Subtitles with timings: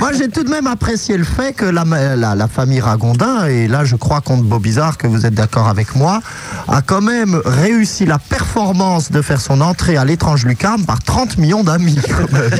[0.00, 3.68] Moi, j'ai tout de même apprécié le fait que la, la, la famille Ragondin, et
[3.68, 6.20] là, je crois, compte Beaubizarre, que vous êtes d'accord avec moi,
[6.68, 11.38] a quand même réussi la performance de faire son entrée à l'étrange lucarne par 30
[11.38, 11.98] millions d'amis.
[12.08, 12.50] quand même.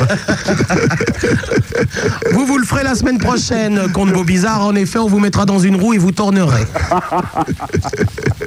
[2.33, 4.65] Vous, vous le ferez la semaine prochaine, Comte Beaubizarre.
[4.65, 6.67] En effet, on vous mettra dans une roue et vous tournerez.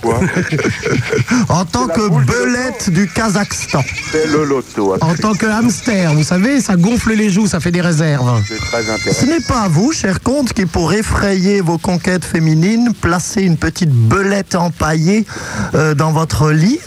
[0.00, 0.20] Quoi
[1.48, 3.82] En tant que belette du Kazakhstan.
[4.12, 4.94] C'est le loto.
[5.00, 8.42] En tant que hamster, vous savez, ça gonfle les joues, ça fait des réserves.
[8.48, 9.26] C'est très Ce intéressant.
[9.26, 13.90] n'est pas à vous, cher comte, qui pour effrayer vos conquêtes féminines, placez une petite
[13.90, 15.24] belette empaillée
[15.74, 16.80] euh, dans votre lit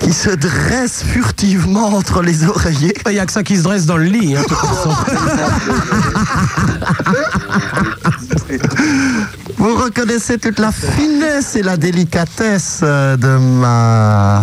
[0.00, 2.94] qui se dresse furtivement entre les oreillers.
[3.06, 4.36] Il n'y a que ça qui se dresse dans le lit.
[4.36, 4.90] hein, de toute façon.
[9.60, 14.40] Vous reconnaissez toute la finesse et la délicatesse euh, de ma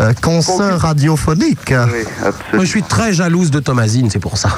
[0.00, 1.68] euh, consoeur radiophonique.
[1.70, 4.48] Oui, Moi, je suis très jalouse de Thomasine, c'est pour ça.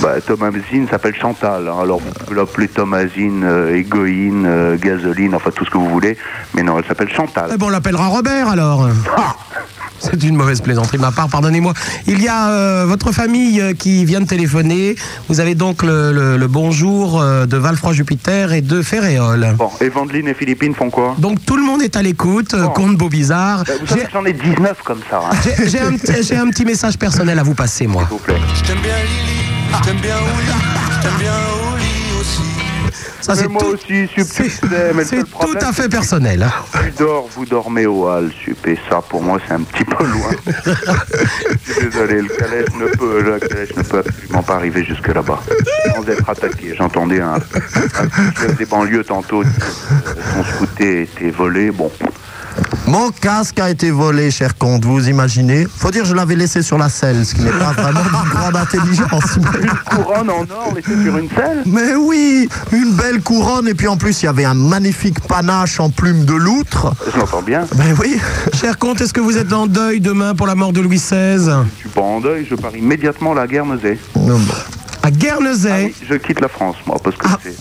[0.00, 1.68] Bah, Thomasine s'appelle Chantal.
[1.68, 1.76] hein.
[1.80, 6.18] Alors, vous pouvez l'appeler Thomasine, euh, Égoïne, euh, Gasoline, enfin tout ce que vous voulez.
[6.54, 7.50] Mais non, elle s'appelle Chantal.
[7.54, 8.88] Eh ben, on l'appellera Robert alors.
[10.02, 11.72] C'est une mauvaise plaisanterie de ma part, pardonnez-moi.
[12.06, 14.96] Il y a euh, votre famille euh, qui vient de téléphoner.
[15.28, 19.54] Vous avez donc le, le- le bonjour euh, de Valfroy-Jupiter et de Ferréol.
[19.56, 21.14] Bon, Evangeline et Philippine font quoi?
[21.18, 22.68] Donc tout le monde est à l'écoute, Bon.
[23.80, 26.22] Vous savez J'ai- que j'en ai 19 comme ça, hein, s'il J'ai j'ai un, petit-
[26.22, 28.06] j'ai un petit message personnel à vous passer, moi.
[28.10, 28.36] vous plaît.
[28.56, 29.40] Je t'aime bien Lily,
[29.78, 30.16] je t'aime bien
[30.96, 31.71] je t'aime bien.
[33.22, 36.42] Ça, c'est moi tout, aussi, c'est- tout à fait personnel.
[36.42, 36.52] hein.
[36.84, 40.04] Tu dors, vous dormez au hall, Sup, et ça, pour moi, c'est un petit peu
[40.04, 40.30] loin.
[41.66, 45.06] Je suis désolé, le calèche ne peut, la calèche ne peut absolument pas arriver jusque
[45.08, 45.40] là-bas.
[45.94, 46.74] Sans être attaqué.
[46.76, 49.48] J'entendais un, un chef des banlieues tantôt que
[50.34, 51.70] son scooter été volé.
[51.70, 51.90] Bon,
[52.86, 56.62] Mon casque a été volé, cher comte, vous imaginez Faut dire que je l'avais laissé
[56.62, 59.38] sur la selle, ce qui n'est pas vraiment d'une grande intelligence.
[59.38, 61.62] mais- couronne en or laissée sur une selle?
[61.66, 65.78] Mais oui, une belle couronne, et puis en plus, il y avait un magnifique panache
[65.80, 66.92] en plume de loutre.
[67.12, 67.66] Je l'entends bien.
[67.76, 68.18] Ben oui,
[68.52, 71.38] Cher comte, est-ce que vous êtes en deuil demain pour la mort de Louis XVI
[71.76, 73.98] Je suis pas en deuil, je pars immédiatement à la Guernesey.
[75.04, 77.56] À Guernesey Oui, je quitte la France, moi, parce que c'est...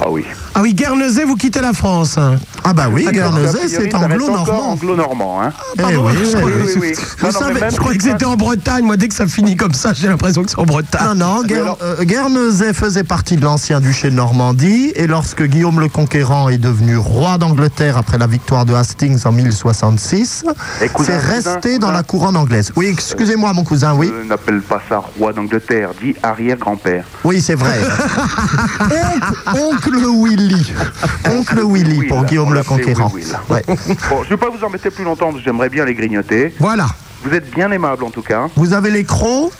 [0.00, 0.24] Ah oui.
[0.54, 2.18] Ah oui, Guernesey, vous quittez la France.
[2.64, 4.70] ah bah oui, Guernesey, c'est anglo-normand.
[4.72, 5.52] anglo-normand, hein.
[5.74, 6.62] Eh Pardon, oui, je oui, croyais- oui.
[6.66, 6.92] oui, oui.
[7.18, 8.84] Vous Non, non, savez, mais même je croyais que c'était en Bretagne.
[8.86, 11.18] Moi, dès que ça finit comme ça, j'ai l'impression que c'est en Bretagne.
[11.18, 15.42] Non, non, Guer- alors- euh, Guernesey faisait partie de l'ancien duché de Normandie et lorsque
[15.42, 20.44] Guillaume le Conquérant est devenu roi d'Angleterre après la victoire de Hastings en 1066,
[20.80, 21.78] Et cousin, c'est resté cousin.
[21.78, 22.72] dans la couronne anglaise.
[22.74, 24.10] Oui, excusez-moi mon cousin, oui.
[24.22, 26.85] Je n'appelle pas ça roi d'Angleterre, dit arrière-grand-père.
[27.24, 27.78] Oui, c'est vrai.
[29.54, 30.72] oncle, Willy.
[31.28, 33.12] Oncle Willy Will, pour Guillaume le Conquérant.
[33.48, 33.62] Ouais.
[34.10, 36.54] Bon, je ne vais pas vous embêter plus longtemps, j'aimerais bien les grignoter.
[36.58, 36.86] Voilà.
[37.24, 38.48] Vous êtes bien aimable, en tout cas.
[38.56, 39.52] Vous avez les crocs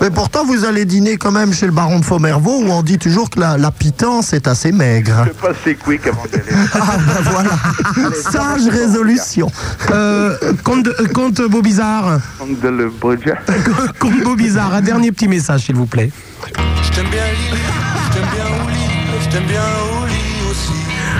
[0.00, 2.98] mais pourtant, vous allez dîner quand même chez le baron de Faumervaux où on dit
[2.98, 5.26] toujours que la, la pitance est assez maigre.
[5.26, 6.68] Je passe c'est quick avant d'y aller.
[6.74, 9.50] Ah ben voilà, sage résolution.
[9.90, 12.20] Euh, comte, comte Beaubizarre.
[12.38, 12.90] Donc, de le
[13.98, 16.10] comte Beaubizarre, un dernier petit message, s'il vous plaît.
[16.46, 17.62] Je t'aime bien Lily,
[18.08, 19.95] je t'aime bien Oli, je t'aime bien.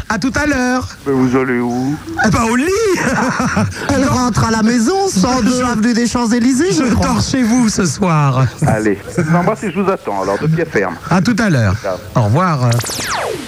[0.08, 0.86] À tout à l'heure.
[1.04, 1.96] Mais vous allez où?
[2.24, 2.64] Eh ben, au lit
[3.88, 7.06] Elle rentre à la maison, 102 avenue des Champs-Élysées, je Je crois.
[7.08, 8.46] dors chez vous ce soir.
[8.66, 10.94] Allez, je vous embrasse et je vous attends, alors de pied ferme.
[11.10, 11.74] À tout à l'heure.
[12.14, 12.70] Au revoir.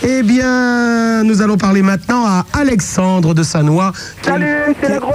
[0.02, 3.92] Eh bien, nous allons parler maintenant à Alexandre de Sanois.
[4.24, 4.46] Salut,
[4.82, 5.14] c'est la grosse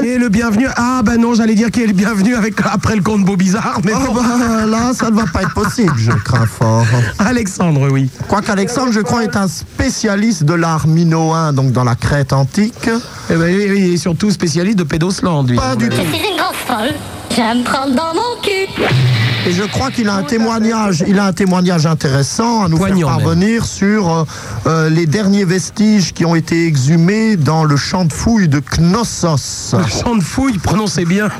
[0.00, 0.66] qui est le bienvenu.
[0.76, 3.92] Ah, ben non, j'allais dire qu'il est le bienvenu avec, après le comte Beaubizarre, mais
[3.94, 4.14] Oh bon.
[4.22, 6.84] ben, là, ça ne va pas être possible, je crains fort.
[7.20, 8.10] Alexandre, oui.
[8.28, 12.88] Quoiqu'Alexandre, je crois, est un spécialiste de l'art minoen, donc dans la Crète antique.
[13.28, 15.58] Eh ben, oui, oui, il est surtout spécialiste de Pédosland, lui.
[15.58, 15.96] Pas du tout.
[15.96, 16.94] Je suis une grosse folle.
[17.36, 19.33] J'aime prendre dans mon cul.
[19.46, 23.08] Et je crois qu'il a un témoignage, il a un témoignage intéressant à nous Poignant,
[23.08, 24.26] faire parvenir sur
[24.66, 29.74] euh, les derniers vestiges qui ont été exhumés dans le champ de fouilles de Knossos.
[29.76, 31.28] Le chant de fouille, prononcez bien.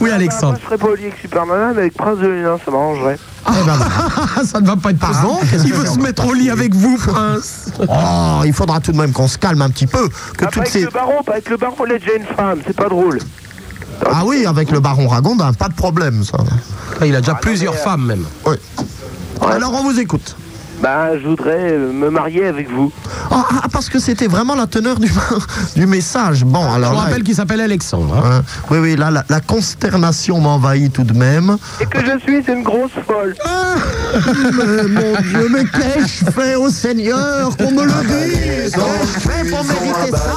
[0.00, 0.58] oui, Alexandre.
[0.60, 3.18] je serais pas au lit avec Superman, mais avec Prince de Hénin, ça m'arrangerait.
[3.48, 3.78] Eh ben.
[4.44, 5.18] Ça ne va pas être possible.
[5.20, 7.66] Pardon Qu'est-ce Il veut se mettre au lit avec vous, Prince.
[7.88, 10.08] Oh, il faudra tout de même qu'on se calme un petit peu.
[10.36, 10.82] Que Ah, pas avec ces...
[10.82, 13.18] le baron, pas avec le baron, il est déjà une femme, c'est pas drôle.
[14.06, 16.38] Ah oui, avec le baron Ragondin, pas de problème, ça.
[17.00, 18.24] Ah, Il a déjà plusieurs femmes, même.
[18.46, 18.56] Oui.
[19.40, 20.36] Alors on vous écoute.
[20.80, 22.92] Bah, je voudrais euh, me marier avec vous.
[23.32, 25.10] Ah, ah, parce que c'était vraiment la teneur du,
[25.76, 26.44] du message.
[26.44, 28.14] Bon, Je alors vous là, rappelle qu'il s'appelle Alexandre.
[28.16, 28.30] hein.
[28.38, 31.56] hein, oui, oui, là, la, la consternation m'envahit tout de même.
[31.80, 33.34] Et que je suis une grosse folle.
[34.54, 39.64] Mais, mon Dieu, mais qu'ai-je fait au Seigneur qu'on me le dise Qu'ai-je fait pour
[39.64, 40.34] mériter ça?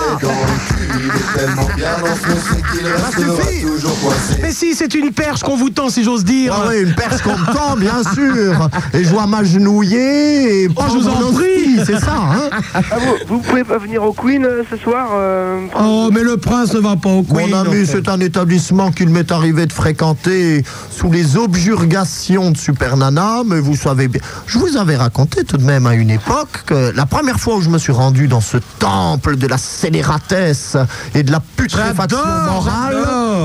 [0.93, 4.35] Il est tellement bien enfoncé qu'il restera toujours coincé.
[4.41, 6.53] Mais Mais si, c'est une perche qu'on vous tend, si j'ose dire.
[6.55, 8.69] Ah oui, une perche qu'on me tend, bien sûr.
[8.93, 11.79] Et je dois m'agenouiller et Oh, je vous en prie.
[11.85, 12.81] C'est ça, hein Ah,
[13.27, 16.73] vous, vous pouvez pas venir au Queen euh, ce soir euh, Oh, mais le prince
[16.73, 17.49] ne va pas au Queen.
[17.49, 22.97] Mon ami, c'est un établissement qu'il m'est arrivé de fréquenter sous les objurgations de Super
[22.97, 24.21] Nana, mais vous savez bien.
[24.47, 27.61] Je vous avais raconté tout de même à une époque que la première fois où
[27.61, 30.77] je me suis rendu dans ce temple de la scélératesse
[31.15, 32.97] et de la putréfaction morale,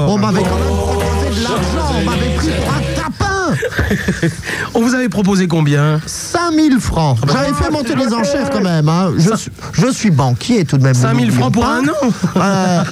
[0.09, 2.49] on m'avait quand même proposé de l'argent, on m'avait pris
[4.75, 7.19] On vous avait proposé combien 5000 francs.
[7.27, 8.89] J'avais fait monter les enchères quand même.
[8.89, 9.13] hein.
[9.17, 10.95] Je, suis, je suis banquier tout de même.
[10.95, 11.93] 5000 n'oublions francs pour un an
[12.37, 12.83] Euh,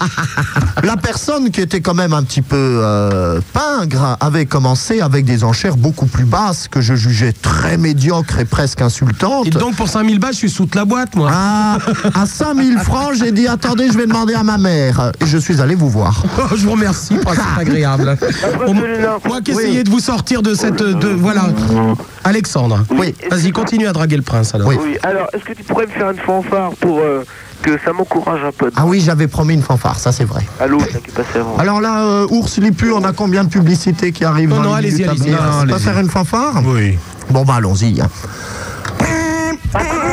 [0.83, 5.45] la personne qui était quand même un petit peu euh, pingre avait commencé avec des
[5.45, 9.47] enchères beaucoup plus basses que je jugeais très médiocres et presque insultantes.
[9.47, 11.31] Et donc pour 5000 balles, je suis sous la boîte, moi.
[11.33, 11.79] À,
[12.15, 15.13] à 5000 francs, j'ai dit attendez, je vais demander à ma mère.
[15.21, 16.23] Et je suis allé vous voir.
[16.39, 18.17] Oh, je vous remercie, pour c'est agréable.
[19.27, 20.77] Moi qui essayais de vous sortir de cette...
[20.77, 21.47] De, voilà.
[22.23, 22.85] Alexandre.
[22.91, 23.15] Oui.
[23.31, 24.69] Vas-y, continue à draguer le prince alors.
[24.69, 24.77] Oui.
[24.81, 27.25] Oui, alors est-ce que tu pourrais me faire une fanfare pour euh,
[27.63, 28.71] que ça m'encourage un peu?
[28.77, 30.43] Ah oui, j'avais promis une fanfare, ça c'est vrai.
[30.61, 31.57] Allô, ça qui est passé avant.
[31.57, 35.05] Alors là, euh, Ours Lipu, on a combien de publicités qui arrivent Non, non, allez-y,
[35.05, 35.35] allez-y.
[35.63, 36.63] On peut faire une fanfare?
[36.65, 36.99] Oui.
[37.31, 38.03] Bon bah allons-y.
[39.75, 40.05] Hein.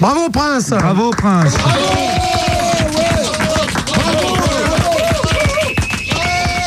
[0.00, 1.54] Bravo, prince Bravo, prince.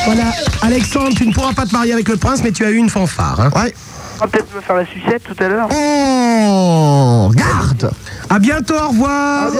[0.06, 0.32] Voilà,
[0.62, 2.88] Alexandre, tu ne pourras pas te marier avec le prince, mais tu as eu une
[2.88, 3.40] fanfare.
[3.40, 3.50] hein.
[3.54, 3.74] Ouais.
[4.16, 5.68] On va peut-être me faire la sucette tout à l'heure.
[5.70, 7.90] Oh, garde
[8.30, 9.50] À bientôt, au revoir.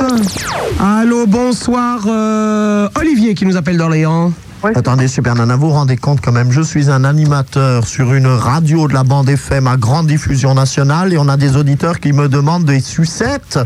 [0.81, 2.01] Allô, bonsoir.
[2.07, 4.33] euh, Olivier qui nous appelle d'Orléans.
[4.65, 8.27] Attendez, Super Nana, vous vous rendez compte quand même, je suis un animateur sur une
[8.27, 12.13] radio de la bande FM à grande diffusion nationale et on a des auditeurs qui
[12.13, 13.59] me demandent des sucettes.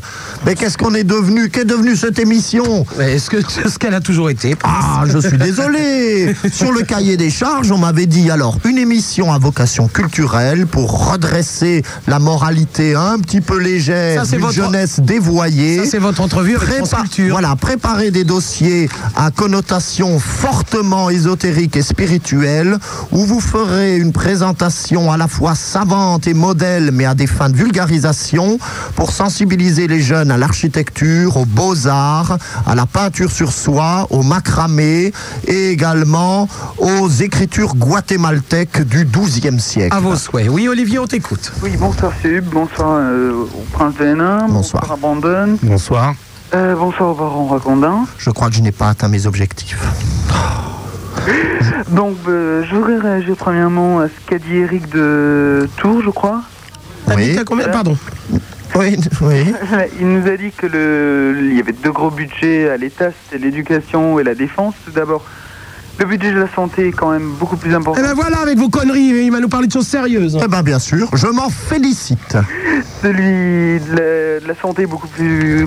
[0.45, 1.49] Mais qu'est-ce qu'on est devenu?
[1.49, 2.85] Qu'est devenue cette émission?
[3.01, 6.35] Est-ce que ce qu'elle a toujours été Ah, je suis désolé.
[6.53, 11.11] Sur le cahier des charges, on m'avait dit alors une émission à vocation culturelle pour
[11.11, 15.85] redresser la moralité un petit peu légère d'une votre- jeunesse dévoyée.
[15.85, 17.33] Ça, c'est votre entrevue avec Prépa- France Culture.
[17.33, 22.77] Voilà, préparer des dossiers à connotation fortement ésotérique et spirituelle,
[23.13, 27.49] où vous ferez une présentation à la fois savante et modèle, mais à des fins
[27.51, 28.59] de vulgarisation,
[28.97, 32.37] pour sensibiliser les jeunes à l'architecture, aux beaux-arts,
[32.67, 35.13] à la peinture sur soie, au macramé,
[35.47, 36.49] et également
[36.79, 39.95] aux écritures guatémaltèques du XIIe siècle.
[39.97, 40.49] À vos souhaits.
[40.51, 41.53] Oui, Olivier, on t'écoute.
[41.63, 44.91] Oui, bonsoir Sub, bonsoir euh, au prince de Hénin, Bonsoir.
[44.91, 46.15] à Brandon, Bonsoir.
[46.55, 48.05] Euh, bonsoir au baron Racondin.
[48.19, 49.83] Je crois que je n'ai pas atteint mes objectifs.
[51.89, 56.43] Donc, euh, je voudrais réagir premièrement à ce qu'a dit Eric de Tours, je crois.
[57.15, 57.97] Oui, à combien Pardon.
[58.77, 59.55] oui, oui.
[60.01, 63.45] Il nous a dit que le, il y avait deux gros budgets à l'État, c'était
[63.45, 64.75] l'éducation et la défense.
[64.85, 65.25] Tout d'abord,
[65.99, 68.01] le budget de la santé est quand même beaucoup plus important.
[68.03, 70.39] Eh ben voilà, avec vos conneries, il va nous parler de choses sérieuses.
[70.43, 72.37] Eh bien, bien sûr, je m'en félicite.
[73.03, 75.67] Celui de la, de la santé est beaucoup plus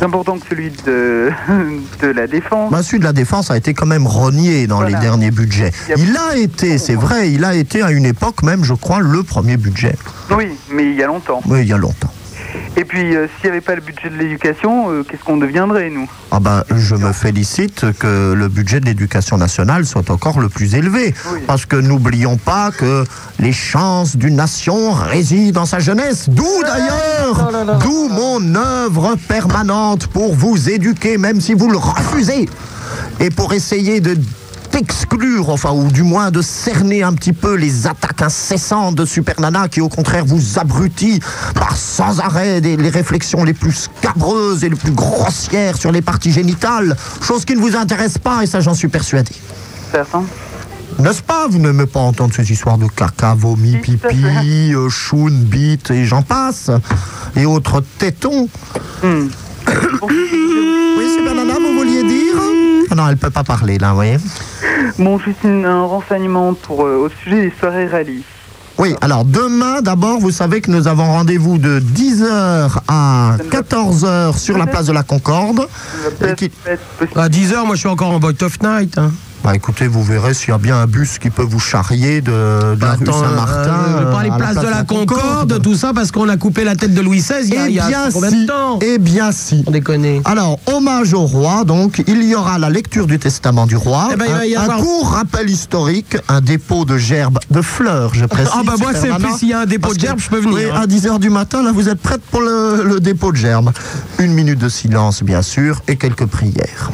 [0.00, 1.30] important que celui de,
[2.02, 2.70] de la défense.
[2.70, 4.96] Bah, celui de la défense a été quand même rogné dans Voilà.
[4.96, 5.72] les derniers budgets.
[5.88, 8.64] Il y a- Il a été, c'est vrai, il a été à une époque même,
[8.64, 9.96] je crois, le premier budget.
[10.30, 11.40] Oui, mais il y a longtemps.
[11.46, 12.12] Oui, il y a longtemps.
[12.76, 15.90] Et puis, euh, s'il n'y avait pas le budget de l'éducation, euh, qu'est-ce qu'on deviendrait,
[15.90, 16.08] nous?
[16.30, 20.74] Ah ben, je me félicite que le budget de l'éducation nationale soit encore le plus
[20.74, 21.14] élevé.
[21.32, 21.40] Oui.
[21.46, 23.04] Parce que n'oublions pas que
[23.38, 26.28] les chances d'une nation résident dans sa jeunesse.
[26.28, 32.48] D'où d'ailleurs, d'où mon œuvre permanente pour vous éduquer, même si vous le refusez.
[33.20, 34.16] Et pour essayer de
[34.74, 39.40] d'exclure, enfin, ou du moins de cerner un petit peu les attaques incessantes de Super
[39.40, 41.20] Nana qui, au contraire, vous abrutit
[41.54, 46.02] par sans arrêt des, les réflexions les plus scabreuses et les plus grossières sur les
[46.02, 49.30] parties génitales, chose qui ne vous intéresse pas, et ça, j'en suis persuadé.
[49.92, 50.24] Certain
[50.98, 51.46] N'est-ce pas?
[51.48, 56.22] Vous n'aimez pas entendre ces histoires de caca, vomi, pipi, euh, choune, bite et j'en
[56.22, 56.72] passe,
[57.36, 58.48] et autres tétons.
[59.04, 59.28] Hmm.
[60.96, 62.34] Oui, Super Nana, vous vouliez dire?
[62.90, 64.18] Ah Non, elle peut pas parler, là, vous voyez
[64.98, 68.22] Bon, juste une- un renseignement pour, euh, au sujet des soirées rallye.
[68.76, 74.58] Oui, alors demain, d'abord, vous savez que nous avons rendez-vous de 10h à 14h sur
[74.58, 75.68] la place de la Concorde.
[76.28, 76.50] Et qui-
[77.14, 78.98] À 10h, moi je suis encore en Boy of Night.
[78.98, 79.12] hein.
[79.44, 82.30] Bah écoutez, vous verrez s'il y a bien un bus qui peut vous charrier de,
[82.76, 83.76] de la rue Attends, Saint-Martin.
[83.98, 86.94] euh, pas les places de la Concorde, tout ça parce qu'on a coupé la tête
[86.94, 88.78] de Louis XVI il y a, Eh il y a bien combien si, de temps
[88.80, 89.62] eh bien si.
[89.66, 90.22] On déconne.
[90.24, 94.16] Alors, hommage au roi, donc, il y aura la lecture du testament du roi, Eh
[94.16, 98.14] ben, il va y un, un court rappel historique, un dépôt de gerbes, de fleurs,
[98.14, 98.50] je précise.
[98.54, 100.74] Ah bah moi c'est plus s'il y a un dépôt de gerbes, je peux venir.
[100.74, 100.80] Hein.
[100.84, 103.72] à 10h du matin, là, vous êtes prête pour le, le dépôt de gerbes.
[104.18, 106.90] Une minute de silence, bien sûr, et quelques prières.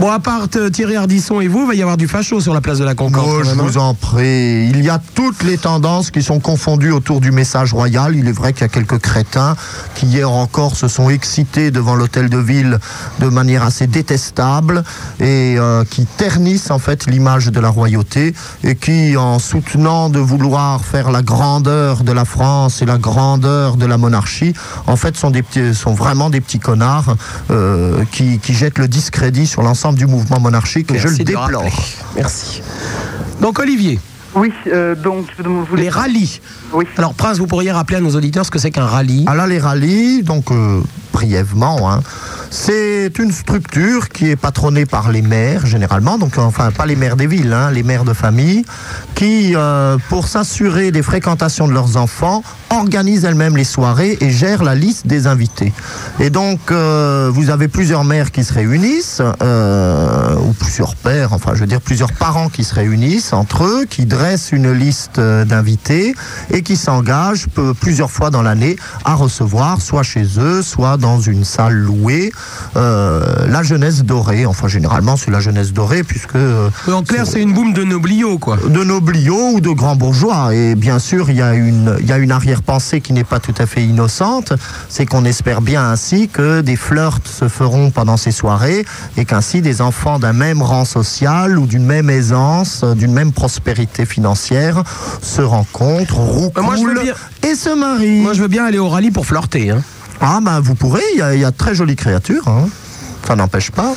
[0.00, 2.54] Bon, à part euh, Thierry Ardisson et vous, il va y avoir du facho sur
[2.54, 3.28] la place de la Concorde.
[3.28, 3.54] Oh, je hein.
[3.56, 4.68] vous en prie.
[4.68, 8.16] Il y a toutes les tendances qui sont confondues autour du message royal.
[8.16, 9.54] Il est vrai qu'il y a quelques crétins
[9.94, 12.78] qui hier encore se sont excités devant l'hôtel de ville
[13.20, 14.82] de manière assez détestable
[15.20, 18.34] et euh, qui ternissent en fait l'image de la royauté
[18.64, 23.76] et qui, en soutenant de vouloir faire la grandeur de la France et la grandeur
[23.76, 24.54] de la monarchie,
[24.86, 27.16] en fait sont, des petits, sont vraiment des petits connards
[27.50, 31.24] euh, qui, qui jettent le discrédit sur l'ensemble du mouvement monarchique et je Merci le
[31.24, 31.64] déplore.
[32.16, 32.62] Merci.
[33.40, 33.98] Donc Olivier,
[34.34, 35.26] Oui, euh, donc
[35.76, 36.40] les rallyes.
[36.72, 36.84] Oui.
[36.96, 39.24] Alors Prince, vous pourriez rappeler à nos auditeurs ce que c'est qu'un rallye?
[39.26, 40.80] Ah là, les rallyes, donc euh,
[41.12, 42.00] brièvement, hein,
[42.50, 47.16] c'est une structure qui est patronnée par les maires, généralement, donc enfin pas les maires
[47.16, 48.64] des villes, hein, les maires de famille,
[49.14, 54.62] qui, euh, pour s'assurer des fréquentations de leurs enfants, organisent elles-mêmes les soirées et gèrent
[54.62, 55.72] la liste des invités.
[56.20, 61.52] Et donc, euh, vous avez plusieurs maires qui se réunissent, euh, ou plusieurs pères, enfin
[61.54, 66.14] je veux dire plusieurs parents qui se réunissent entre eux, qui dressent une liste d'invités
[66.50, 67.46] et qui s'engagent
[67.80, 72.32] plusieurs fois dans l'année à recevoir, soit chez eux, soit dans une salle louée,
[72.76, 74.46] euh, la jeunesse dorée.
[74.46, 78.38] Enfin, généralement, c'est la jeunesse dorée, puisque euh, En clair, c'est une boum de noblio,
[78.38, 78.56] quoi.
[78.56, 80.54] de nobliaux ou de grands bourgeois.
[80.54, 83.40] Et bien sûr, il y a une, il y a une arrière-pensée qui n'est pas
[83.40, 84.54] tout à fait innocente.
[84.88, 88.86] C'est qu'on espère bien ainsi que des flirts se feront pendant ces soirées
[89.18, 93.32] et qu'ainsi des enfants d'un même rang social ou d'une même aisance, euh, d'une même
[93.32, 94.82] prospérité financière
[95.20, 98.20] se rencontrent, moi, je veux roucoulent bien- et se marient.
[98.22, 99.70] Moi, je veux bien aller au rallye pour flirter.
[99.70, 99.82] Hein.
[100.22, 102.46] Ah ben vous pourrez, il y, a- il y a de très jolies créatures.
[102.48, 102.68] hein.
[103.26, 103.94] Ça n'empêche pas.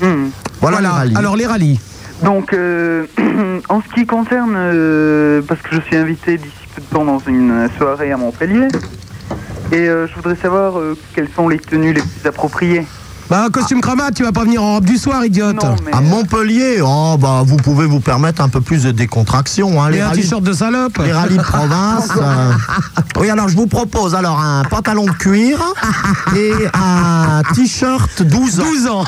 [0.00, 0.28] Hmm.
[0.60, 1.16] Voilà, les rallyes.
[1.16, 1.80] Alors les rallyes.
[2.22, 3.06] Donc, euh,
[3.68, 7.20] en ce qui concerne, euh, parce que je suis invité d'ici peu de temps dans
[7.26, 8.68] une soirée à Montpellier,
[9.72, 12.86] et euh, je voudrais savoir euh, quelles sont les tenues les plus appropriées.
[13.30, 15.62] Bah, un costume cravate, tu vas pas venir en robe du soir, idiote.
[15.62, 19.82] Non, mais À Montpellier, oh, bah, vous pouvez vous permettre un peu plus de décontraction.
[19.82, 20.98] Hein, Et les un rallyes- t-shirt de salope.
[21.04, 22.08] Les rallyes de province.
[22.16, 22.52] euh,
[23.20, 25.58] Oui, alors je vous propose alors un pantalon de cuir
[26.36, 28.64] et un t-shirt 12 ans.
[28.64, 29.04] 12 ans.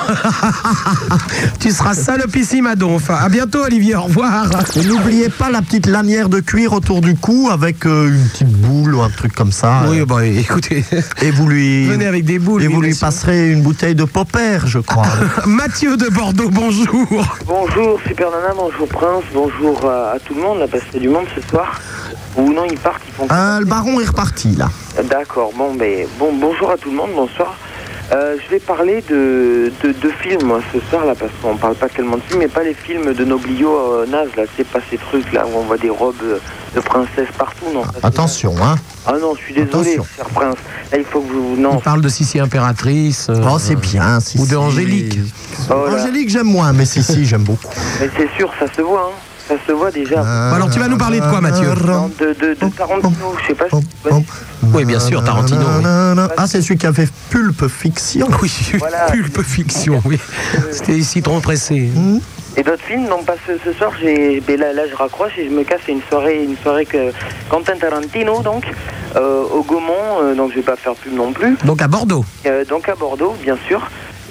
[1.60, 3.08] tu seras salopissime à donf.
[3.10, 3.94] À bientôt, Olivier.
[3.96, 4.46] Au revoir.
[4.76, 8.48] Et n'oubliez pas la petite lanière de cuir autour du cou avec euh, une petite
[8.52, 9.82] boule ou un truc comme ça.
[9.88, 10.84] Oui, euh, bah écoutez,
[11.22, 12.62] Et vous lui, venez avec des boules.
[12.62, 13.06] et vous lui bien sûr.
[13.06, 15.06] passerez une bouteille de popper, je crois.
[15.46, 17.06] Mathieu de Bordeaux, bonjour.
[17.46, 20.96] Bonjour Super Nana, bonjour Prince, bonjour à, à tout le monde, là parce qu'il y
[20.98, 21.80] a du monde ce soir.
[22.36, 23.26] Ou non, ils partent, ils font...
[23.30, 24.68] Euh, le baron est reparti là.
[25.04, 27.56] D'accord, bon, ben, bon, bonjour à tout le monde, bonsoir.
[28.12, 31.88] Euh, je vais parler de, de, de films ce soir là parce qu'on parle pas
[31.88, 34.98] tellement de films mais pas les films de Noblio euh, nazes là c'est pas ces
[34.98, 36.38] trucs là où on voit des robes euh,
[36.74, 38.74] de princesse partout non Attention, hein.
[39.06, 40.06] ah non je suis désolé Attention.
[40.16, 40.56] cher prince
[40.90, 43.28] là il faut que vous On non parle de Sissi impératrice.
[43.30, 44.18] euh, Oh, c'est bien.
[44.38, 44.56] Ou de.
[44.56, 45.18] Angélique.
[45.70, 45.74] Oh.
[45.88, 47.68] Angélique, j'aime moins, mais si, si, j'aime beaucoup.
[48.00, 49.16] mais c'est sûr ça se voit hein
[49.50, 50.20] ça se voit déjà
[50.54, 53.54] alors, tu vas nous parler de quoi, Mathieu Non, de, de, de Tarantino je sais
[53.54, 54.24] pas si...
[54.72, 55.64] Oui, bien sûr, Tarantino.
[56.36, 58.28] Ah, c'est celui qui a fait Pulpe Fiction.
[58.42, 59.06] Oui, Voilà.
[59.10, 60.18] pulpe fiction, oui.
[60.70, 61.90] C'était citron pressé.
[62.56, 65.44] Et d'autres films, non pas ce, ce soir, j'ai, ben là, là je raccroche et
[65.48, 67.12] je me casse, c'est une soirée, une soirée que
[67.48, 68.64] Quentin Tarantino, donc,
[69.16, 72.24] euh, au Gaumont, euh, donc je vais pas faire pub non plus, Donc à Bordeaux.
[72.46, 73.80] Euh, donc à Bordeaux, bien sûr.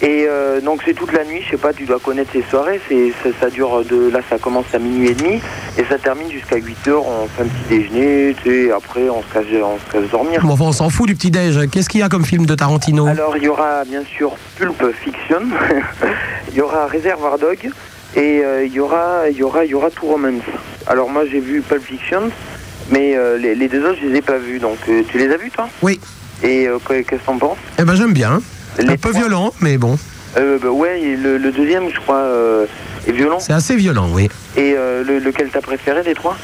[0.02, 2.80] Et euh, donc c'est toute la nuit, je sais pas, tu dois connaître ces soirées,
[2.88, 5.42] c'est, ça, ça dure de, là ça commence à minuit et demi,
[5.78, 9.22] et ça termine jusqu'à 8 heures, on fait un petit déjeuner, tu sais, après on
[9.22, 10.42] se casse, on se casse dormir.
[10.46, 11.70] Bon, enfin, on s'en fout du petit-déj.
[11.70, 13.08] Qu'est-ce qu'il y a comme film de Tarantino?
[13.08, 15.42] Alors, il y aura bien sûr Pulp Fiction,
[16.52, 17.58] il y aura Reservoir Dog,
[18.16, 20.44] et euh, il y aura, il y aura, il y aura True Romance.
[20.88, 22.30] Alors moi, j'ai vu Pulp Fiction,
[22.90, 24.60] mais euh, les, les deux autres, je les ai pas vus.
[24.60, 25.68] Donc, euh, tu les as vus, toi?
[25.82, 26.00] Oui.
[26.42, 27.58] Et euh, qu'est- qu'est-ce que t'en penses?
[27.78, 28.40] Eh ben, j'aime bien.
[28.78, 29.98] Un peu trois- violent, mais bon.
[30.38, 32.66] euh, bah, Ouais, et le, le deuxième, je crois, euh,
[33.08, 33.40] est violent.
[33.40, 34.30] C'est assez violent, oui.
[34.58, 36.38] Et euh, le- lequel t'as préféré des trois?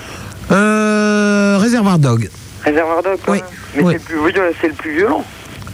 [0.51, 2.29] Euh, Réservoir Dog.
[2.65, 3.39] Reservoir Dog, Oui.
[3.75, 3.93] Mais oui.
[3.93, 5.23] c'est le plus violent, c'est le plus violent.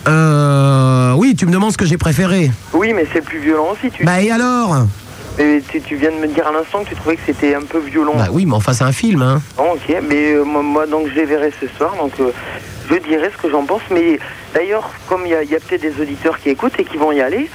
[0.07, 2.51] Euh, oui, tu me demandes ce que j'ai préféré.
[2.73, 3.91] Oui, mais c'est le plus violent aussi.
[3.91, 4.03] Tu...
[4.03, 4.85] Bah et alors?
[5.37, 7.61] Mais tu, tu viens de me dire à l'instant que tu trouvais que c'était un
[7.61, 8.13] peu violent.
[8.17, 9.41] Bah oui, mais enfin, c'est un film, hein.
[9.57, 12.31] Ok, mais euh, moi, moi, donc je les verrai ce soir, donc euh,
[12.91, 13.81] je dirai ce que j'en pense.
[13.89, 14.19] Mais
[14.53, 17.49] d'ailleurs, comme il y a, peut-être des auditeurs qui écoutent et qui vont y aller,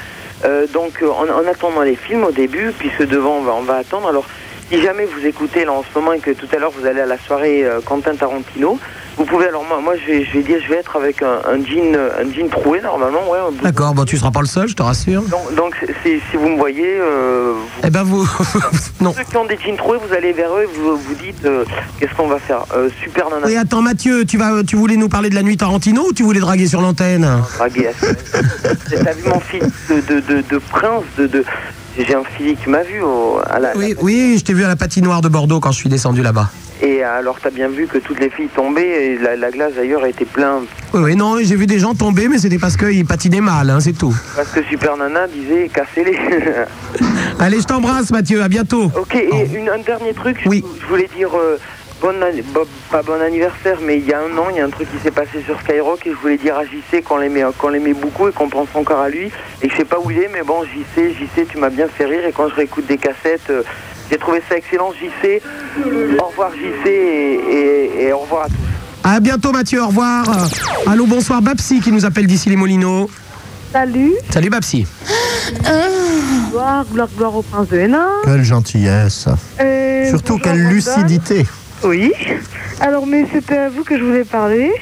[0.44, 3.62] euh, donc euh, en, en attendant les films au début, puisque devant on va, on
[3.62, 4.08] va attendre.
[4.08, 4.26] Alors,
[4.70, 7.00] si jamais vous écoutez là en ce moment et que tout à l'heure vous allez
[7.00, 8.78] à la soirée euh, Quentin Tarantino,
[9.16, 9.46] vous pouvez.
[9.48, 11.94] Alors moi, moi je vais, je vais dire, je vais être avec un, un jean,
[11.94, 13.38] euh, un jean troué normalement, ouais.
[13.62, 15.22] D'accord, bon, tu seras pas le seul, je te rassure.
[15.56, 18.28] Donc, si vous me voyez, euh, vous- Eh ben, vous.
[19.00, 19.12] non.
[19.14, 21.64] ceux qui ont des jeans troués, vous allez vers eux et vous vous dites euh,
[22.00, 22.64] qu'est-ce qu'on va faire.
[23.02, 23.46] Super nana.
[23.46, 26.22] Oui, attends, Mathieu, tu, vas, tu voulais nous parler de la nuit Tarantino ou tu
[26.22, 27.26] voulais draguer sur l'antenne?
[27.58, 27.90] Draguer
[28.90, 31.44] T'as vu mon physique de, de, de, de prince de,
[32.04, 35.28] tu m'as vu au, à la, Oui, oui, je t'ai vu à la patinoire de
[35.28, 36.50] Bordeaux quand je suis descendu là-bas.
[36.82, 40.04] Et alors t'as bien vu que toutes les filles tombaient et la, la glace d'ailleurs
[40.04, 43.40] était pleine Oui, oui, non, j'ai vu des gens tomber, mais c'était parce qu'ils patinaient
[43.40, 44.14] mal, hein, c'est tout.
[44.36, 46.18] parce que Super Nana disait cassez-les.
[47.40, 48.84] Allez, je t'embrasse, Mathieu, à bientôt.
[48.94, 50.62] ok, et une, un dernier truc, je, Oui.
[50.82, 51.56] je voulais dire euh,
[52.00, 52.14] bon,
[52.90, 54.98] pas bon anniversaire, mais il y a un an, il y a un truc qui
[55.02, 58.28] s'est passé sur Skyrock et je voulais dire à JC qu'on l'aimait, qu'on l'aimait beaucoup
[58.28, 59.30] et qu'on pense encore à lui
[59.62, 61.88] et que je sais pas où il est, mais bon, JC, JC, tu m'as bien
[61.88, 63.62] fait rire et quand je réécoute des cassettes, euh,
[64.10, 65.40] j'ai trouvé ça excellent, JC.
[66.20, 68.54] Au revoir JC et, et- et au revoir à tous.
[69.08, 70.24] À bientôt, Mathieu, au revoir.
[70.86, 73.08] Allô, bonsoir, Babsi qui nous appelle d'ici les Molinos.
[73.72, 74.86] Salut, Salut, Babsi.
[76.50, 78.08] gloire, gloire, gloire au prince de Hénin.
[78.24, 79.26] Quelle gentillesse.
[80.08, 81.46] Surtout bonjour, quelle lucidité.
[81.86, 82.12] Oui.
[82.80, 84.72] Alors, mais c'était à vous que je voulais parler,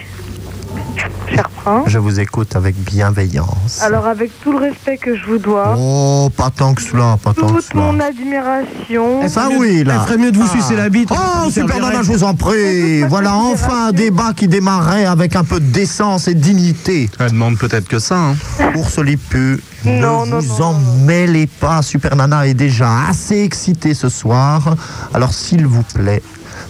[1.32, 1.84] cher prince.
[1.86, 3.80] Je vous écoute avec bienveillance.
[3.82, 7.34] Alors, avec tout le respect que je vous dois, Oh, pas tant que cela, pas
[7.34, 7.82] tant que toute cela.
[7.82, 9.28] mon admiration.
[9.28, 9.94] Ça oui, là.
[10.00, 11.10] Elle ferait mieux de vous sucer la bite.
[11.12, 11.92] Oh, Ça super servirait.
[11.92, 13.02] nana, je vous en prie.
[13.02, 17.10] Voilà enfin un débat qui démarrait avec un peu de décence et dignité.
[17.20, 18.16] Elle demande peut-être que ça.
[18.16, 18.34] Hein.
[18.76, 21.04] Ours Lipu, Non, ne non, vous non, en non.
[21.04, 21.82] mêlez pas.
[21.82, 24.74] Super Nana est déjà assez excitée ce soir.
[25.12, 26.22] Alors, s'il vous plaît,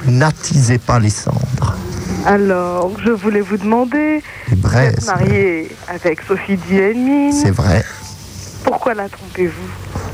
[0.07, 1.77] n'attisez pas les cendres.
[2.27, 7.33] Alors, je voulais vous demander, vous êtes marié avec Sophie Dienmine.
[7.33, 7.85] c'est vrai.
[8.65, 9.53] Pourquoi la trompez-vous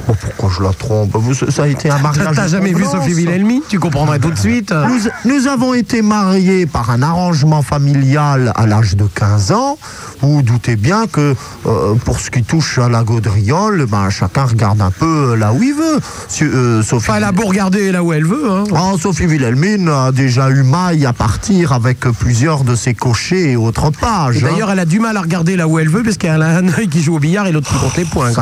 [0.09, 2.35] Oh, pourquoi je la trompe Vous, Ça a été un mariage.
[2.35, 2.85] T'as jamais vu.
[2.85, 4.73] Sophie Wilhelmi Tu comprendrais tout de suite.
[4.73, 9.79] Nous, nous avons été mariés par un arrangement familial à l'âge de 15 ans.
[10.23, 11.35] Vous vous doutez bien que
[11.67, 15.63] euh, pour ce qui touche à la gaudriole, ben, chacun regarde un peu là où
[15.63, 16.01] il veut.
[16.29, 18.51] Si- euh, Sophie, Enfin, elle a beau regarder là où elle veut.
[18.51, 18.65] Hein.
[18.73, 23.57] Oh, Sophie Wilhelmine a déjà eu maille à partir avec plusieurs de ses cochers et
[23.57, 24.39] autres pages.
[24.39, 24.49] Et hein.
[24.51, 26.69] D'ailleurs, elle a du mal à regarder là où elle veut parce qu'elle a un
[26.79, 28.33] œil qui joue au billard et l'autre qui compte les points.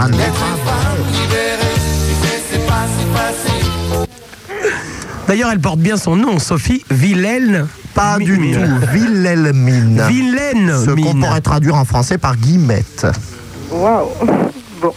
[5.26, 7.68] D'ailleurs, elle porte bien son nom, Sophie Wilhelm.
[7.94, 8.54] pas du Mine.
[8.54, 8.86] tout.
[8.92, 10.02] Wilhelmine.
[10.08, 10.84] Wilhelm.
[10.84, 13.06] Ce qu'on pourrait traduire en français par guillemette.
[13.70, 14.08] Waouh
[14.80, 14.94] Bon.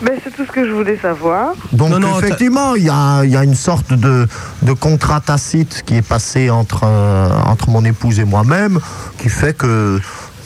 [0.00, 1.54] Ben, c'est tout ce que je voulais savoir.
[1.72, 4.28] Donc Non, non, effectivement, il y a, il y a une sorte de,
[4.62, 8.78] de contrat tacite qui est passé entre, euh, entre mon épouse et moi-même,
[9.18, 10.00] qui fait que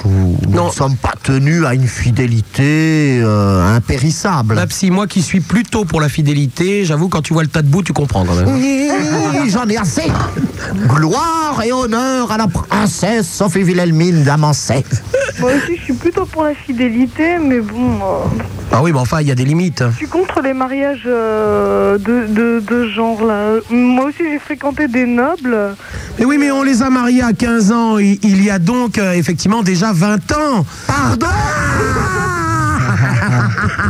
[0.08, 4.54] nous ne sommes pas tenus à une fidélité euh, impérissable.
[4.54, 7.68] Babsi, moi qui suis plutôt pour la fidélité, j'avoue, quand tu vois le tas de
[7.68, 8.48] bout, tu comprends quand même.
[8.48, 8.90] Oui,
[9.50, 10.10] j'en ai assez.
[10.86, 14.84] Gloire et honneur à la princesse Sophie Wilhelmine d'Amancet.
[15.40, 19.20] Moi aussi, je suis plutôt pour la fidélité, mais bon, euh, Ah oui, mais enfin,
[19.20, 19.82] il y a des limites.
[19.92, 23.54] je suis contre les mariages euh, de, de, de genre là.
[23.70, 25.74] Moi aussi, j'ai fréquenté des nobles.
[26.18, 27.98] Mais oui, mais on les a mariés à 15 ans.
[27.98, 30.66] Il, il y a donc euh, effectivement déjà 20 ans.
[30.86, 31.26] Pardon?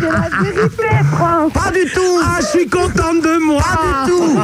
[0.00, 1.52] C'est la vérité, prince.
[1.52, 3.62] Pas du tout Ah, je suis contente de moi.
[3.62, 4.38] Pas du tout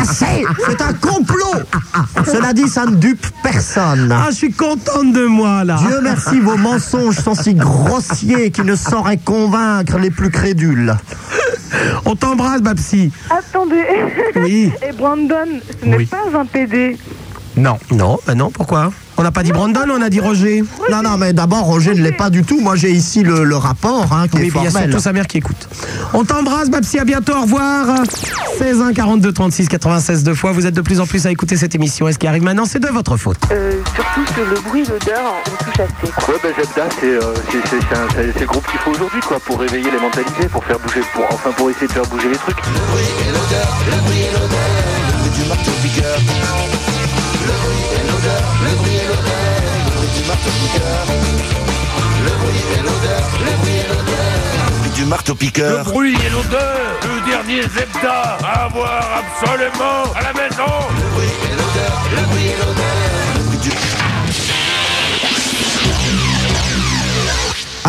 [0.00, 1.62] Assez C'est un complot
[2.26, 4.10] Cela dit, ça ne dupe personne.
[4.12, 5.76] Ah, je suis contente de moi là.
[5.86, 10.94] Dieu merci, vos mensonges sont si grossiers qu'ils ne sauraient convaincre les plus crédules.
[12.06, 13.12] On t'embrasse, Babsi.
[13.30, 13.84] Attendez.
[14.36, 14.72] Oui.
[14.86, 15.34] Et Brandon,
[15.80, 16.06] ce n'est Oui.
[16.06, 16.96] pas un PD.
[17.58, 17.78] Non.
[17.90, 18.92] Non, bah non, pourquoi?
[19.20, 20.62] On n'a pas dit Brandon, on a dit Roger.
[20.92, 22.60] Non, non, mais d'abord, Roger ne l'est pas du tout.
[22.60, 25.00] Moi, j'ai ici le, le rapport hein, qui Oui, est puis il y a surtout
[25.00, 25.68] sa mère qui écoute.
[26.14, 27.86] On t'embrasse, Babsi, à bientôt, au revoir.
[28.58, 30.52] 16 1 42 36 96 deux fois.
[30.52, 32.06] Vous êtes de plus en plus à écouter cette émission.
[32.06, 33.38] Et ce qui arrive maintenant, c'est de votre faute.
[33.50, 36.12] Euh, surtout que le bruit, l'odeur, on touche assez.
[36.12, 36.34] Quoi.
[36.34, 38.92] Ouais, bah Zebda, c'est euh, c'est- c'est- c'est un- c'est- c'est le groupe qu'il faut
[38.92, 42.06] aujourd'hui, quoi, pour réveiller les mentalités, pour faire bouger, pour, enfin pour essayer de faire
[42.06, 42.56] bouger les trucs.
[45.34, 46.77] du
[55.08, 55.78] marteau-piqueur.
[55.78, 56.70] Le bruit et l'odeur,
[57.04, 60.72] le dernier Zebda à avoir absolument à la maison.
[60.96, 63.07] Le bruit et l'odeur, le bruit et l'odeur.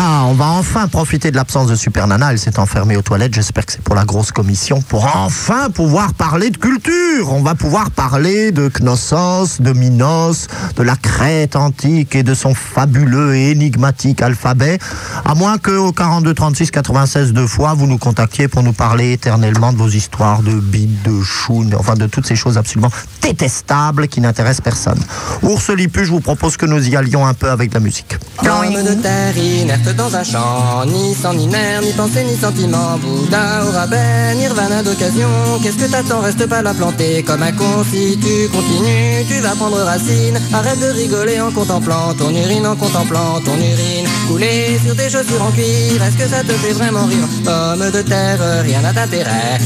[0.02, 2.32] Ah, on va enfin profiter de l'absence de Super Nana.
[2.32, 3.34] Elle s'est enfermée aux toilettes.
[3.34, 4.80] J'espère que c'est pour la grosse commission.
[4.80, 7.30] Pour enfin pouvoir parler de culture.
[7.30, 12.54] On va pouvoir parler de Knossos, de Minos, de la Crète antique et de son
[12.54, 14.78] fabuleux et énigmatique alphabet.
[15.26, 19.12] À moins que au 42 36 96 deux fois, vous nous contactiez pour nous parler
[19.12, 24.08] éternellement de vos histoires de bites, de choun, enfin de toutes ces choses absolument détestables
[24.08, 25.00] qui n'intéressent personne.
[25.42, 28.16] Ours Lipu, je vous propose que nous y allions un peu avec la musique.
[29.96, 32.98] Dans un champ, ni sang, ni nerf, ni pensée, ni sentiment.
[33.02, 35.28] Bouddha au rabais, nirvana d'occasion.
[35.62, 36.20] Qu'est-ce que t'attends?
[36.20, 37.84] Reste pas la planter comme un con.
[37.90, 40.38] Si tu continues, tu vas prendre racine.
[40.52, 44.06] Arrête de rigoler en contemplant ton urine, en contemplant ton urine.
[44.28, 47.26] Couler sur tes chaussures en cuir, est-ce que ça te fait vraiment rire?
[47.46, 49.58] Homme de terre, rien n'a d'intérêt.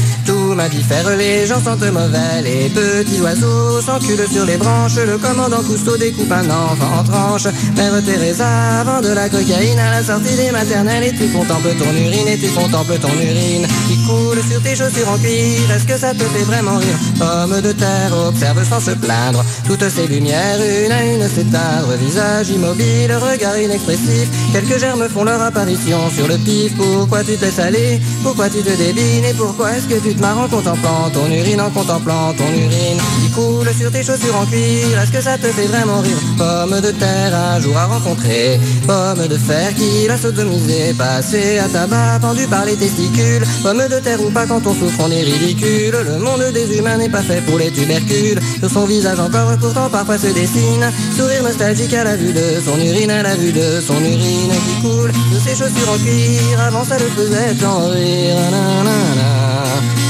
[0.53, 2.41] Mammifère, les gens sentent mauvais.
[2.43, 4.95] Les petits oiseaux s'enculent sur les branches.
[4.95, 7.47] Le commandant Cousteau découpe un enfant en tranches.
[7.75, 11.05] Mère Teresa vend de la cocaïne à la sortie des maternelles.
[11.05, 15.09] Et tu contemples ton urine, et tu contemples ton urine qui coule sur tes chaussures
[15.09, 15.71] en cuir.
[15.75, 16.99] Est-ce que ça te fait vraiment rire?
[17.21, 19.43] Homme de terre, observe sans se plaindre.
[19.65, 21.93] Toutes ces lumières, une à une s'éteindre.
[21.99, 24.27] Visage immobile, regard inexpressif.
[24.53, 26.75] Quelques germes font leur apparition sur le pif.
[26.75, 29.25] Pourquoi tu te laisses aller Pourquoi tu te débines?
[29.25, 30.34] Et pourquoi est-ce que tu te marres?
[30.37, 34.99] En contemplant ton urine, en contemplant ton urine qui coule sur tes chaussures en cuir
[35.01, 36.17] Est-ce que ça te fait vraiment rire?
[36.37, 38.59] Pomme de terre, un jour à rencontrer.
[38.87, 40.93] Pomme de fer qui l'a sodomisé.
[40.97, 43.45] Passé à tabac, pendu par les testicules.
[43.63, 45.95] Pomme de terre ou pas, quand on souffre, on est ridicule.
[46.05, 48.39] Le monde des humains n'est pas fait pour les tubercules.
[48.59, 50.91] Sur son visage encore, pourtant parfois se dessine.
[51.15, 54.81] Sourire nostalgique à la vue de son urine, à la vue de son urine qui
[54.81, 55.11] coule.
[55.11, 58.35] De ses chaussures en cuir, avant ça le faisait tant rire.
[58.51, 60.04] Nanana.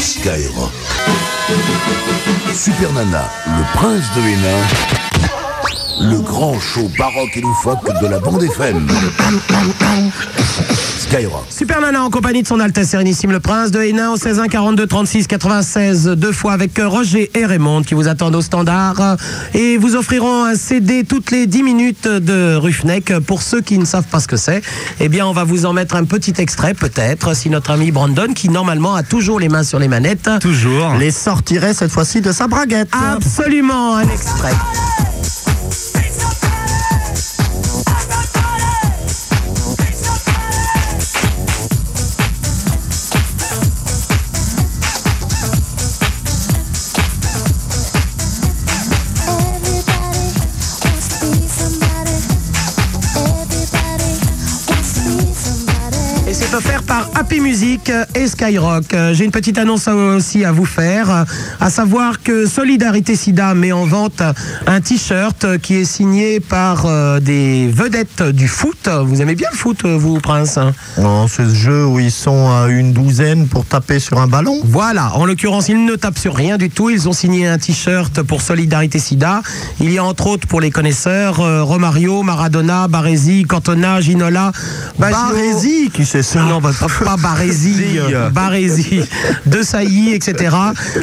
[0.00, 0.72] Skyrock.
[3.46, 4.60] Le prince de Hénin.
[6.10, 8.88] Le grand show baroque et loufoque de la bande FM.
[11.12, 11.44] Skyrock.
[11.50, 14.48] Super Nana en compagnie de son Altesse Sérénissime le Prince de Hénin au 16 1
[14.48, 19.18] 42 36 96 deux fois avec Roger et Raymond qui vous attendent au standard
[19.52, 23.84] et vous offriront un CD toutes les 10 minutes de Ruffneck pour ceux qui ne
[23.84, 24.62] savent pas ce que c'est.
[25.00, 28.32] Eh bien on va vous en mettre un petit extrait peut-être si notre ami Brandon
[28.34, 30.94] qui normalement a toujours les mains sur les manettes Toujours.
[30.98, 32.88] Les sortirait cette fois-ci de sa braguette.
[32.90, 34.54] absolument un extrait.
[57.32, 58.92] Happy Music et Skyrock.
[58.92, 61.24] Euh, J'ai une petite annonce aussi à vous faire, euh,
[61.60, 64.22] à savoir que Solidarité Sida met en vente
[64.66, 68.86] un t-shirt qui est signé par euh, des vedettes du foot.
[69.06, 70.58] Vous aimez bien le foot, vous, Prince
[70.98, 74.60] Non, c'est ce jeu où ils sont à une douzaine pour taper sur un ballon.
[74.64, 76.90] Voilà, en l'occurrence, ils ne tapent sur rien du tout.
[76.90, 79.40] Ils ont signé un t-shirt pour Solidarité Sida.
[79.80, 84.52] Il y a entre autres, pour les connaisseurs, euh, Romario, Maradona, Baresi, Cantona, Ginola,
[84.98, 85.16] Baggio.
[85.16, 89.00] Baresi, qui c'est ça Non, bah, pas, euh, Baresi,
[89.46, 90.56] De Sailly, etc.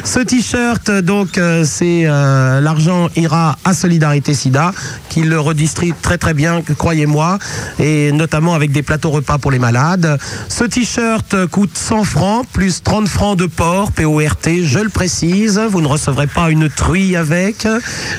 [0.04, 4.72] Ce t-shirt, donc, euh, c'est euh, l'argent ira à Solidarité Sida,
[5.08, 7.38] qui le redistribue très très bien, croyez-moi,
[7.78, 10.18] et notamment avec des plateaux repas pour les malades.
[10.48, 15.60] Ce t-shirt coûte 100 francs, plus 30 francs de port, P-O-R-T, je le précise.
[15.70, 17.66] Vous ne recevrez pas une truie avec.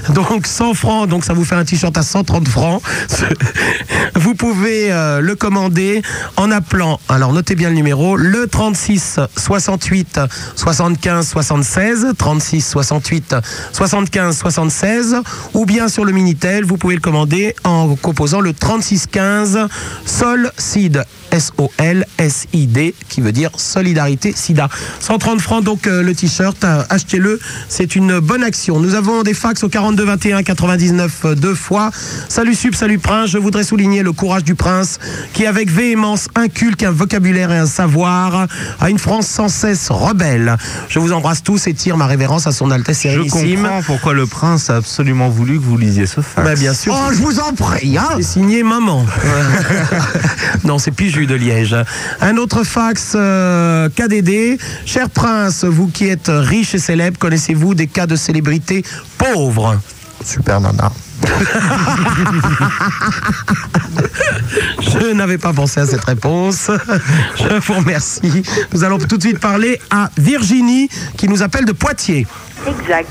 [0.10, 2.82] Donc 100 francs, donc ça vous fait un t-shirt à 130 francs.
[4.16, 6.02] Vous pouvez euh, le commander
[6.38, 10.20] en appelant, alors notez bien le numéro, le 36 68
[10.56, 13.36] 75 76, 36 68
[13.72, 15.16] 75 76,
[15.54, 19.68] ou bien sur le Minitel, vous pouvez le commander en composant le 36 15
[20.06, 21.04] Sol Seed.
[21.32, 24.70] S-O-L-S-I-D, qui veut dire Solidarité Sida.
[25.00, 27.40] 130 francs donc euh, le t-shirt, euh, achetez-le,
[27.70, 28.80] c'est une bonne action.
[28.80, 31.92] Nous avons des fax au 42 21 99 euh, deux fois.
[32.30, 35.00] Salut Sub, salut Prince, je voudrais souligner le courage du Prince
[35.34, 38.48] qui avec véhémence inculque un vocabulaire et un savoir
[38.80, 40.58] à une France sans cesse rebelle.
[40.90, 44.26] Je vous embrasse tous et tire ma révérence à son Altesse Je comprends pourquoi le
[44.26, 46.48] prince a absolument voulu que vous lisiez ce fax.
[46.48, 46.94] Bah, bien sûr.
[46.96, 49.06] Oh, je vous en prie, hein C'est signé maman.
[50.64, 50.92] non, c'est
[51.26, 51.76] De Liège.
[52.20, 54.58] Un autre fax euh, KDD.
[54.86, 58.84] Cher prince, vous qui êtes riche et célèbre, connaissez-vous des cas de célébrités
[59.18, 59.80] pauvres?
[60.26, 60.92] Super Nana.
[64.82, 66.72] Je n'avais pas pensé à cette réponse.
[67.38, 68.44] Je vous remercie.
[68.74, 72.28] Nous allons tout de suite parler à Virginie qui nous appelle de Poitiers.
[72.68, 73.08] Exact.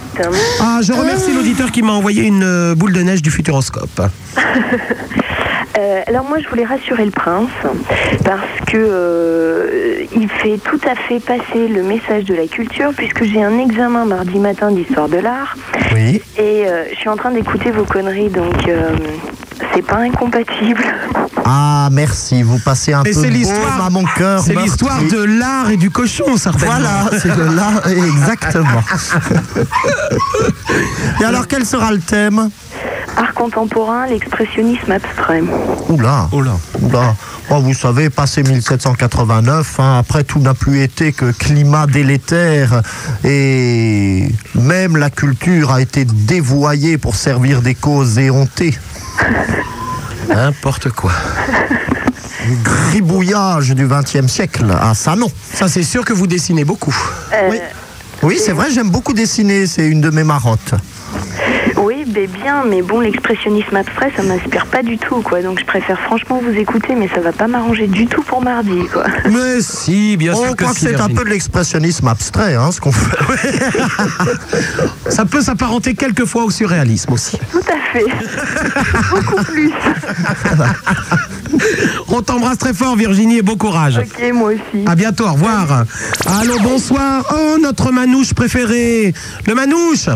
[0.61, 4.01] Ah, je remercie l'auditeur qui m'a envoyé une euh, boule de neige du Futuroscope.
[5.79, 7.49] Euh, alors moi je voulais rassurer le prince
[8.25, 13.23] parce que euh, il fait tout à fait passer le message de la culture puisque
[13.23, 15.57] j'ai un examen mardi matin d'histoire de l'art
[15.95, 16.21] Oui.
[16.37, 18.69] et euh, je suis en train d'écouter vos conneries donc
[19.75, 20.85] c'est pas incompatible.
[21.45, 22.43] Ah, merci.
[22.43, 24.41] Vous passez un peu c'est de l'histoire- à mon cœur.
[24.45, 26.75] C'est l'histoire de l'art et du cochon, certainement.
[26.75, 28.83] Voilà, c'est de là, exactement.
[31.21, 32.51] Et alors, quel sera le thème?
[33.17, 35.43] Art contemporain, l'expressionnisme abstrait.
[35.89, 37.15] Oula, oula, oula.
[37.51, 42.83] Oh, vous savez, passé 1789, hein, après tout n'a plus été que climat délétère
[43.25, 48.79] et même la culture a été dévoyée pour servir des causes éhontées.
[50.29, 51.11] N'importe quoi.
[52.63, 55.31] Gribouillage du XXe siècle à Sanon.
[55.53, 56.97] Ça, c'est sûr que vous dessinez beaucoup.
[57.33, 57.51] Euh,
[58.23, 60.75] Oui, c'est vrai, j'aime beaucoup dessiner, c'est une de mes marottes.
[61.83, 65.41] Oui, ben bien, mais bon, l'expressionnisme abstrait, ça m'inspire pas du tout, quoi.
[65.41, 68.87] Donc je préfère franchement vous écouter, mais ça va pas m'arranger du tout pour mardi,
[68.93, 69.05] quoi.
[69.31, 71.19] Mais si, bien On sûr que croit que si, c'est un Virginie.
[71.19, 73.17] peu de l'expressionnisme abstrait, hein, ce qu'on fait.
[75.09, 77.39] Ça peut s'apparenter quelquefois au surréalisme aussi.
[77.51, 78.05] Tout à fait.
[79.11, 79.73] Beaucoup plus.
[82.09, 83.99] On t'embrasse très fort, Virginie, et bon courage.
[83.99, 84.85] Ok, moi aussi.
[84.87, 85.85] À bientôt, au revoir.
[86.27, 87.25] Allô, bonsoir.
[87.35, 89.15] Oh, notre manouche préféré.
[89.47, 90.09] Le manouche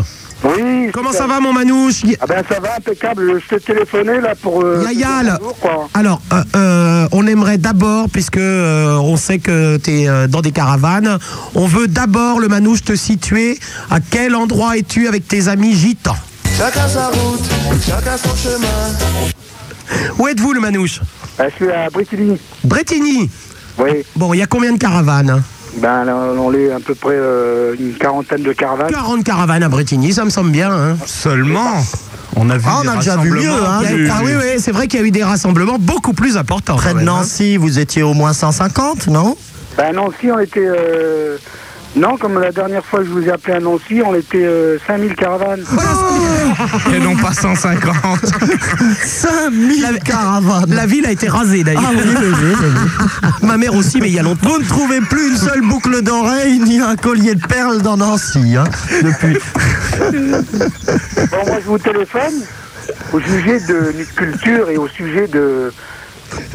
[0.43, 0.91] Oui.
[0.93, 3.39] Comment ça va, mon manouche Ah ben ça va, impeccable.
[3.41, 4.61] Je t'ai téléphoné là pour...
[4.63, 5.39] Euh, Yayal.
[5.61, 5.89] quoi.
[5.93, 10.51] Alors, euh, euh, on aimerait d'abord, puisque euh, on sait que tu es dans des
[10.51, 11.17] caravanes,
[11.55, 13.57] on veut d'abord, le manouche, te situer.
[13.89, 16.15] À quel endroit es-tu avec tes amis gitans?
[16.57, 17.41] Chacun sa route,
[17.85, 20.15] chacun son chemin.
[20.19, 20.99] Où êtes-vous, le manouche?
[21.37, 22.37] Ben, je suis à Bretigny.
[22.63, 23.29] Bretigny
[23.77, 23.91] Oui.
[24.15, 25.41] Bon, il y a combien de caravanes
[25.77, 28.91] Ben là, on est à peu près euh, une quarantaine de caravanes.
[28.91, 30.71] 40 caravanes à Bretigny, ça me semble bien.
[30.71, 30.97] hein.
[31.05, 31.83] Seulement
[32.37, 34.87] On a vu Ah, on a déjà vu mieux, hein, ah oui, oui, c'est vrai
[34.87, 36.75] qu'il y a eu des rassemblements beaucoup plus importants.
[36.77, 37.03] Près de hein.
[37.03, 39.35] Nancy, vous étiez au moins 150, non?
[39.77, 40.59] Ben Nancy, on était...
[40.65, 41.37] euh,
[41.95, 44.77] Non, comme la dernière fois que je vous ai appelé à Nancy, on était euh,
[44.85, 45.63] 5000 caravanes.
[46.93, 47.95] Et non pas 150.
[49.03, 51.83] 5000 caravanes La ville a été rasée d'ailleurs.
[51.85, 53.29] Ah oui, oui, oui, oui, oui.
[53.47, 54.49] Ma mère aussi, mais il y a longtemps.
[54.49, 58.57] Vous ne trouvez plus une seule boucle d'oreille ni un collier de perles dans Nancy,
[58.57, 58.65] hein,
[59.01, 59.37] depuis.
[59.97, 62.43] Bon, moi je vous téléphone
[63.13, 65.71] au sujet de notre culture et au sujet de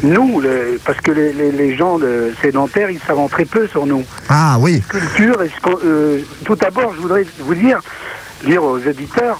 [0.03, 3.85] nous, le- parce que les, les- les gens de sédentaires, ils savent très peu sur
[3.85, 4.03] nous.
[4.29, 4.81] Ah oui.
[4.89, 5.37] Culture,
[5.83, 7.79] euh, tout d'abord, je voudrais vous dire,
[8.45, 9.39] dire aux éditeurs,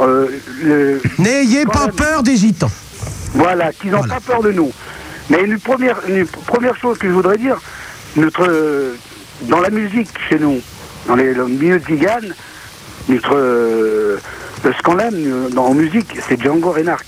[0.00, 0.28] euh,
[1.18, 2.70] N'ayez pas peur des gitans.
[3.34, 4.72] voilà, qu'ils n'ont pas peur de nous.
[5.30, 7.58] Mais une première, une première chose que je voudrais dire,
[8.16, 8.94] notre, euh,
[9.42, 10.60] dans la musique chez nous,
[11.08, 11.94] dans les, le milieu de
[13.08, 14.18] notre, euh,
[14.64, 17.04] ce qu'on aime dans la musique, c'est Django Reinhardt.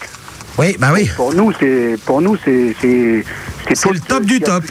[0.59, 1.11] Oui, bah oui.
[1.17, 3.25] Pour nous, c'est, pour nous, c'est, c'est,
[3.75, 4.65] C'est le top du top.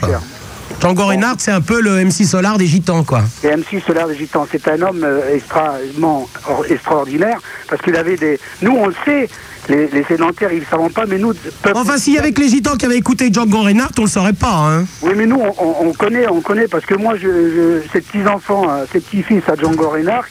[0.80, 3.22] Django Reinhardt, c'est un peu le MC Solar des gitans, quoi.
[3.42, 8.16] Et MC Solar des Gitans, c'est un homme euh, extrêmement or- extraordinaire parce qu'il avait
[8.16, 8.38] des.
[8.60, 9.26] Nous, on le sait,
[9.70, 11.32] les, les sédentaires, ils ne savent pas, mais nous.
[11.72, 14.32] Enfin, s'il y avait que les gitans qui avaient écouté Django Reinhardt, on le saurait
[14.34, 14.84] pas, hein.
[15.02, 18.02] Oui, mais nous, on, on- on connaît, on connaît, parce que moi, je, je- ces
[18.02, 20.26] petits-enfants, euh, ces petits-fils à Django Reinhardt,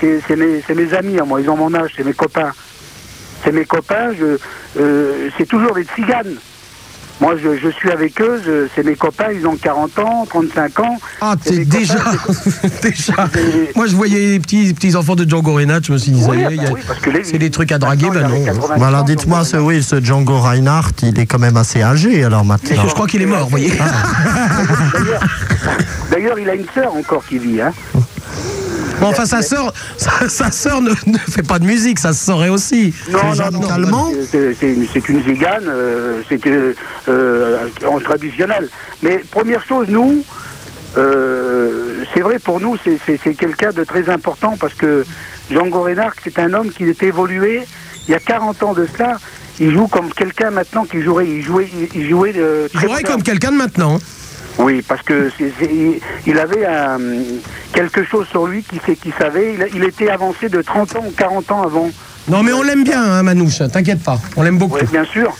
[0.00, 2.52] c'est mes, c'est mes amis, moi, ils ont mon âge, c'est mes copains.
[3.44, 4.36] C'est mes copains, je,
[4.80, 6.34] euh, c'est toujours des tziganes.
[7.22, 10.80] Moi, je, je suis avec eux, je- c'est mes copains, ils ont 40 ans, 35
[10.80, 10.96] ans.
[11.20, 13.12] Ah, C'est mes déjà, copains, déjà.
[13.76, 16.22] Moi, je voyais les petits, petits enfants de Django Reinhardt, je me suis dit,
[17.24, 18.44] c'est des trucs à draguer, ben non.
[18.78, 22.44] Bah alors dites-moi, ce, oui, ce Django Reinhardt, il est quand même assez âgé alors
[22.46, 22.86] maintenant.
[22.88, 23.72] Je crois qu'il est mort, vous voyez.
[26.10, 27.72] D'ailleurs, il a une sœur encore qui vit, hein.
[29.00, 32.24] Bon, enfin, sa sœur, sa, sa sœur ne, ne fait pas de musique, ça se
[32.24, 32.94] saurait aussi.
[33.10, 33.18] Non,
[33.52, 33.60] non,
[33.90, 34.12] non.
[34.30, 36.40] C'est- C'est une, c'est une zigane, euh, c'est
[37.08, 37.56] euh,
[37.88, 38.68] en traditionnel.
[39.02, 40.22] Mais première chose, nous,
[40.96, 42.98] euh, c'est vrai pour nous, c'est-
[43.36, 45.04] quelqu'un de très important parce que
[45.50, 47.62] Django Reinhardt, c'est un homme qui est évolué.
[48.08, 49.18] Il y a 40 ans de cela,
[49.60, 51.28] il joue comme quelqu'un maintenant qui jouerait.
[51.28, 52.32] Il jouait, il, il jouait.
[52.36, 53.98] euh, Il comme quelqu'un de maintenant.
[54.60, 56.98] Oui, parce que il, il avait un-
[57.72, 59.56] quelque chose sur lui qui, fait- savait.
[59.74, 61.90] Il, était avancé de 30 ans ou 40 ans avant.
[62.28, 64.76] Non, mais on l'aime bien, hein, Manouche, t'inquiète pas, on l'aime beaucoup.
[64.76, 65.32] Oui, bien sûr.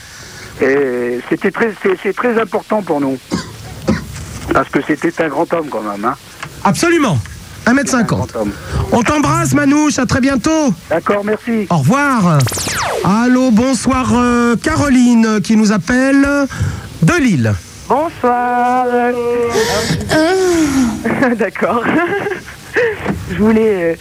[0.62, 3.18] Et c'était très, c'est, très important pour nous.
[4.52, 6.04] Parce que c'était un grand homme quand même.
[6.04, 6.14] Hein.
[6.64, 7.18] Absolument.
[7.66, 8.28] 1m50.
[8.92, 10.74] On t'embrasse, Manouche, à très bientôt.
[10.88, 11.66] D'accord, merci.
[11.70, 12.38] Au revoir.
[13.04, 16.26] Allô, bonsoir euh, Caroline qui nous appelle
[17.02, 17.54] de Lille.
[17.90, 18.86] Bonsoir.
[21.36, 21.84] D'accord.
[23.28, 23.96] Je voulais euh,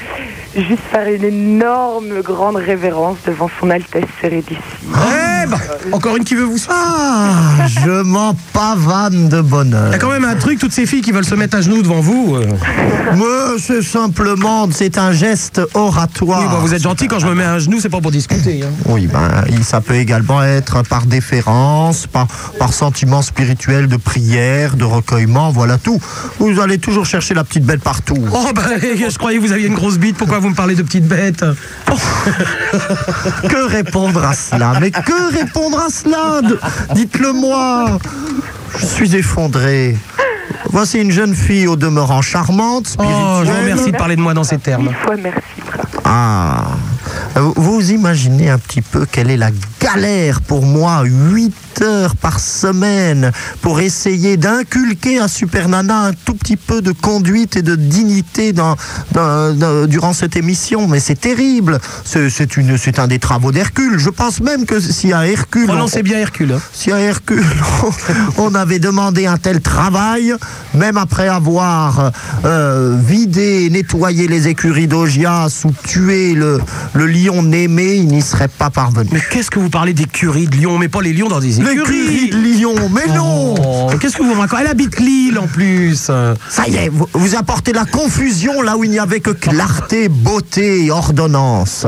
[0.55, 4.57] juste faire une énorme grande révérence devant son Altesse Sérénissime.
[4.93, 5.57] Eh ben,
[5.93, 7.31] encore une qui veut vous Ah,
[7.67, 9.87] je m'en pavane de bonheur.
[9.87, 11.61] Il y a quand même un truc, toutes ces filles qui veulent se mettre à
[11.61, 12.35] genoux devant vous.
[12.35, 12.45] euh.
[13.15, 16.41] Mais c'est simplement, c'est un geste oratoire.
[16.41, 18.61] Oui, bon, vous êtes gentil, quand je me mets à genoux, c'est pas pour discuter.
[18.63, 18.69] hein.
[18.85, 24.75] Oui, ben, il- ça peut également être par déférence, par, par sentiment spirituel de prière,
[24.75, 25.99] de recueillement, voilà tout.
[26.39, 28.17] Vous allez toujours chercher la petite bête partout.
[28.33, 30.83] Oh, bah, je croyais que vous aviez une grosse bite, pourquoi vous me parlez de
[30.83, 31.43] petites bêtes
[33.49, 34.73] Que répondre à cela?
[34.79, 36.41] Mais que répondre à cela?
[36.93, 37.97] Dites-le moi.
[38.77, 39.97] Je suis effondré.
[40.71, 43.03] Voici une jeune fille au demeurant charmante, Oh,
[43.43, 44.83] je vous remercie de parler de moi dans ces termes.
[44.87, 45.39] Mille fois merci.
[46.05, 46.65] Ah,
[47.35, 49.49] vous- vous imaginez un petit peu quelle est la
[49.81, 56.33] galère pour moi, 8 heures par semaine, pour essayer d'inculquer à Super Nana un tout
[56.33, 58.75] petit peu de conduite et de dignité dans,
[59.11, 60.87] dans- dans- durant cette émission.
[60.87, 61.79] Mais c'est terrible.
[62.05, 63.97] C'est c'est c'est un des travaux d'Hercule.
[63.99, 65.65] Je pense même que si à Hercule...
[65.67, 66.53] Prononcez bien Hercule.
[66.53, 66.61] hein.
[66.73, 67.43] Si à Hercule,
[68.37, 70.33] on avait demandé un tel travail,
[70.73, 72.11] même après avoir
[72.45, 76.59] euh, vidé, nettoyé les écuries d'Augias ou tué le,
[76.93, 79.09] le lion Némé, il n'y serait pas parvenu.
[79.11, 81.59] Mais qu'est-ce que vous parlez d'écurie de Lyon On met pas les lions dans des
[81.59, 81.68] écuries.
[81.69, 84.61] L'écurie de Lyon, mais non Oh, Qu'est-ce que vous racontez?
[84.63, 85.95] Elle habite Lille en plus.
[86.49, 90.09] Ça y est, vous, vous apportez la confusion là où il n'y avait que clarté,
[90.09, 91.85] beauté et ordonnance.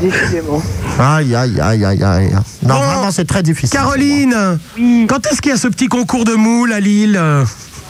[0.00, 0.62] Décidément.
[0.98, 2.30] Aïe, aïe, aïe, aïe, aïe.
[2.62, 3.70] Non, Bon, vraiment, c'est très difficile.
[3.78, 4.58] Caroline,
[5.08, 7.20] quand est-ce qu'il y a ce petit concours de moules à Lille?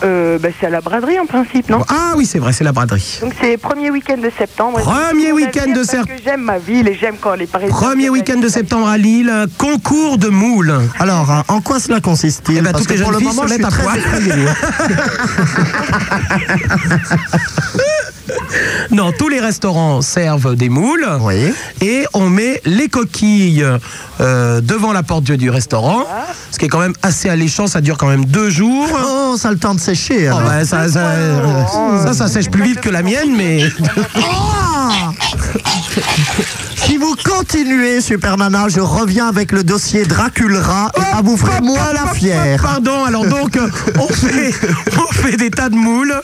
[0.05, 1.85] Euh, bah, c'est à la braderie en principe, non?
[1.89, 3.19] Ah oui, c'est vrai, c'est la braderie.
[3.21, 4.81] Donc c'est premier week-end de septembre.
[4.81, 6.09] Premier week-end de parce septembre.
[6.09, 7.75] que J'aime ma ville et j'aime quand les Parisiens.
[7.75, 10.75] Premier week-end de septembre à Lille, concours de moules.
[10.99, 13.29] Alors, hein, en quoi cela consiste-t-il Eh ben, Parce toutes que les pour jeunes le
[13.29, 13.83] filles moment, se je suis très.
[18.91, 21.53] Non, tous les restaurants servent des moules Oui.
[21.81, 23.65] et on met les coquilles
[24.21, 26.05] euh, devant la porte du restaurant,
[26.51, 28.87] ce qui est quand même assez alléchant, ça dure quand même deux jours.
[28.93, 30.29] Oh, ça a le temps de sécher.
[30.31, 30.49] Oh, alors.
[30.51, 31.13] bah, ça, ça,
[32.05, 33.65] ça, ça sèche plus vite que la mienne, mais
[34.17, 34.21] Ah
[36.77, 41.61] Si vous continuez, Super Nana, je reviens avec le dossier Dracula et ça vous ferait
[41.61, 42.61] moins la fière.
[42.63, 44.53] Pardon, alors donc euh, on fait,
[44.99, 46.15] on fait des tas de moules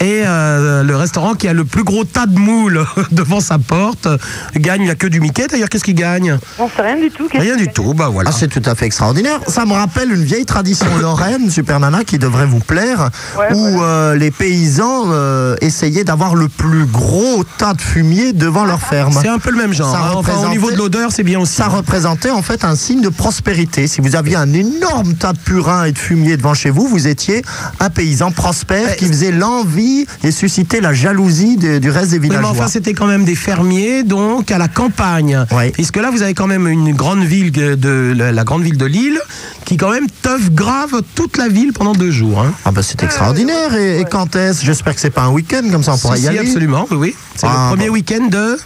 [0.00, 4.08] et euh, le restaurant qui a le plus gros tas de moules devant sa porte
[4.56, 5.46] gagne la queue du Mickey.
[5.46, 6.38] D'ailleurs, qu'est-ce qu'il gagne?
[6.58, 7.28] On sait rien du tout.
[7.32, 8.30] Rien du tout, bah voilà.
[8.32, 9.40] Ah, c'est tout à fait extraordinaire.
[9.46, 13.82] Ça me rappelle une vieille tradition lorraine, Super Nana, qui devrait vous plaire, Ouais, où
[13.82, 19.12] euh, les paysans euh, essayaient d'avoir le plus gros tas de fumier devant leur ferme.
[19.20, 19.92] C'est un peu le même genre.
[19.92, 20.12] Ça hein.
[20.14, 21.52] Enfin, au niveau de l'odeur, c'est bien aussi.
[21.56, 23.86] Ça représentait en fait un signe de prospérité.
[23.86, 27.06] Si vous aviez un énorme tas de purin et de fumier devant chez vous, vous
[27.06, 27.42] étiez
[27.78, 32.28] un paysan prospère qui faisait l'envie et suscitait la jalousie de- du reste des Oui,
[32.30, 32.50] mais villageois.
[32.50, 35.44] enfin, c'était quand même des fermiers, donc à la campagne.
[35.52, 35.70] Oui.
[35.72, 38.86] Puisque là, vous avez quand même une grande ville de, de- la, grande ville de
[38.86, 39.20] Lille,
[39.66, 42.40] qui quand même teuf grave toute la ville pendant deux jours.
[42.40, 42.52] hein.
[42.64, 43.74] Ah bah c'est extraordinaire.
[43.74, 44.64] Et, et quand est-ce?
[44.64, 46.38] J'espère que c'est pas un week-end comme ça on pourrait Si, y si, aller.
[46.48, 47.14] absolument, oui.
[47.40, 47.94] C'est Ah, le premier bon.
[47.94, 48.58] week-end de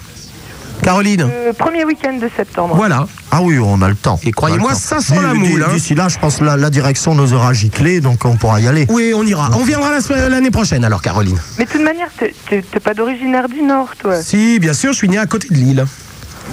[0.83, 1.29] Caroline.
[1.33, 2.75] Euh, premier week-end de septembre.
[2.75, 3.07] Voilà.
[3.31, 4.19] Ah oui, on a le temps.
[4.25, 5.73] Et croyez-moi, le ça sent la moule, hein.
[5.73, 8.67] D'ici là, je pense que la, la direction nous aura giclé, donc on pourra y
[8.67, 8.87] aller.
[8.91, 9.51] Oui, on ira.
[9.55, 9.91] On viendra
[10.29, 11.39] l'année prochaine alors, Caroline.
[11.59, 12.09] Mais de toute manière,
[12.49, 14.21] t'es pas d'originaire du Nord, toi.
[14.21, 15.85] Si, bien sûr, je suis né à côté de Lille.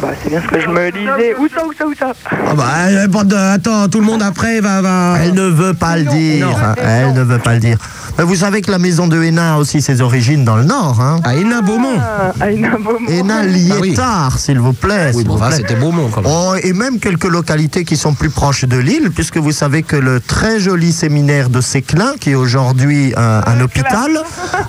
[0.02, 1.36] Bah, c'est bien ce que je me disais.
[1.40, 2.14] Où ça, où ça, où ça?
[2.32, 4.82] Ah bah, euh, de- attends, tout le monde après va.
[4.82, 5.16] va...
[5.22, 6.48] Elle ne veut pas le dire.
[6.48, 6.56] Non.
[6.84, 7.78] Elle ne veut pas le dire.
[8.18, 11.00] Mais vous savez que la maison de Hénin a aussi ses origines dans le Nord.
[11.02, 11.20] Hein.
[11.24, 11.98] À Hénin-Beaumont.
[12.00, 13.08] Ah, ah, une Beaumont.
[13.08, 13.46] Hénin Ah
[13.80, 13.90] oui.
[13.90, 15.12] Liétard, s'il vous plaît.
[15.14, 15.58] Oui, s'il bon, vous enfin, plaît.
[15.58, 16.32] c'était Beaumont quand même.
[16.34, 19.96] Oh, et même quelques localités qui sont plus proches de Lille, puisque vous savez que
[19.96, 24.12] le très joli séminaire de Séclin, qui est aujourd'hui un, un hôpital,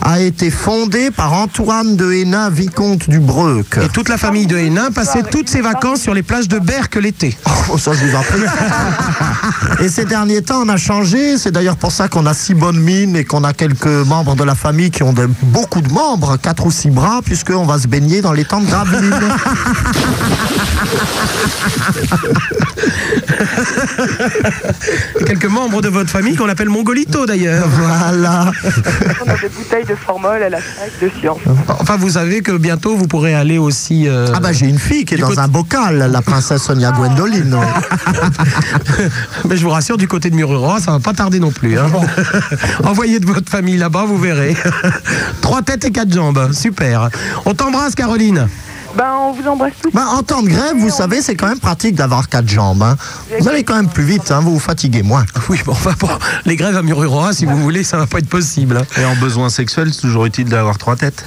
[0.03, 3.79] a été fondé par Antoine de Hénin, vicomte du Breuc.
[3.83, 6.96] Et toute la famille de Hénin passait toutes ses vacances sur les plages de Berck
[6.96, 7.37] l'été.
[7.72, 8.40] Oh, ça, je vous en prie.
[9.85, 11.38] et ces derniers temps, on a changé.
[11.38, 14.44] C'est d'ailleurs pour ça qu'on a si bonne mine et qu'on a quelques membres de
[14.44, 17.87] la famille qui ont de- beaucoup de membres, quatre ou six bras, puisqu'on va se
[17.88, 19.12] baigner dans les temps de graveline.
[25.20, 27.66] Et quelques membres de votre famille qu'on appelle Mongolito d'ailleurs.
[27.68, 28.53] voilà.
[29.24, 31.39] On a des bouteilles de formol à la sac de science.
[31.68, 34.09] Enfin, vous savez que bientôt vous pourrez aller aussi.
[34.09, 36.62] euh, Ah bah j'ai une fille qui est Du dans côté- un bocal, la princesse
[36.62, 37.57] Sonia Gwendoline.
[39.48, 41.78] Mais je vous rassure, du côté de Mururoa, ça va pas tarder non plus.
[41.78, 41.86] hein.
[42.84, 44.57] Envoyez de votre famille là-bas, vous verrez.
[45.40, 47.09] Trois têtes et quatre jambes, super.
[47.44, 48.48] On t'embrasse, Caroline.
[48.96, 49.90] Ben, on vous embrasse tous.
[49.92, 52.82] Ben, en temps de grève, vous savez, c'est quand même pratique d'avoir quatre jambes.
[52.82, 52.96] hein.
[53.40, 55.24] Vous allez quand même plus vite, hein, vous vous fatiguez moins.
[55.48, 56.11] Oui, bon, enfin, bon,
[56.44, 58.76] les grèves à Mururoa, si vous voulez, ça va pas être possible.
[58.76, 59.00] hein.
[59.00, 61.24] Et en besoin sexuel, c'est toujours utile d'avoir trois têtes.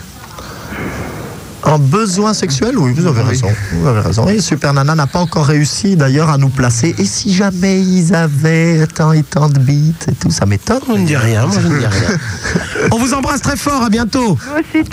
[1.65, 3.47] En besoin sexuel, oui, vous avez raison.
[3.73, 4.27] Vous avez raison.
[4.27, 6.93] Et Super Nana n'a pas encore réussi d'ailleurs à nous placer.
[6.99, 10.79] Et si jamais ils avaient tant et tant de bites et tout, ça m'étonne.
[10.87, 12.17] Je ne dis rien, moi je ne dis rien.
[12.91, 14.37] On vous embrasse très fort, à bientôt.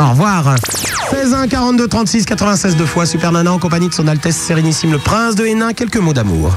[0.00, 0.54] Au revoir.
[1.10, 4.92] 16 1 42 36 96 deux fois, Super Nana en compagnie de son Altesse Sérénissime
[4.92, 6.52] le Prince de Hénin, quelques mots d'amour.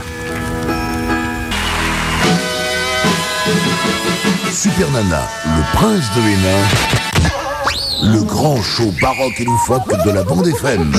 [4.51, 7.04] Super Nana, le prince de Hénin,
[8.01, 10.91] le grand show baroque et loufoque de la bande FM.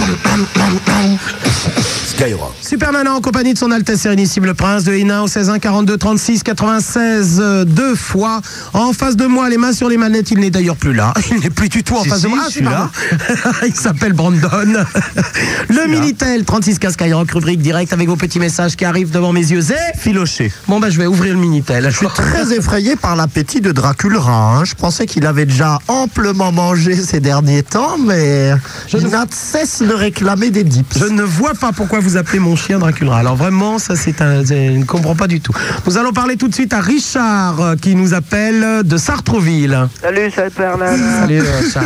[2.16, 2.54] Skyrock.
[2.62, 5.58] Super Nana en compagnie de son Altesse Sérénissime le Prince de Hénin au 16 1
[5.58, 8.40] 42 36 96 euh, deux fois.
[8.72, 11.12] En face de moi, les mains sur les manettes, il n'est d'ailleurs plus là.
[11.30, 12.44] Il n'est plus du tout en Si, face de si, moi.
[12.46, 12.90] je suis là.
[13.12, 13.58] pardon.
[13.66, 14.48] il s'appelle Brandon.
[15.68, 19.40] le Minitel 36 15 Skyrock, rubrique direct avec vos petits messages qui arrivent devant mes
[19.50, 19.60] yeux.
[19.70, 20.50] Et Filoché.
[20.68, 21.90] Bon bah je vais ouvrir le Minitel.
[21.90, 24.20] Je suis très effrayé par l'appétit de Dracula.
[24.26, 24.64] hein.
[24.64, 28.52] Je pensais qu'il avait déjà amplement mangé ces derniers temps, mais
[28.94, 30.96] il n'a de cesse de réclamer des dips.
[30.98, 33.16] Je ne vois pas pourquoi vous appelez mon chien Dracula.
[33.16, 35.52] Alors vraiment, ça c'est un, je ne comprends pas du tout.
[35.86, 39.88] Nous allons parler tout de suite à Richard euh, qui nous appelle de Sartreville.
[40.00, 40.94] Salut, ça Bernard.
[41.20, 41.84] Salut euh, Richard.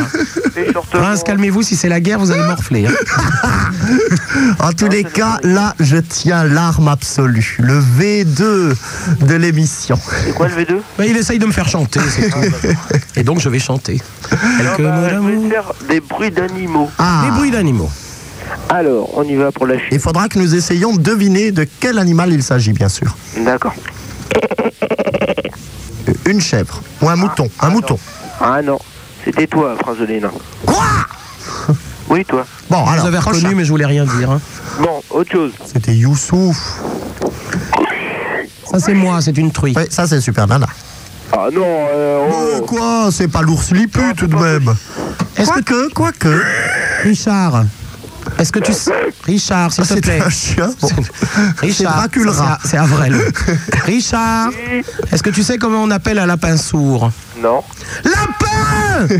[0.90, 2.86] Prince, calmez-vous, si c'est la guerre, vous allez morfler.
[2.86, 2.92] hein.
[4.60, 7.56] En tous les cas, là, je tiens l'arme absolue.
[7.60, 8.74] Le V2
[9.26, 9.98] de l'émission.
[10.24, 12.38] C'est quoi le V2 Bah, il essaye de me faire chanter, c'est tout.
[13.16, 14.00] Et donc je vais chanter.
[14.58, 16.90] Quelques bah, mots je vais faire des bruits d'animaux.
[16.98, 17.90] Ah, Des bruits d'animaux.
[18.72, 19.88] Alors, on y va pour la chute.
[19.90, 23.16] il faudra que nous essayions de deviner de quel animal il s'agit, bien sûr.
[23.44, 23.74] D'accord.
[26.26, 27.48] Une chèvre ou un mouton.
[27.60, 27.98] Un mouton.
[28.40, 28.78] Ah non,
[29.24, 30.30] c'était toi, l'Hénin.
[30.64, 30.84] Quoi
[32.08, 32.46] Oui, toi.
[32.70, 33.38] Bon, Je alors, vous prochain.
[33.38, 34.30] reconnu, mais je voulais rien dire.
[34.30, 34.40] hein.
[34.80, 35.52] Bon, autre chose.
[35.72, 36.56] C'était Youssouf.
[38.70, 39.74] Ça c'est moi, c'est une truie.
[39.76, 40.66] Oui, ça c'est Super Nana.
[41.32, 42.66] Ah non, euh, Euh, oh.
[42.66, 44.74] quoi C'est pas l'ours lipu tout de même.
[45.36, 46.42] Est-ce que Quoique, quoique.
[47.02, 47.64] Richard,
[48.40, 48.92] est-ce que tu sais
[49.24, 50.20] Richard, s'il te C'est plaît.
[50.24, 50.70] un chien.
[50.80, 50.88] Bon.
[51.60, 52.08] Richard,
[52.64, 53.16] c'est Avril.
[53.86, 54.50] Richard,
[55.12, 57.10] est-ce que tu sais comment on appelle un lapin sourd?
[57.40, 57.62] Non.
[58.04, 59.06] Lapin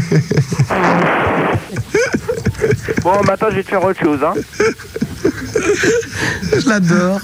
[3.03, 4.35] Bon, maintenant, je vais te faire autre chose, hein.
[6.53, 7.21] Je l'adore.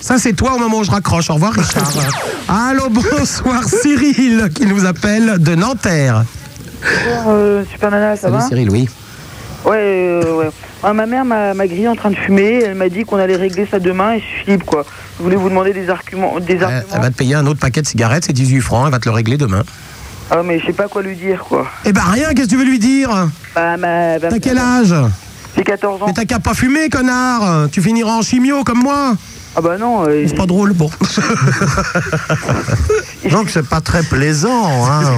[0.00, 1.30] Ça, c'est toi au moment où je raccroche.
[1.30, 1.90] Au revoir, Richard.
[2.48, 6.24] Allô, bonsoir, Cyril, qui nous appelle de Nanterre.
[7.28, 8.88] Euh, Super Nana, ça Salut, va Cyril, oui.
[9.64, 10.50] Ouais, euh, ouais.
[10.82, 12.62] Ah, ma mère m'a grillé en train de fumer.
[12.64, 14.84] Elle m'a dit qu'on allait régler ça demain et je suis libre, quoi.
[15.18, 16.38] Je voulais vous demander des arguments.
[16.38, 18.98] Des elle va te payer un autre paquet de cigarettes, c'est 18 francs, elle va
[18.98, 19.62] te le régler demain.
[20.30, 21.66] Ah, mais je sais pas quoi lui dire, quoi.
[21.84, 23.28] Eh ben rien, qu'est-ce que tu veux lui dire?
[23.54, 24.18] Bah, ma.
[24.18, 24.94] bah, T'as quel âge?
[25.56, 26.06] J'ai 14 ans.
[26.08, 29.14] Mais t'as qu'à pas fumer, connard Tu finiras en chimio comme moi
[29.58, 30.04] Ah, bah non.
[30.06, 30.90] euh, C'est pas drôle, bon.
[33.30, 34.84] Donc c'est pas très plaisant.
[34.86, 35.16] hein.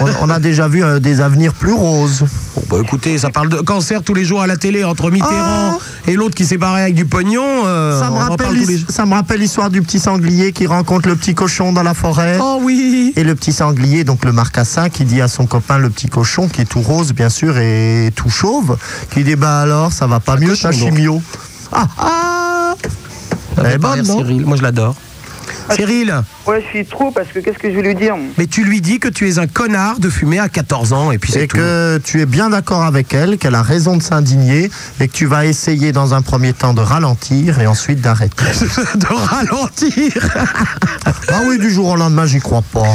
[0.00, 2.24] On, on a déjà vu euh, des avenirs plus roses.
[2.56, 5.78] Bon, bah écoutez, ça parle de cancer tous les jours à la télé entre Mitterrand
[6.08, 7.62] et l'autre qui s'est barré avec du pognon.
[7.66, 8.48] euh, Ça me, rappelle
[8.88, 12.38] ça me l'histoire du petit sanglier qui rencontre le petit cochon dans la forêt.
[12.40, 15.90] Oh oui Et le petit sanglier, donc le marcassin, qui dit à son copain le
[15.90, 18.76] petit cochon, qui est tout rose bien sûr et tout chauve,
[19.12, 20.80] qui dit bah alors ça va pas mieux cochon, ta donc.
[20.80, 21.22] chimio.
[21.72, 22.74] Ah ah
[23.58, 24.94] Elle est bonne, non Cyril, moi je l'adore.
[25.74, 28.62] Cyril, Ouais, je suis trop parce que qu'est-ce que je vais lui dire mais tu
[28.62, 31.44] lui dis que tu es un connard de fumer à 14 ans et puis c'est
[31.44, 31.56] Et tout.
[31.56, 35.26] que tu es bien d'accord avec elle, qu'elle a raison de s'indigner et que tu
[35.26, 38.44] vas essayer dans un premier temps de ralentir et ensuite d'arrêter.
[38.94, 40.12] de ralentir
[41.28, 42.86] ah oui, du jour au lendemain, j'y crois pas.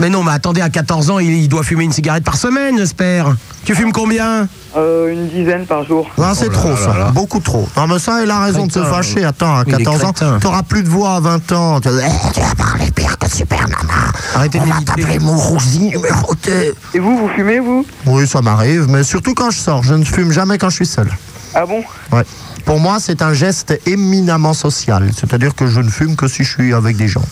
[0.00, 3.34] Mais non, mais attendez, à 14 ans, il doit fumer une cigarette par semaine, j'espère.
[3.64, 4.46] Tu fumes combien
[4.76, 6.10] euh, Une dizaine par jour.
[6.18, 7.66] Non, c'est trop ça, beaucoup trop.
[7.76, 9.24] Non, mais ça, elle a raison de se fâcher.
[9.24, 11.80] Attends, à Il est 14 ans, t'auras plus de voix à 20 ans.
[11.80, 14.12] Tu vas, Eh, tu vas parler pire que Super Nana.
[14.34, 16.72] Arrêtez de va t'appeler mon rousi numéroté.
[16.92, 17.86] Et vous, vous fumez, vous?
[18.06, 19.82] Oui, ça m'arrive, mais surtout quand je sors.
[19.82, 21.08] Je ne fume jamais quand je suis seul.
[21.54, 21.82] Ah bon?
[22.12, 22.24] Ouais.
[22.66, 25.10] Pour moi, c'est un geste éminemment social.
[25.18, 27.24] C'est-à-dire que je ne fume que si je suis avec des gens.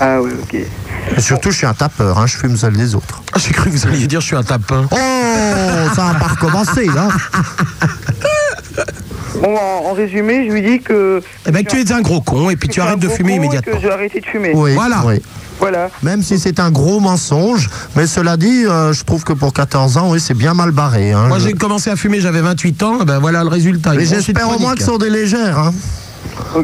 [0.00, 0.54] Ah oui, ok.
[1.16, 3.22] Et surtout, je suis un tapeur, hein, je fume seul des autres.
[3.32, 4.86] Ah, J'ai cru que vous alliez dire je suis un tapin.
[4.90, 4.96] Oh,
[5.94, 7.08] ça va pas recommencer, là.
[9.40, 11.20] Bon, en, en résumé, je lui dis que.
[11.46, 13.74] Eh ben, que tu es un gros con et puis tu arrêtes de fumer immédiatement.
[13.74, 14.52] Que je vais arrêter de fumer.
[14.54, 15.02] Oui, Voilà.
[15.06, 15.20] oui.
[15.58, 15.88] Voilà.
[16.02, 19.96] Même si c'est un gros mensonge, mais cela dit, euh, je trouve que pour 14
[19.96, 21.12] ans, oui, c'est bien mal barré.
[21.12, 21.28] hein.
[21.28, 23.94] Moi, Je- j'ai commencé à fumer, j'avais 28 ans, ben voilà le résultat.
[23.94, 25.58] Mais j'espère au moins que ce sont des légères.
[25.58, 25.72] Hein.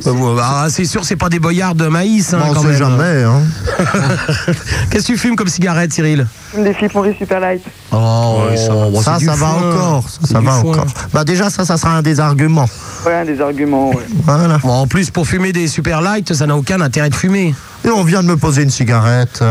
[0.04, 2.32] Bon, bah, c'est sûr, c'est pas des boyards de maïs.
[2.32, 2.78] Hein, Bon, on quand sait même.
[2.78, 3.22] jamais.
[3.24, 3.40] Hein.
[4.90, 6.26] Qu'est-ce que tu fumes comme cigarette, Cyril
[6.56, 7.62] Des Flip Super Light.
[7.92, 10.04] Oh, ça, bon, ça, ça va encore.
[10.08, 10.70] Ça, va foin.
[10.70, 10.86] encore.
[11.12, 12.68] Bah déjà, ça, ça sera un des arguments.
[13.06, 14.06] Ouais, un des arguments, ouais.
[14.24, 14.58] Voilà.
[14.58, 17.54] Bon, en plus, pour fumer des super light, ça n'a aucun intérêt de fumer.
[17.84, 19.42] Et on vient de me poser une cigarette.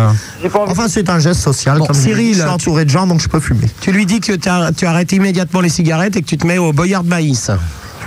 [0.68, 1.80] Enfin, c'est un geste social.
[1.80, 3.68] Bon, comme je Cyril, je suis entouré de gens, donc je peux fumer.
[3.82, 6.72] Tu lui dis que tu arrêtes immédiatement les cigarettes et que tu te mets au
[6.74, 7.52] boyard de maïs.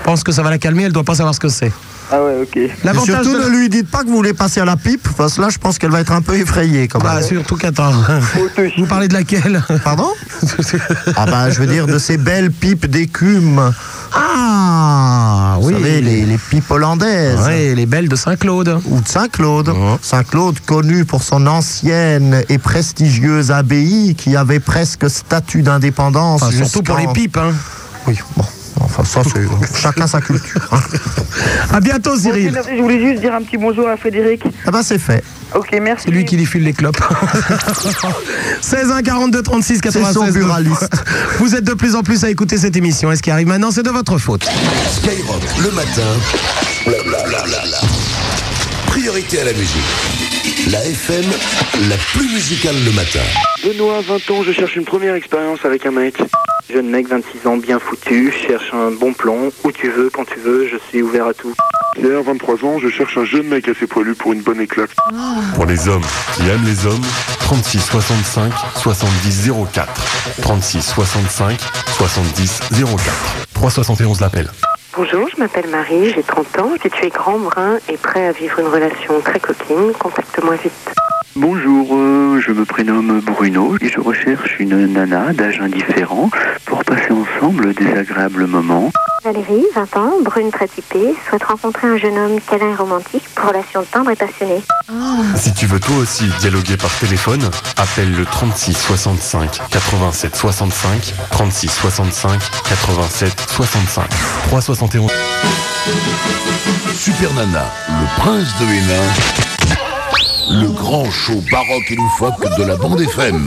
[0.04, 1.72] Je pense que ça va la calmer, elle doit pas savoir ce que c'est.
[2.12, 2.58] Ah ouais, ok.
[2.84, 5.36] L'avantage surtout, de- ne lui dites pas que vous voulez passer à la pipe, parce
[5.36, 6.88] que là, je pense qu'elle va être un peu effrayée.
[6.88, 7.22] Quand Bah, même.
[7.24, 7.90] surtout qu'attends.
[8.76, 9.62] Vous parlez de laquelle?
[9.82, 10.08] Pardon?
[11.16, 13.72] Ah bah, je veux dire de ces belles pipes d'écume.
[14.12, 15.72] Ah, Vous oui.
[15.72, 17.40] savez, les, les pipes hollandaises.
[17.40, 18.80] Ouais, les belles de Saint-Claude.
[18.90, 19.72] Ou de Saint-Claude.
[20.02, 26.42] Saint-Claude, connu pour son ancienne et prestigieuse abbaye qui avait presque statut d'indépendance.
[26.42, 27.38] Enfin, surtout pour les pipes.
[27.38, 27.52] Hein.
[28.06, 28.44] Oui, bon.
[28.80, 29.46] Enfin, ça, c'est
[29.80, 30.60] chacun sa culture.
[30.72, 30.78] hein.
[31.72, 32.50] À bientôt, Cyril.
[32.52, 34.42] merci, je voulais juste dire un petit bonjour à Frédéric.
[34.66, 35.22] Ah bah, c'est fait.
[35.54, 36.04] Ok, merci.
[36.06, 37.00] C'est lui qui lui file les clopes.
[38.60, 40.14] 16 1 42 36 96.
[40.14, 40.88] son buraliste.
[41.38, 43.12] Vous êtes de plus en plus à écouter cette émission.
[43.12, 44.44] Et ce qui arrive maintenant, c'est de votre faute.
[44.96, 46.02] Skyrock, le matin.
[46.84, 47.78] blablabla.
[48.86, 50.13] Priorité à la musique.
[50.70, 51.24] La FM,
[51.88, 53.20] la plus musicale le matin.
[53.64, 56.18] Benoît, 20 ans, je cherche une première expérience avec un mec.
[56.70, 60.38] Jeune mec, 26 ans, bien foutu, cherche un bon plan, où tu veux, quand tu
[60.40, 61.54] veux, je suis ouvert à tout.
[61.94, 64.90] Pierre, 23 ans, je cherche un jeune mec assez poilu pour une bonne éclate.
[65.54, 67.04] Pour les hommes qui aiment les hommes,
[67.40, 69.88] 36 65 70 04.
[70.42, 71.58] 36 65
[71.96, 73.46] 70 04.
[73.54, 74.50] 371 l'appel.
[74.96, 76.70] Bonjour, je m'appelle Marie, j'ai 30 ans.
[76.80, 80.94] Si tu es grand, brun et prêt à vivre une relation très coquine, contacte-moi vite.
[81.34, 86.30] Bonjour, euh, je me prénomme Bruno et je recherche une nana d'âge indifférent
[87.44, 88.90] ensemble agréables moments.
[89.22, 93.48] Valérie, 20 ans, brune très typée, souhaite rencontrer un jeune homme câlin et romantique pour
[93.48, 94.62] relation tendre et passionnée.
[95.36, 97.42] Si tu veux toi aussi dialoguer par téléphone,
[97.76, 104.04] appelle le 36 65 87 65 36 65 87 65
[104.48, 105.10] 371
[106.94, 109.53] Super Nana, le prince de Hénin.
[110.50, 113.46] Le grand show baroque et loufoque de la bande FM.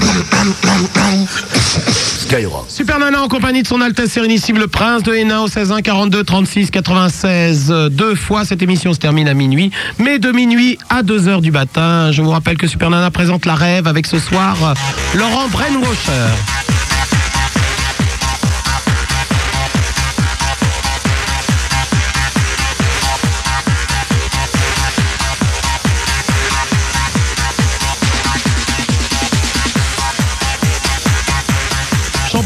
[2.20, 2.66] Skyrock.
[2.68, 5.82] Super Nana en compagnie de son Altesse Sérénissime, le Prince de Hénin au 16 1
[5.82, 7.68] 42 36 96.
[7.72, 11.42] Euh, Deux fois, cette émission se termine à minuit, mais de minuit à 2 heures
[11.42, 12.12] du matin.
[12.12, 14.74] Je vous rappelle que Super Nana présente la rêve avec ce soir euh,
[15.18, 16.67] Laurent Brainwasher.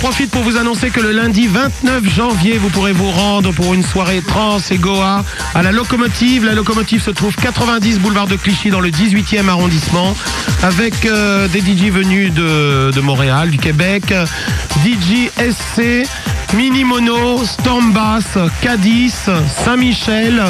[0.01, 3.83] Profite pour vous annoncer que le lundi 29 janvier, vous pourrez vous rendre pour une
[3.83, 5.23] soirée trans et Goa
[5.53, 6.43] à la locomotive.
[6.43, 10.15] La locomotive se trouve 90 boulevard de Clichy dans le 18e arrondissement
[10.63, 14.11] avec euh, des DJ venus de, Montréal, du Québec,
[14.83, 16.07] DJ SC,
[16.55, 19.29] Mini Mono, Storm Bass, Cadiz,
[19.63, 20.43] Saint-Michel,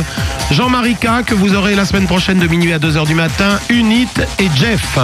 [0.52, 4.08] Jean-Marie que vous aurez la semaine prochaine de minuit à 2h du matin, Unit
[4.40, 4.98] et Jeff.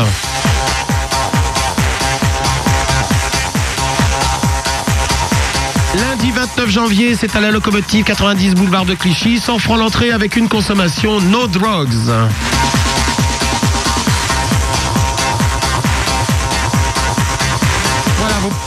[6.55, 10.47] 29 janvier, c'est à la locomotive 90 boulevard de Clichy, 100 francs l'entrée avec une
[10.47, 11.89] consommation no drugs.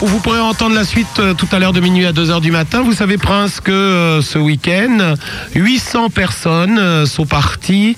[0.02, 2.82] Vous pourrez entendre la suite euh, tout à l'heure de minuit à 2h du matin.
[2.82, 5.14] Vous savez, Prince, que euh, ce week-end,
[5.54, 7.96] 800 personnes euh, sont parties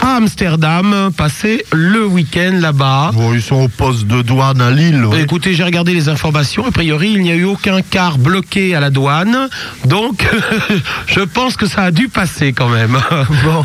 [0.00, 3.10] à Amsterdam, passer le week-end là-bas.
[3.14, 5.04] Bon, ils sont au poste de douane à Lille.
[5.04, 5.22] ouais.
[5.22, 6.66] Écoutez, j'ai regardé les informations.
[6.66, 9.48] A priori, il n'y a eu aucun car bloqué à la douane.
[9.86, 10.26] Donc,
[11.06, 12.98] je pense que ça a dû passer quand même.
[13.44, 13.64] Bon.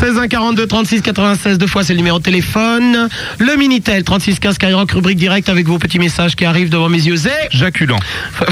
[0.00, 3.08] 16 1 42 36 96 deux fois c'est le numéro de téléphone.
[3.38, 6.98] Le Minitel 36 15 Skyrock rubrique direct avec vos petits messages qui arrivent devant mes
[7.02, 7.16] yeux.
[7.16, 7.98] C'est Jaculant.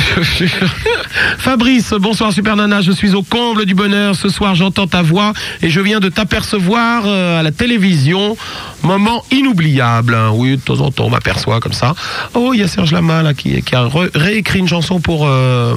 [1.38, 4.14] Fabrice, bonsoir Super Nana, je suis au comble du bonheur.
[4.14, 5.32] Ce soir, j'entends ta voix
[5.62, 8.36] et je viens de t'apercevoir euh, à la télévision.
[8.82, 10.14] Moment inoubliable.
[10.14, 10.30] hein.
[10.32, 11.94] Oui, de temps en temps, on m'aperçoit comme ça.
[12.34, 15.74] Oh, il y a Serge Lama là, qui, a réécrit une chanson pour, euh,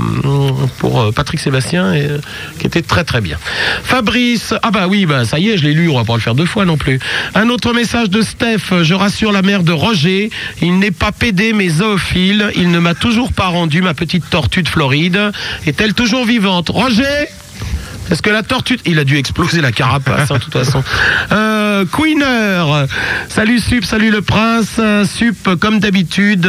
[0.78, 2.08] pour euh, Patrick Sébastien et,
[2.60, 3.38] qui était très très bien.
[3.84, 6.22] Fabrice, ah bah oui, bah ça y est, je l'ai lu, on va pas le
[6.22, 7.00] faire deux fois non plus.
[7.36, 10.30] Un autre message de Steph, je rassure la mère de Roger,
[10.62, 14.64] il n'est pas pédé mais zoophile, il ne m'a toujours pas rendu ma petite tortue
[14.64, 15.32] de Floride.
[15.66, 16.70] Est-elle toujours vivante?
[16.70, 17.28] Roger?
[18.12, 18.80] Est-ce que la tortue...
[18.86, 20.84] Il a dû exploser la carapace, hein, de toute façon.
[21.32, 22.86] Euh, Queener.
[23.30, 24.80] Salut Sup, salut le prince.
[25.06, 26.48] Sup, comme d'habitude,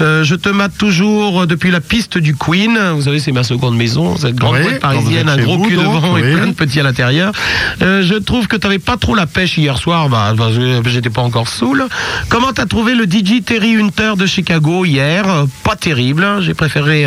[0.00, 2.76] euh, je te mate toujours depuis la piste du Queen.
[2.94, 5.76] Vous savez, c'est ma seconde maison, cette grande Oui, boîte parisienne, un gros vous, cul
[5.76, 7.32] donc, devant et plein de petits à l'intérieur.
[7.82, 10.08] Euh, je trouve que tu n'avais pas trop la pêche hier soir.
[10.08, 10.48] Bah, bah,
[10.86, 11.84] j'étais pas encore saoul.
[12.28, 15.24] Comment t'as trouvé le DJ Terry Hunter de Chicago hier?
[15.62, 16.24] Pas terrible.
[16.24, 16.38] hein.
[16.40, 17.04] J'ai préféré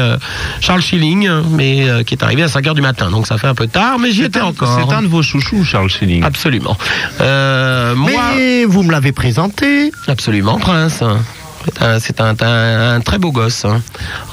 [0.62, 3.10] Charles Schilling, mais qui est arrivé à 5 h du matin.
[3.12, 4.80] Donc ça fait un peu tard, mais j'y étais encore.
[4.88, 6.24] C'est un de vos chouchous, Charles Schilling.
[6.24, 6.78] Absolument.
[7.22, 9.92] Euh, moi, Mais vous me l'avez présenté.
[10.08, 11.04] absolument, Prince.
[12.00, 12.36] C'est un,
[13.02, 13.82] très beau gosse, hein,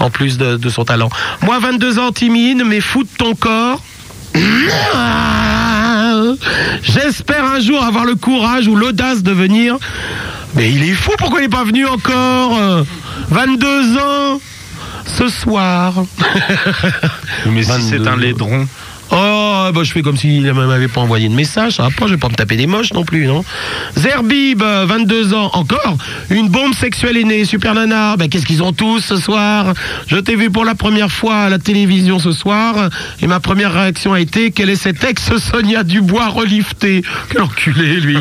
[0.00, 1.08] en plus de, de son talent.
[1.42, 3.82] Moi, 22 ans, timide, mais fou de ton corps.
[6.82, 9.76] J'espère un jour avoir le courage ou l'audace de venir.
[10.54, 12.82] Mais il est fou, pourquoi il n'est pas venu encore euh,
[13.30, 14.40] 22 ans
[15.06, 15.94] ce soir.
[17.46, 18.08] Mais si c'est 22.
[18.08, 18.66] un laidron.
[19.10, 21.74] Oh, bah, je fais comme s'il ne m'avait pas envoyé de message.
[21.74, 23.44] Ça va pas, je vais pas me taper des moches non plus, non
[23.96, 25.96] Zerbib, euh, 22 ans, encore.
[26.30, 28.16] Une bombe sexuelle est née, super nana.
[28.16, 29.74] Ben, qu'est-ce qu'ils ont tous ce soir?
[30.08, 32.90] Je t'ai vu pour la première fois à la télévision ce soir.
[33.20, 37.02] Et ma première réaction a été quelle est cette ex-Sonia Dubois reliftée?
[37.30, 38.18] Quel enculé, lui.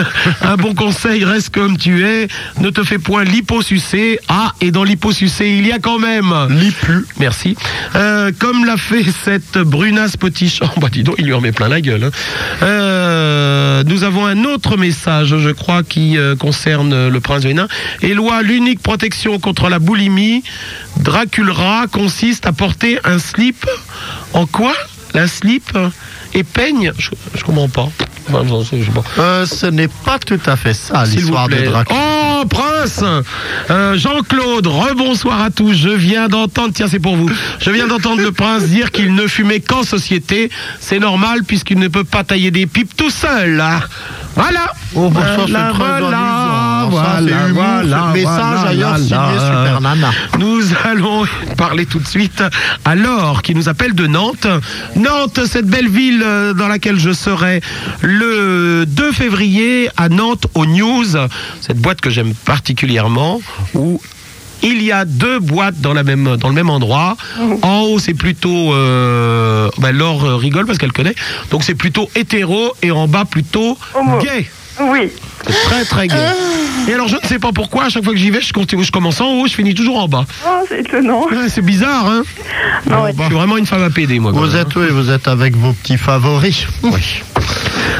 [0.42, 2.28] Un bon conseil, reste comme tu es.
[2.60, 4.18] Ne te fais point liposucer.
[4.28, 6.32] Ah, et dans liposucer, il y a quand même.
[6.50, 7.06] Lipu.
[7.18, 7.56] Merci.
[7.94, 10.60] Euh, comme l'a fait cette brunasse potiche.
[10.62, 12.04] Oh, bah dis donc, il lui en met plein la gueule.
[12.04, 12.10] hein.
[12.62, 17.68] Euh, nous avons un autre message, je crois, qui euh, concerne le prince Vénin.
[18.02, 20.42] Éloi, l'unique protection contre la boulimie,
[20.98, 23.66] Draculra, consiste à porter un slip.
[24.34, 24.74] En quoi?
[25.14, 25.76] La slip?
[26.34, 27.88] Et peigne je, je comprends pas.
[28.30, 29.02] Enfin, je sais- je sais pas.
[29.22, 31.56] Euh, ce n'est pas tout à fait ça l'histoire de.
[31.64, 31.98] Dracula.
[32.42, 33.02] Oh, Prince
[33.70, 35.72] Euh, Jean-Claude, rebonsoir à tous.
[35.72, 37.30] Je viens d'entendre, tiens, c'est pour vous.
[37.58, 40.50] Je viens d'entendre le prince dire qu'il ne fumait qu'en société.
[40.78, 43.60] C'est normal puisqu'il ne peut pas tailler des pipes tout seul.
[43.60, 43.80] hein.
[44.34, 44.72] Voilà.
[44.94, 49.08] Oh, bah, ça, Voilà, voilà, voilà, voilà, message, voilà, d'ailleurs, signé.
[49.34, 50.10] Super Nana.
[50.38, 51.24] Nous allons
[51.56, 52.42] parler tout de suite
[52.84, 54.46] à Laure qui nous appelle de Nantes.
[54.96, 57.60] Nantes, cette belle ville euh, dans laquelle je serai
[58.02, 61.06] le 2 février à Nantes aux News,
[61.60, 63.40] cette boîte que j'aime particulièrement
[63.74, 64.00] où
[64.62, 67.16] il y a deux boîtes dans, la même, dans le même endroit.
[67.62, 68.74] En haut, c'est plutôt...
[68.74, 71.14] Euh, ben, Laure euh, rigole parce qu'elle connaît.
[71.50, 73.78] Donc c'est plutôt hétéro et en bas plutôt
[74.20, 74.48] gay.
[74.80, 75.10] Oui.
[75.64, 76.14] Très très gay.
[76.88, 78.84] Et alors je ne sais pas pourquoi, à chaque fois que j'y vais, je, continue-
[78.84, 80.24] je commence en haut, je finis toujours en bas.
[80.46, 81.26] Oh, c'est étonnant.
[81.26, 82.22] Ouais, c'est bizarre, hein
[82.88, 83.12] Non, ouais.
[83.18, 84.32] Je suis vraiment une femme à PD, moi.
[84.32, 86.66] Vous êtes, oui, vous êtes avec vos petits favoris.
[86.82, 87.22] Oui.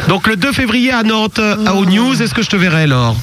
[0.09, 3.17] Donc le 2 février à Nantes, à aux News, est-ce que je te verrai, Laure?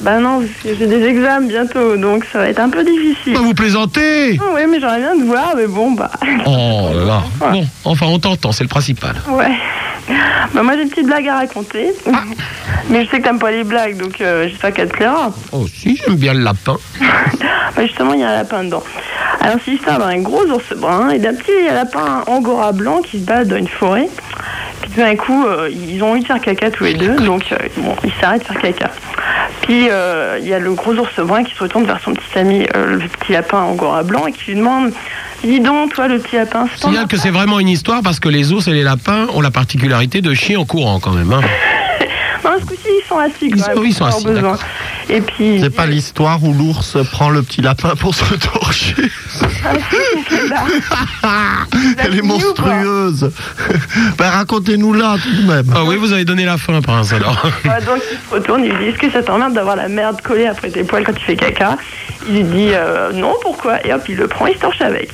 [0.00, 3.34] Bah non, parce que j'ai des examens bientôt, donc ça va être un peu difficile.
[3.34, 6.10] Bah, Vous plaisantez Ah oui, mais j'aimerais bien te voir, mais bon, bah.
[6.46, 7.22] Oh là là.
[7.52, 9.14] Bon, enfin, on t'entend, c'est le principal.
[9.30, 9.52] Ouais.
[10.52, 11.92] Bah moi j'ai une petite blague à raconter.
[12.06, 12.24] Ah.
[12.88, 15.32] Mais je sais que t'aimes pas les blagues, donc euh, j'espère qu'elle te plaira.
[15.52, 16.76] Oh si, j'aime bien le lapin.
[17.74, 18.82] Bah justement, il y a un lapin dedans.
[19.40, 23.24] Alors c'est l'histoire d'un gros ours brun et d'un petit lapin angora blanc qui se
[23.24, 24.08] balade dans une forêt.
[24.92, 27.50] Puis tout d'un coup, euh, ils ont envie de faire caca tous les deux, donc
[27.52, 28.90] euh, bon, ils s'arrêtent de faire caca.
[29.62, 32.38] Puis euh, il y a le gros ours brun qui se retourne vers son petit
[32.38, 34.92] ami, le petit lapin angora blanc, et qui lui demande
[35.44, 38.52] Dis donc, toi, le petit lapin, c'est que c'est vraiment une histoire parce que les
[38.52, 41.32] ours et les lapins ont la particularité de chier en courant quand même.
[41.32, 41.40] hein.
[42.44, 43.76] Non, ce coup-ci, ils sont assis quand Ils même.
[43.76, 44.58] sont- ils sont assis, besoin.
[45.08, 45.60] Et puis.
[45.60, 48.94] C'est pas l'histoire où l'ours prend le petit lapin pour se torcher.
[51.22, 51.64] Ah.
[51.98, 53.30] Elle est monstrueuse.
[54.18, 55.66] ben, racontez-nous là tout de même.
[55.74, 57.44] Ah oui, vous avez donné la fin, Prince, alors.
[57.64, 60.20] Ouais, donc il se retourne, il lui dit Est-ce que ça t'emmerde d'avoir la merde
[60.20, 61.76] collée après tes poils quand tu fais caca?
[62.28, 63.84] Il lui dit euh, Non, pourquoi?
[63.86, 65.10] Et hop, il le prend, il se torche avec.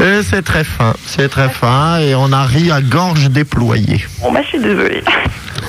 [0.00, 4.04] Et c'est très fin, c'est très fin, et on a ri à gorge déployée.
[4.22, 5.02] Bon, bah, je suis désolée.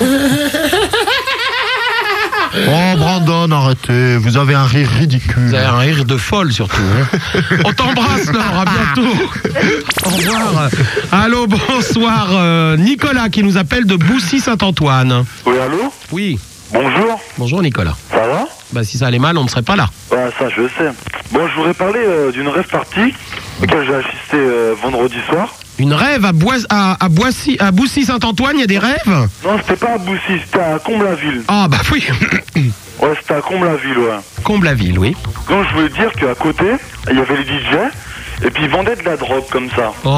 [2.66, 5.34] Oh Brandon, arrêtez, vous avez un rire ridicule.
[5.48, 6.80] Vous avez un rire de folle surtout.
[6.80, 7.40] hein.
[7.64, 9.14] On t'embrasse, Laure, à bientôt.
[10.04, 10.68] Au revoir.
[11.12, 12.28] Allô, bonsoir.
[12.32, 15.24] euh, Nicolas qui nous appelle de Boussy-Saint-Antoine.
[15.46, 16.38] Oui, allô Oui.
[16.72, 17.20] Bonjour.
[17.36, 17.96] Bonjour, Nicolas.
[18.10, 19.88] Ça va Bah, si ça allait mal, on ne serait pas là.
[20.10, 20.90] Ouais, ça, je sais.
[21.30, 23.14] Bon, je voudrais parler euh, d'une rêve partie
[23.62, 25.54] auquel j'ai assisté euh, vendredi soir.
[25.78, 29.06] Une rêve à, Bois- à, à, Boissy- à Boussy-Saint-Antoine, il y a des rêves?
[29.44, 31.42] Non, c'était pas à Boussy, c'était à Comble-la-Ville.
[31.46, 32.04] Ah, bah oui.
[33.00, 34.16] Ouais, c'était à Comble-la-Ville, ouais.
[34.42, 35.16] Comble-la-Ville, oui.
[35.48, 36.64] Donc, je voulais dire qu'à côté,
[37.10, 37.76] il y avait les DJ,
[38.44, 39.92] et puis ils vendaient de la drogue comme ça.
[40.04, 40.08] Oh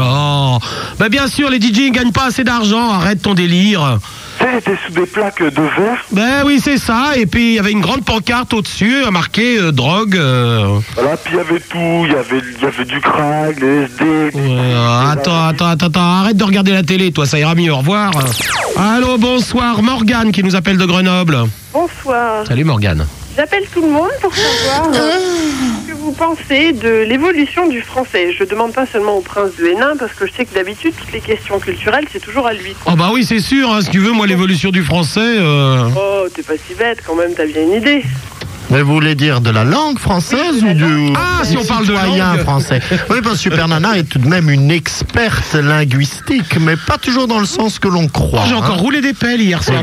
[0.00, 0.58] là.
[0.98, 2.90] Bah, bien sûr, les DJ ne gagnent pas assez d'argent.
[2.90, 3.98] Arrête ton délire.
[4.38, 6.04] Tu sais, ils étaient sous des plaques de verre.
[6.12, 7.12] Ben oui, c'est ça.
[7.16, 10.16] Et puis, il y avait une grande pancarte au-dessus, euh, marqué euh, drogue.
[10.16, 13.58] euh, Voilà, puis il y avait tout, il y avait, il y avait du crack,
[13.58, 14.04] des SD.
[14.36, 17.78] Euh, attends, attends, attends, attends, arrête de regarder la télé, toi, ça ira mieux, au
[17.78, 18.12] revoir.
[18.76, 21.38] Allô, bonsoir, Morgane qui nous appelle de Grenoble.
[21.72, 22.46] Bonsoir.
[22.46, 23.06] Salut Morgane.
[23.36, 25.10] J'appelle tout le monde pour savoir euh,
[25.86, 28.32] que vous pensez de l'évolution du français?
[28.32, 31.12] Je demande pas seulement au prince de Hénin parce que je sais que d'habitude toutes
[31.12, 32.74] les questions culturelles c'est toujours à lui.
[32.86, 35.20] Oh bah oui, c'est sûr, hein, si tu veux, moi l'évolution du français...
[35.20, 38.02] euh, Oh, t'es pas si bête quand même, t'as bien une idée.
[38.70, 41.92] Mais vous voulez dire de la langue française ou du Ah, si on parle de
[41.92, 42.38] langue.
[42.40, 42.80] français
[43.10, 47.26] Oui, parce que Super Nana est tout de même une experte linguistique, mais pas toujours
[47.26, 48.44] dans le sens que l'on croit.
[48.48, 48.80] J'ai encore hein.
[48.80, 49.82] roulé des pelles hier soir.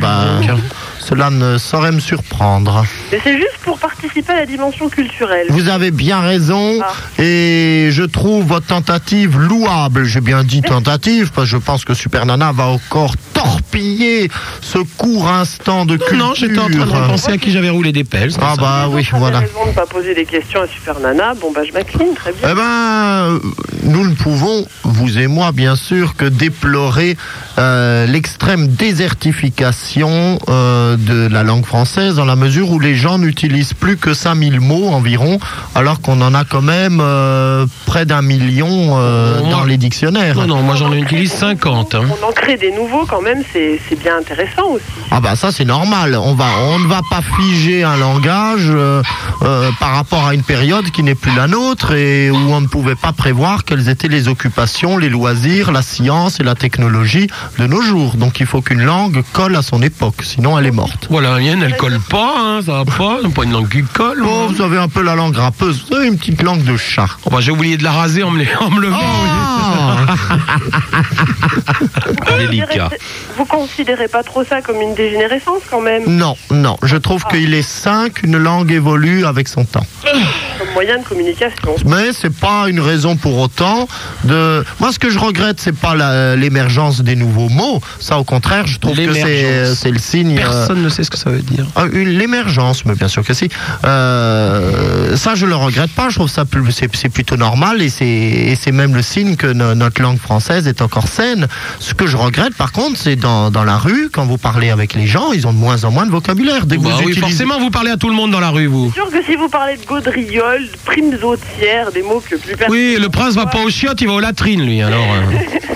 [1.07, 2.83] Cela ne saurait me surprendre.
[3.11, 5.45] Mais c'est juste pour participer à la dimension culturelle.
[5.49, 7.21] Vous avez bien raison Ah.
[7.21, 10.05] et je trouve votre tentative louable.
[10.05, 14.29] J'ai bien dit tentative parce que je pense que Super Nana va encore torpiller
[14.61, 16.17] ce court instant de culture.
[16.17, 18.31] Non, j'étais en train de penser à qui j'avais roulé des pelles.
[18.41, 18.61] Ah ça.
[18.61, 19.39] bah oui, voilà.
[19.39, 21.33] raison de pas poser des questions à Super Nana.
[21.35, 22.49] Bon bah je m'incline, très bien.
[22.51, 23.39] Eh ben,
[23.83, 27.15] nous ne pouvons, vous et moi, bien sûr, que déplorer
[27.59, 33.73] euh, l'extrême désertification euh, de la langue française dans la mesure où les gens n'utilisent
[33.73, 35.39] plus que 5000 mots environ,
[35.75, 40.35] alors qu'on en a quand même euh, près d'un million euh, dans les dictionnaires.
[40.35, 41.95] Non, non, moi j'en utilise 50.
[41.95, 42.01] hein.
[42.21, 44.83] On en crée des nouveaux quand même, c'est c'est bien intéressant aussi.
[45.11, 46.15] Ah bah ça c'est normal.
[46.21, 49.01] On va, on ne va pas figer un langage euh,
[49.41, 52.67] euh, par rapport à une période qui n'est plus la nôtre et où on ne
[52.67, 57.27] pouvait pas prévoir quelles étaient les occupations, les loisirs, la science et la technologie
[57.59, 58.15] de nos jours.
[58.15, 60.84] Donc il faut qu'une langue colle à son époque, sinon elle est morte.
[61.09, 63.83] Voilà, la mienne, elle colle pas, hein, ça va pas, c'est pas une langue qui
[63.83, 64.23] colle.
[64.25, 67.07] Oh, vous avez un peu la langue râpeuse, vous avez une petite langue de chat.
[67.25, 68.97] Oh, bah, j'ai oublié de la raser en me, les- en me levant.
[72.37, 72.89] Délicat.
[73.37, 76.03] Vous considérez pas trop ça comme une dégénérescence quand même?
[76.07, 79.85] Non, non, je trouve qu'il est sain qu'une langue évolue avec son temps.
[80.03, 81.75] Comme moyen de communication.
[81.85, 83.87] Mais c'est pas une raison pour autant
[84.23, 84.63] de.
[84.79, 87.81] Moi, ce que je regrette, c'est pas la- l'émergence des nouveaux mots.
[87.99, 90.39] Ça, au contraire, je trouve que c'est le signe.
[90.39, 91.65] euh, Personne ne sait ce que ça veut dire.
[91.75, 93.49] ah, une- L'émergence, mais bien sûr que si.
[93.85, 96.09] Euh, ça, je le regrette pas.
[96.09, 99.35] Je trouve ça plus- c'est c'est plutôt normal et c'est et c'est même le signe
[99.37, 101.47] que no- notre langue française est encore saine.
[101.79, 104.93] Ce que je regrette, par contre, c'est dans, dans la rue, quand vous parlez avec
[104.95, 106.65] les gens, ils ont de moins en moins de vocabulaire.
[106.65, 108.49] Dès que Bah vous oui, utilisez- forcément, vous parlez à tout le monde dans la
[108.49, 108.91] rue, vous.
[108.93, 112.67] Sûr que si vous parlez de gaudriole, de primes autières, des mots que plus personne.
[112.69, 114.81] Oui, le prince va pas aux chiottes, il va aux latrines, lui.
[114.81, 115.37] Alors, euh.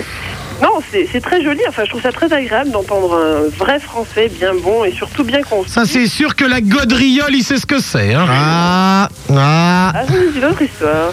[0.62, 1.60] Non, c'est très joli.
[1.68, 5.42] Enfin, je trouve ça très agréable d'entendre un vrai français bien bon et surtout bien
[5.42, 5.72] construit.
[5.72, 8.14] ça, c'est sûr que la gaudriole, il sait ce que c'est.
[8.14, 8.26] Hein.
[8.28, 9.92] Ah, ah.
[9.94, 11.12] Ah, c'est une autre histoire.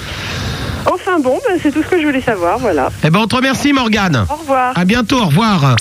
[0.85, 2.89] Enfin bon, ben, c'est tout ce que je voulais savoir, voilà.
[3.03, 4.25] Eh ben, on te remercie, Morgane.
[4.29, 4.77] Au revoir.
[4.77, 5.75] À bientôt, au revoir.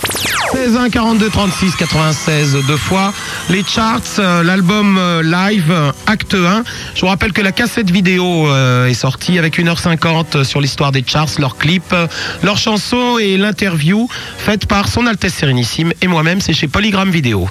[0.53, 3.13] 16 1 42 36 96 deux fois
[3.51, 6.63] les charts euh, l'album euh, live euh, acte 1
[6.95, 8.47] je vous rappelle que la cassette vidéo
[8.87, 11.95] est sortie avec 1h50 sur l'histoire des charts leurs clips
[12.43, 17.49] leurs chansons et l'interview faite par son Altesse Sérénissime et moi-même c'est chez Polygram Vidéo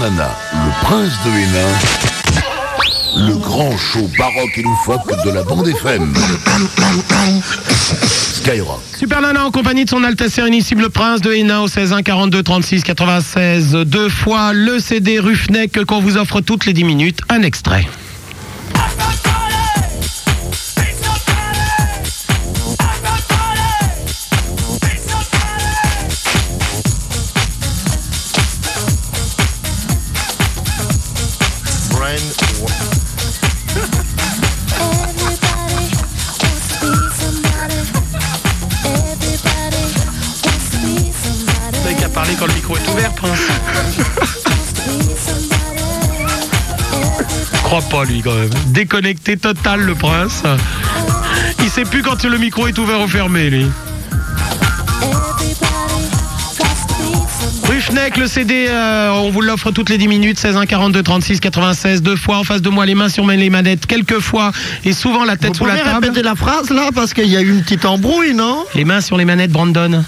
[0.00, 6.14] Nana, le prince de Hénin, le grand show baroque et loufoque de la bande FM.
[8.08, 8.80] Skyrock.
[8.98, 12.02] Super Nana en compagnie de son Altesse Sérénissime le Prince de Hénin au 16 1
[12.02, 17.20] 42 36 96 deux fois le CD Ruffneck qu'on vous offre toutes les 10 minutes
[17.28, 17.86] un extrait
[48.00, 48.50] pas, lui, quand même.
[48.68, 50.42] Déconnecté total, le Prince.
[51.62, 53.66] Il sait plus quand le micro est ouvert ou fermé, lui.
[57.64, 61.40] Ruffneck, le CD, euh, on vous l'offre toutes les 10 minutes, 16 1 42 36
[61.40, 64.52] 96, deux fois en face de moi, les mains sur les manettes, quelques fois,
[64.84, 66.04] et souvent la tête Vous sous la table.
[66.04, 68.64] répéter la phrase là parce qu'il y a eu une petite embrouille, non?
[68.74, 70.04] Les mains sur les manettes, Brandon.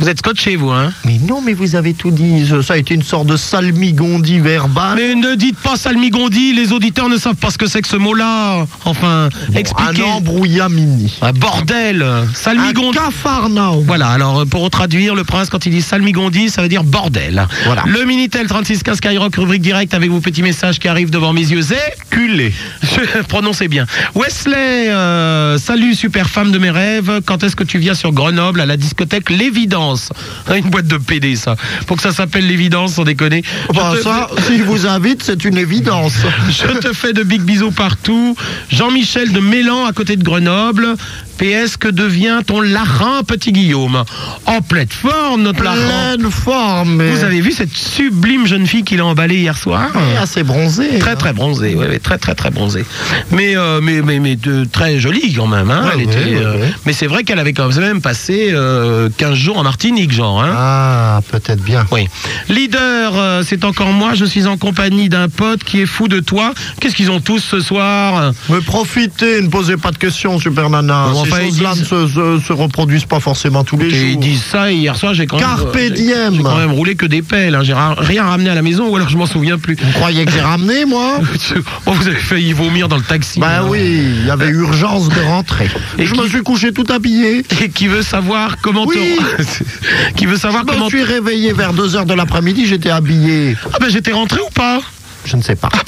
[0.00, 2.50] Vous êtes scotché, vous, hein Mais non, mais vous avez tout dit.
[2.62, 4.96] Ça a été une sorte de salmigondi verbal.
[4.96, 7.96] Mais ne dites pas salmigondi, les auditeurs ne savent pas ce que c'est que ce
[7.96, 8.66] mot-là.
[8.86, 10.02] Enfin, expliquez.
[10.02, 11.18] Un embrouillamini.
[11.20, 12.96] Un bordel Salmigondi.
[12.96, 13.84] Un cafarnaum.
[13.84, 17.46] Voilà, alors euh, pour traduire, le prince, quand il dit salmigondi, ça veut dire bordel.
[17.66, 17.84] Voilà.
[17.86, 21.60] Le Minitel 3615 Skyrock, rubrique direct avec vos petits messages qui arrivent devant mes yeux.
[21.60, 22.54] C'est culé.
[23.28, 23.84] Prononcez bien.
[24.14, 27.20] Wesley, euh, salut super femme de mes rêves.
[27.26, 29.89] Quand est-ce que tu viens sur Grenoble à la discothèque L'Évidence?
[29.90, 30.12] L'évidence.
[30.48, 31.56] Hein, Une boîte de PD, ça.
[31.86, 33.42] Pour que ça s'appelle l'évidence, sans déconner.
[33.70, 36.14] Je Bah, te ça, s'il vous invite, c'est une évidence.
[36.50, 38.36] Je te fais de big bisous partout.
[38.70, 40.94] Jean-Michel de Mélan à côté de Grenoble.
[41.40, 44.04] PS, que devient ton Larin, petit Guillaume
[44.44, 46.16] En pleine forme, notre Larin.
[46.18, 46.96] Pleine forme.
[46.96, 50.42] mais- Vous avez vu cette sublime jeune fille qu'il a emballée hier soir Oui, assez
[50.42, 50.98] bronzé.
[50.98, 52.84] Très très bronzée, ouais, très très très bronzée.
[53.30, 55.70] Mais euh, mais mais, mais de- très jolie quand même.
[55.70, 56.66] Hein, Ouais, elle ouais, était, euh.
[56.84, 60.42] Mais c'est vrai qu'elle avait quand même passé euh, 15 jours en Martinique, genre.
[60.42, 60.52] Hein.
[60.54, 61.86] Ah, peut-être bien.
[61.90, 62.06] Oui.
[62.50, 64.12] Leader, euh, c'est encore moi.
[64.14, 66.52] Je suis en compagnie d'un pote qui est fou de toi.
[66.80, 68.32] Qu'est-ce qu'ils ont tous ce soir?
[68.50, 71.06] Mais profitez, ne posez pas de questions, Super Nana.
[71.12, 74.12] Bon, enfin, choses-là disent- ne se, se- se reproduisent pas forcément tous les Et ils
[74.12, 74.20] jours.
[74.22, 76.34] disent ça et hier soir j'ai quand même Carpe j'ai- diem.
[76.34, 77.54] j'ai quand même roulé que des pelles.
[77.54, 77.62] hein.
[77.62, 79.76] J'ai rien ramené à la maison ou alors je m'en souviens plus.
[79.76, 81.18] Vous croyez que j'ai ramené, moi
[81.86, 83.40] Oh, vous avez failli vomir dans le taxi.
[83.40, 83.66] Ben hein.
[83.68, 83.80] oui,
[84.20, 85.68] il y avait urgence de rentrer.
[85.98, 87.44] Et je qui- me suis couché tout habillé.
[87.62, 89.16] Et qui veut savoir comment Oui.
[90.16, 93.56] qui veut savoir Je me comment suis réveillé vers 2h de l'après-midi, j'étais habillé.
[93.72, 94.80] Ah ben j'étais rentré ou pas?
[95.24, 95.68] Je ne sais pas.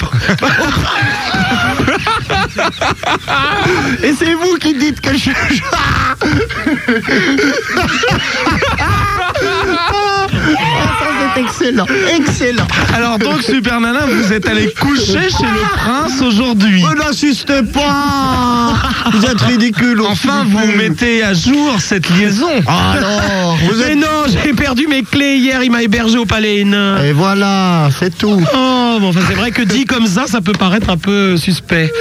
[4.03, 5.31] Et c'est vous qui dites que je...
[11.35, 12.67] Ah, excellent, excellent.
[12.93, 16.83] Alors donc Super Nana, vous êtes allé coucher chez le prince aujourd'hui.
[16.83, 18.73] Ne n'insistez pas
[19.13, 20.01] Vous êtes ridicule.
[20.01, 22.49] Enfin, vous mettez à jour cette liaison.
[22.67, 24.07] Alors, vous Mais non,
[24.43, 27.01] j'ai perdu mes clés hier, il m'a hébergé au palais Hénin.
[27.03, 28.39] Et voilà, c'est tout.
[28.55, 31.91] Oh, bon, enfin, c'est vrai que dit comme ça, ça peut paraître un peu suspect.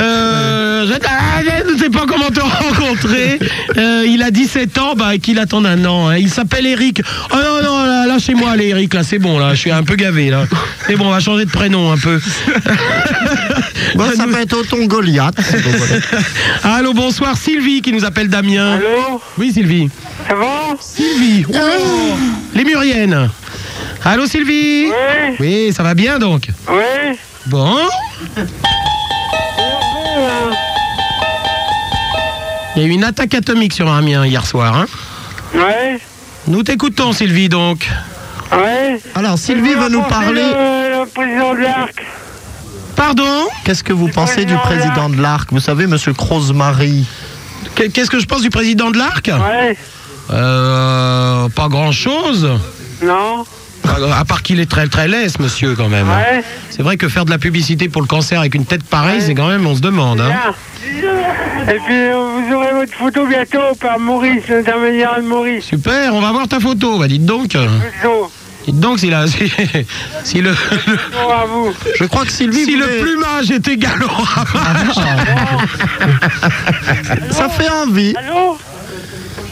[0.00, 3.38] Euh, je, ah, je ne sais pas comment te rencontrer.
[3.76, 6.08] Euh, il a 17 ans, bah, qu'il attend un an.
[6.08, 6.16] hein.
[6.16, 7.02] Il s'appelle Eric.
[7.32, 9.96] Oh non, non, là, lâchez-moi, allez, Eric, là, c'est bon, là, je suis un peu
[9.96, 10.44] gavé, là.
[10.86, 12.20] C'est bon, on va changer de prénom un peu.
[13.96, 15.34] Bon, ça peut être Auton Goliath.
[16.62, 18.74] Allô, bonsoir, Sylvie qui nous appelle Damien.
[18.74, 19.90] Allô Oui, Sylvie.
[20.28, 21.44] Ça va Sylvie.
[21.48, 22.16] Oh,
[22.54, 23.30] les Muriennes.
[24.04, 27.16] Allô, Sylvie Oui Oui, ça va bien donc Oui
[27.46, 27.78] Bon.
[32.76, 34.76] Il y a eu une attaque atomique sur Amiens hier soir.
[34.76, 34.86] Hein
[35.52, 35.98] Ouais
[36.46, 37.88] nous t'écoutons, Sylvie, donc.
[38.52, 40.42] Ouais Alors, Sylvie veut nous parler.
[40.42, 41.94] Le, le président de l'Arc
[42.96, 47.06] Pardon Qu'est-ce que vous pensez du président de l'Arc Vous savez, monsieur Crozemarie.
[47.74, 49.76] Qu- Qu'est-ce que je pense du président de l'Arc Ouais
[50.30, 51.48] Euh.
[51.48, 52.50] Pas grand-chose.
[53.02, 53.44] Non
[54.12, 56.08] À part qu'il est très très laid, ce monsieur, quand même.
[56.08, 56.18] hein.
[56.18, 59.22] Ouais C'est vrai que faire de la publicité pour le cancer avec une tête pareille,
[59.22, 60.20] c'est quand même, on se demande.
[60.20, 60.32] Hein.
[61.68, 62.14] Et puis euh,
[62.48, 65.64] vous aurez votre photo bientôt par Maurice, l'intermédiaire de Maurice.
[65.64, 66.98] Super, on va voir ta photo.
[66.98, 67.52] Bah, dites donc.
[67.52, 68.29] Photo.
[68.70, 69.50] Dites donc si, la, si,
[70.24, 71.72] si le, vous.
[71.98, 72.64] Je crois que Sylvie.
[72.64, 74.94] si le plumage est égal au ramage.
[77.30, 78.14] Ça fait envie.
[78.16, 78.58] Allô?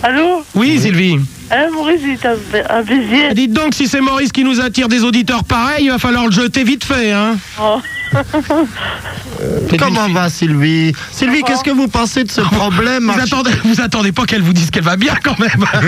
[0.04, 0.44] Allô?
[0.54, 1.18] Oui, Sylvie.
[1.50, 2.36] Hein, Maurice, il est un,
[2.70, 3.34] un baiser.
[3.34, 6.32] Dites donc, si c'est Maurice qui nous attire des auditeurs pareils, il va falloir le
[6.32, 7.10] jeter vite fait.
[7.10, 7.36] Hein.
[7.60, 7.80] Oh.
[9.78, 10.92] Comment va Sylvie?
[11.12, 14.52] Sylvie, qu'est-ce que vous pensez de ce problème Vous attendez, vous attendez pas qu'elle vous
[14.52, 15.48] dise qu'elle va bien quand même.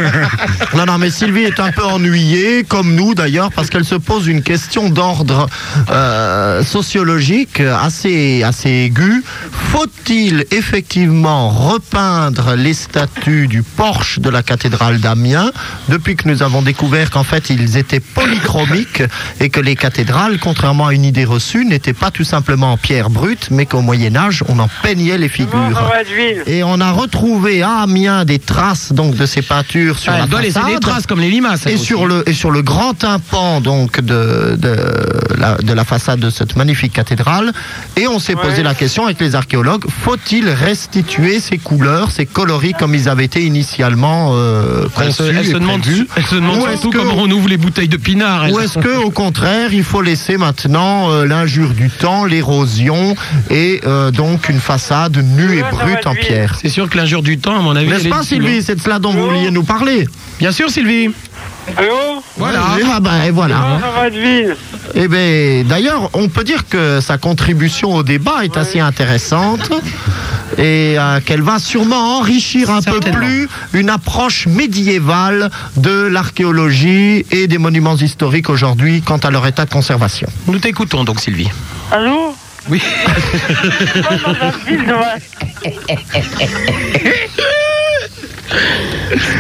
[0.77, 4.29] Non, non, mais Sylvie est un peu ennuyée, comme nous d'ailleurs, parce qu'elle se pose
[4.29, 5.49] une question d'ordre
[5.91, 9.23] euh, sociologique assez, assez aiguë.
[9.73, 15.51] Faut-il effectivement repeindre les statues du porche de la cathédrale d'Amiens
[15.89, 19.03] depuis que nous avons découvert qu'en fait ils étaient polychromiques
[19.41, 23.11] et que les cathédrales, contrairement à une idée reçue, n'étaient pas tout simplement en pierre
[23.11, 25.81] brute, mais qu'au Moyen Âge on en peignait les figures.
[26.47, 30.25] Et on a retrouvé à Amiens des traces donc de ces peintures sur Ah, la
[30.25, 30.75] elle doit laisser façade.
[30.75, 31.67] des traces comme les limaces.
[31.67, 31.85] Et aussi.
[31.85, 34.77] sur, le, et sur le grand tympan donc de, de,
[35.39, 37.53] la, de la façade de cette magnifique cathédrale.
[37.97, 42.73] Et on s'est posé la question avec les archéologues, faut-il restituer ces couleurs, ces coloris
[42.75, 45.81] comme ils avaient été initialement euh, Elle se, conçus elle se et demande,
[46.17, 48.51] elle se demande surtout que- comment on ouvre les bouteilles de pinard.
[48.51, 53.15] ou est-ce que, au contraire, il faut laisser maintenant euh, l'injure du temps, l'érosion
[53.51, 57.39] et euh, donc une façade nue et brute en pierre C'est sûr que l'injure du
[57.39, 57.89] temps, à mon avis.
[57.89, 58.63] N'est-ce pas, Sylvie?
[58.63, 60.07] C'est de cela dont vous vouliez nous parler
[60.39, 61.11] Bien sûr, Sylvie.
[61.77, 62.61] Allô Voilà.
[62.79, 63.79] Et ah ben, et voilà.
[64.95, 69.71] Eh bien, d'ailleurs, on peut dire que sa contribution au débat est assez intéressante
[70.59, 77.47] et euh, qu'elle va sûrement enrichir un peu plus une approche médiévale de l'archéologie et
[77.47, 80.29] des monuments historiques aujourd'hui quant à leur état de conservation.
[80.47, 81.51] Nous t'écoutons donc, Sylvie.
[81.93, 82.35] Allô
[82.69, 82.81] Oui.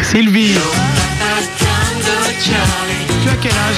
[0.02, 0.54] Sylvie.
[3.22, 3.76] Tu as quel âge?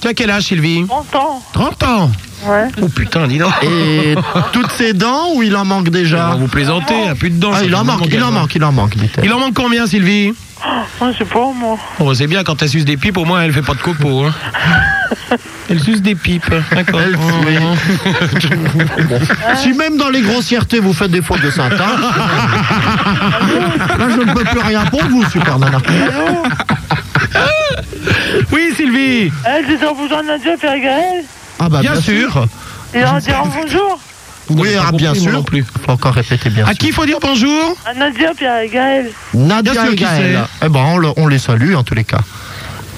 [0.00, 0.86] Tu as quel âge, Sylvie?
[0.86, 1.42] 30 ans.
[1.52, 2.10] 30 ans?
[2.46, 2.68] Ouais.
[2.80, 3.52] Oh putain, dis donc.
[3.62, 4.14] Et
[4.52, 6.36] toutes ses dents ou il en manque déjà?
[6.38, 7.52] Vous plaisantez, il n'y a plus de dents.
[7.54, 9.24] Ah, il en manque, il en manque, il en manque, dit-elle.
[9.26, 10.32] Il en manque combien, Sylvie?
[10.66, 11.78] Oh, je sais pas, moi.
[11.98, 14.24] Oh, c'est bien quand elle suce des pipes, au moins elle fait pas de copeaux.
[14.24, 14.34] Hein.
[15.68, 17.00] Elle suce des pipes, d'accord.
[19.56, 21.96] Si même dans les grossièretés vous faites des fautes de syntaxe, là
[24.08, 25.78] je ne peux plus rien pour vous, super nana.
[28.52, 31.24] Oui, Sylvie Eh, j'étais en besoin de Nadia Fergaël.
[31.58, 32.46] Ah bah Bien sûr.
[32.94, 33.98] Et on dire bonjour
[34.50, 35.32] Oui, ah, bien sûr.
[35.32, 35.64] non plus.
[35.84, 36.78] Faut encore répéter bien À sûr.
[36.78, 37.76] qui faut dire bonjour?
[37.86, 39.10] À Nadia Pierre et Gaël.
[39.34, 40.40] Nadia Bien sûr et Gaël.
[40.64, 42.20] Eh ben on, le- on les salue en tous les cas.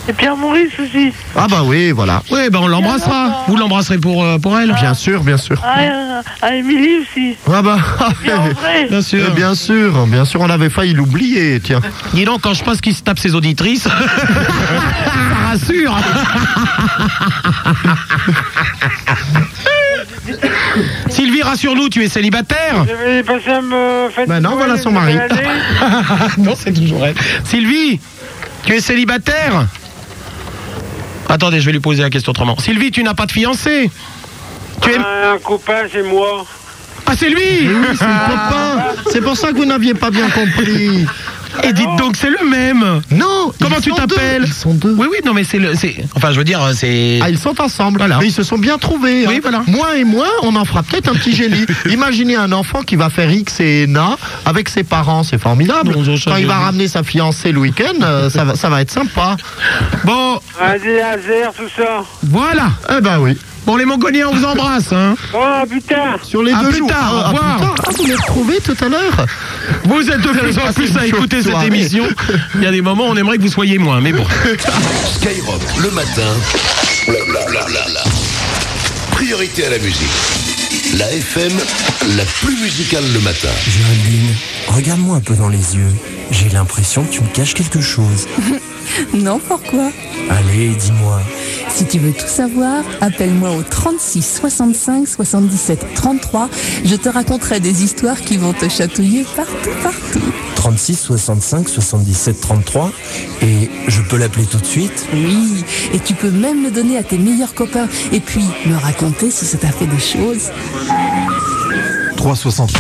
[0.09, 1.13] Et Pierre Maurice aussi.
[1.37, 2.23] Ah bah oui, voilà.
[2.31, 3.45] Oui, ben on l'embrassera.
[3.47, 5.61] Vous l'embrasserez pour, euh, pour elle Bien sûr, bien sûr.
[5.65, 7.37] Ah, euh, à Émilie aussi.
[7.49, 7.77] Ah bah,
[8.23, 8.87] Bien vrai.
[8.91, 9.25] Bien sûr.
[9.29, 11.81] Eh bien sûr, bien sûr, on avait failli l'oublier, tiens.
[12.15, 13.93] Dis donc, quand je pense qu'il se tape ses auditrices, ça
[15.51, 15.97] rassure.
[21.11, 25.17] Sylvie, rassure-nous, tu es célibataire Je vais passer à me faire Maintenant, voilà son mari.
[26.39, 27.15] Non, c'est toujours elle.
[27.45, 28.01] Sylvie,
[28.65, 29.67] tu es célibataire?
[31.33, 32.59] Attendez, je vais lui poser la question autrement.
[32.59, 33.91] Sylvie, tu n'as pas de fiancé
[34.83, 34.99] Tu es...
[34.99, 36.45] Un copain, c'est moi.
[37.07, 38.85] Ah, c'est lui oui, c'est le copain.
[39.11, 41.07] C'est pour ça que vous n'aviez pas bien compris.
[41.65, 43.53] Et dites donc, c'est le même Non.
[43.61, 44.47] Comment ils tu sont t'appelles deux.
[44.49, 44.95] Ils sont deux.
[44.99, 45.75] Oui, oui, non, mais c'est le...
[45.75, 47.21] c'est- Enfin, je veux dire, c'est...
[47.23, 47.99] Ah, ils sont ensemble.
[47.99, 48.19] Voilà.
[48.21, 49.27] Mais ils se sont bien trouvés.
[49.27, 49.41] Oui, hein.
[49.43, 49.63] voilà.
[49.67, 51.65] Moi et moi, on en fera peut-être un petit génie.
[51.91, 55.93] Imaginez un enfant qui va faire X et Na avec ses parents, c'est formidable.
[55.95, 58.91] Bonjour, Quand il va ramener sa fiancée le week-end, euh, ça, va, ça va être
[58.91, 59.37] sympa.
[60.05, 60.41] Bon,
[60.83, 62.03] des lasers, tout ça.
[62.23, 63.37] voilà Eh ben oui.
[63.65, 65.39] Bon, les Mongoliens, on vous embrasse, hein Oh,
[65.71, 66.17] putain.
[66.23, 66.89] Sur les À deux plus jours.
[66.89, 67.57] tard, au Ah, ah, revoir.
[67.57, 67.75] plus tard.
[67.79, 69.27] Ah, vous l'avez trouvé tout à l'heure
[69.85, 71.67] Vous êtes de plus en plus à écouter cette soirée.
[71.69, 72.05] émission.
[72.57, 74.25] Il y a des moments où on aimerait que vous soyez moins, mais bon.
[75.15, 76.29] Skyrock, le matin.
[77.07, 78.03] Blablabla.
[79.13, 80.11] Priorité à la musique.
[80.99, 81.53] La FM,
[82.17, 83.49] la plus musicale le matin.
[83.69, 84.35] Géraldine,
[84.69, 85.93] regarde-moi un peu dans les yeux.
[86.33, 88.27] J'ai l'impression que tu me caches quelque chose.
[89.15, 89.91] Non, pourquoi
[90.31, 91.21] Allez, dis-moi.
[91.69, 96.49] Si tu veux tout savoir, appelle-moi au 36 65 77 33.
[96.85, 100.33] Je te raconterai des histoires qui vont te chatouiller partout, partout.
[100.57, 102.93] 36 65 77 33
[103.43, 107.03] et je peux l'appeler tout de suite Oui, et tu peux même le donner à
[107.03, 107.89] tes meilleurs copains.
[108.13, 110.51] Et puis, me raconter si ça t'a fait des choses.
[112.17, 112.71] 360.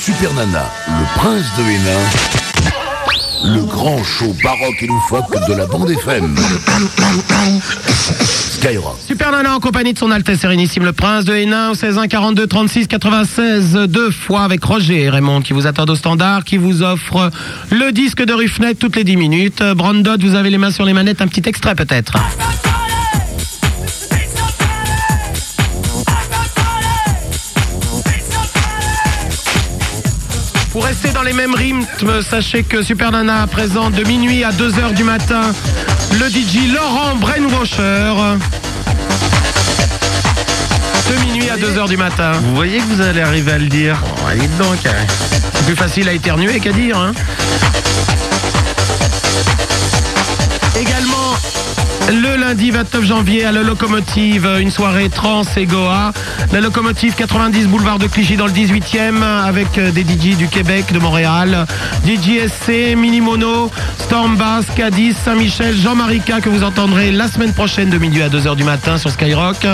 [0.00, 2.55] Super Nana, le prince de Hénin.
[3.46, 6.34] Le grand show baroque et loufoque de la bande FM.
[8.50, 8.96] Skyrock.
[9.06, 12.08] Super Nana en compagnie de son Altesse Sérénissime le Prince de Hénin au 16 1
[12.08, 16.56] 42 36 96 deux fois avec Roger et Raymond qui vous attendent au standard, qui
[16.56, 17.30] vous offre
[17.70, 19.62] le disque de Ruffnet toutes les 10 minutes.
[19.62, 22.14] Brandon, vous avez les mains sur les manettes, un petit extrait peut-être.
[31.26, 35.40] Les mêmes rythmes, sachez que Super Nana présente de minuit à 2h du matin
[36.12, 38.12] le DJ Laurent Brainwasher.
[41.10, 42.32] De minuit à 2h du matin.
[42.42, 43.98] Vous voyez que vous allez arriver à le dire.
[44.24, 44.78] Oh, dites donc.
[44.86, 45.06] hein.
[45.54, 46.96] C'est plus facile à éternuer qu'à dire.
[46.98, 47.12] hein.
[52.10, 56.12] Le lundi 29 janvier à la locomotive, une soirée trans et Goa.
[56.52, 60.92] La locomotive 90 boulevard de Clichy dans le 18e avec euh, des DJ du Québec,
[60.92, 61.66] de Montréal.
[62.04, 67.90] DJ SC, Mini Mono, Storm Bass, Cadiz, Saint-Michel, Jean-Marie que vous entendrez la semaine prochaine
[67.90, 69.66] de minuit à 2h du matin sur Skyrock.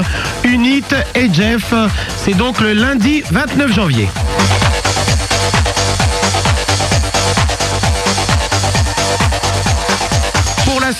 [0.44, 1.74] Unit et Jeff.
[2.16, 4.08] C'est donc le lundi 29 janvier.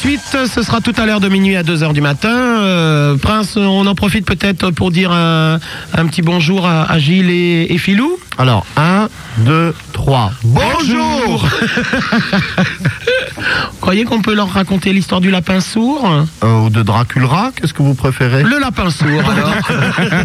[0.02, 0.20] Suite,
[0.52, 2.28] ce sera tout à l'heure de minuit à 2h du matin.
[2.34, 5.60] Euh, Prince, on en profite peut-être pour dire un,
[5.94, 8.18] un petit bonjour à, à Gilles et, et Philou.
[8.36, 10.32] Alors, 1, 2, 3.
[10.42, 11.46] Bonjour
[13.72, 16.08] Vous croyez qu'on peut leur raconter l'histoire du lapin sourd
[16.44, 19.54] Euh, Ou de Dracula, qu'est-ce que vous préférez Le lapin sourd, alors.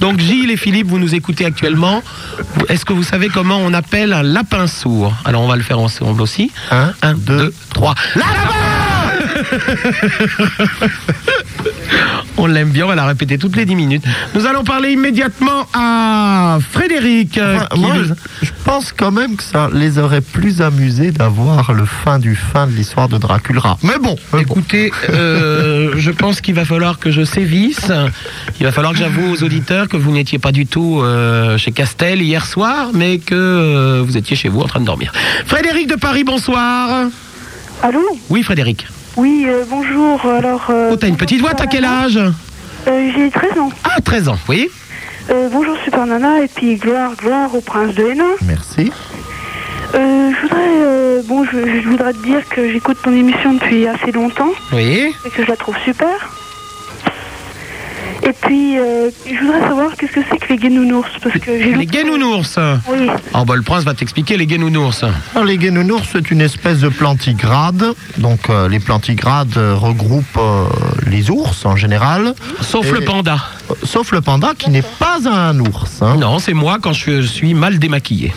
[0.00, 2.02] Donc Gilles et Philippe, vous nous écoutez actuellement.
[2.68, 5.14] Est-ce que vous savez comment on appelle un lapin sourd?
[5.24, 6.50] Alors on va le faire ensemble aussi.
[6.70, 7.94] 1, 1, 2, 3.
[12.38, 14.04] On l'aime bien, on va la répéter toutes les 10 minutes.
[14.34, 17.38] Nous allons parler immédiatement à Frédéric.
[17.38, 18.04] euh, Moi, nous-
[18.42, 22.66] je, pense quand même que ça les aurait plus amusés d'avoir le fin du fin
[22.66, 23.76] de l'histoire de Dracula.
[23.82, 24.54] Mais bon, mais bon.
[24.54, 27.92] Écoutez, euh, je pense qu'il va falloir que je sévisse.
[28.58, 31.72] Il va falloir que j'avoue aux auditeurs que vous n'étiez pas du tout euh, chez
[31.72, 35.12] Castel hier soir, mais que euh, vous étiez chez vous en train de dormir.
[35.46, 37.06] Frédéric de Paris, bonsoir.
[37.82, 38.00] Allô?
[38.30, 38.86] Oui, Frédéric.
[39.16, 40.24] Oui, euh, bonjour.
[40.26, 42.18] Alors, euh, Oh, t'as une petite voix, t'as quel âge
[42.88, 43.68] euh, j'ai 13 ans.
[43.84, 44.68] Ah, 13 ans, oui.
[45.30, 48.32] Euh, bonjour Super Nana et puis gloire, gloire au prince de Hénin.
[48.44, 48.90] Merci.
[49.94, 53.86] Euh, je voudrais, euh, bon, je, je voudrais te dire que j'écoute ton émission depuis
[53.86, 55.14] assez longtemps Oui.
[55.24, 56.08] et que je la trouve super.
[58.24, 61.74] Et puis, euh, je voudrais savoir qu'est-ce que c'est que les guénounours parce que j'ai
[61.74, 62.56] Les guénounours
[62.88, 63.08] Oui.
[63.34, 65.04] Oh, bah, le prince va t'expliquer les guénounours.
[65.34, 67.84] Alors, les guénounours, c'est une espèce de plantigrade.
[68.18, 70.64] Donc, euh, les plantigrades euh, regroupent euh,
[71.08, 72.34] les ours en général.
[72.60, 73.38] Sauf Et- le panda.
[73.82, 76.00] Sauf le panda qui n'est pas un ours.
[76.02, 76.16] hein.
[76.18, 78.32] Non, c'est moi quand je suis mal démaquillé.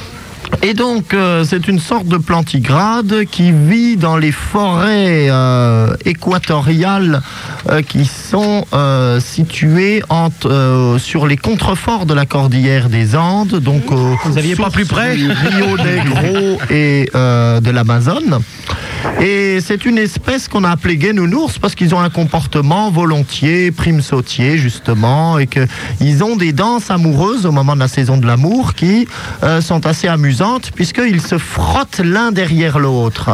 [0.61, 7.21] Et donc, euh, c'est une sorte de plantigrade qui vit dans les forêts euh, équatoriales
[7.69, 8.05] euh, qui
[8.35, 13.61] sont euh, situées entre, euh, sur les contreforts de la cordillère des Andes.
[13.61, 18.39] Donc, au- Vous aviez pas plus près du Rio Negro et euh, de l'Amazone.
[19.21, 24.01] Et c'est une espèce qu'on a appelée guénounours parce qu'ils ont un comportement volontiers, prime
[24.01, 28.73] sautier justement, et qu'ils ont des danses amoureuses au moment de la saison de l'amour
[28.73, 29.07] qui
[29.43, 33.29] euh, sont assez amusantes puisqu'ils se frottent l'un derrière l'autre.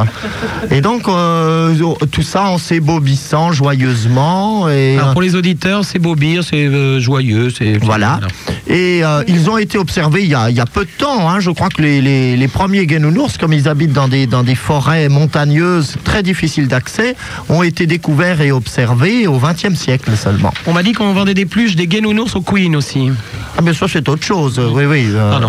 [0.71, 1.73] Et donc euh,
[2.11, 4.69] tout ça en s'ébobissant joyeusement.
[4.69, 7.77] Et, Alors, pour les auditeurs, c'est bobir, c'est euh, joyeux, c'est.
[7.83, 8.19] voilà.
[8.67, 11.29] Et euh, ils ont été observés il y a, il y a peu de temps.
[11.29, 11.39] hein.
[11.39, 14.55] Je crois que les, les- les premiers guénounours, comme ils habitent dans des, dans des
[14.55, 17.15] forêts montagneuses très difficiles d'accès,
[17.49, 20.53] ont été découverts et observés au XXe siècle seulement.
[20.67, 23.09] On m'a dit qu'on vendait des pluches, des guénounours au Queen aussi.
[23.57, 25.05] Ah mais ça c'est autre chose, oui oui.
[25.09, 25.39] euh,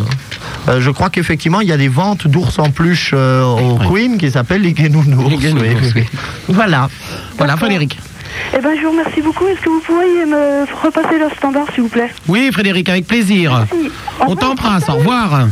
[0.69, 4.19] euh, je crois qu'effectivement il y a des ventes d'ours en peluche euh, au Queen
[4.19, 5.31] qui s'appellent les guénounours.
[5.31, 6.19] Les guénounours, oui, oui, oui.
[6.49, 6.89] Voilà.
[7.39, 7.99] Voilà, Frédéric.
[8.55, 9.47] Eh ben, je vous remercie beaucoup.
[9.47, 12.11] Est-ce que vous pourriez me repasser leur standard, s'il vous plaît?
[12.29, 13.67] Oui, Frédéric, avec plaisir.
[14.27, 15.47] On t'embrasse, au revoir.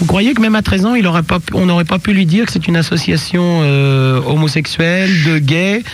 [0.00, 2.12] Vous croyez que même à 13 ans, il aurait pas, pu- on n'aurait pas pu
[2.12, 5.84] lui dire que c'est une association euh, homosexuelle, de gays,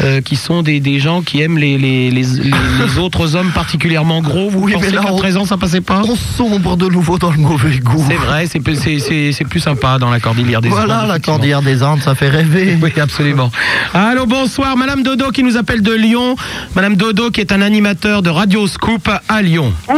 [0.00, 2.50] euh, qui sont des, des gens qui aiment les, les, les, les-
[2.86, 4.48] les autres hommes particulièrement gros?
[4.48, 6.00] Vous Oui, pensez qu'à on- 13 ans, ça passait pas?
[6.08, 8.02] On sombre de nouveau dans le mauvais goût.
[8.08, 11.08] C'est vrai, c'est plus- c'est- c'est c'est plus sympa dans la cordillère des Voilà, Andes,
[11.08, 11.34] la effectivement.
[11.36, 12.78] cordillère des Andes, ça fait rêver.
[12.82, 13.50] Oui, absolument.
[13.92, 16.36] Allô, bonsoir, Madame Dodo qui nous appelle de Lyon.
[16.74, 19.72] Madame Dodo qui est un animateur de Radio Scoop à Lyon.
[19.90, 19.96] Oui,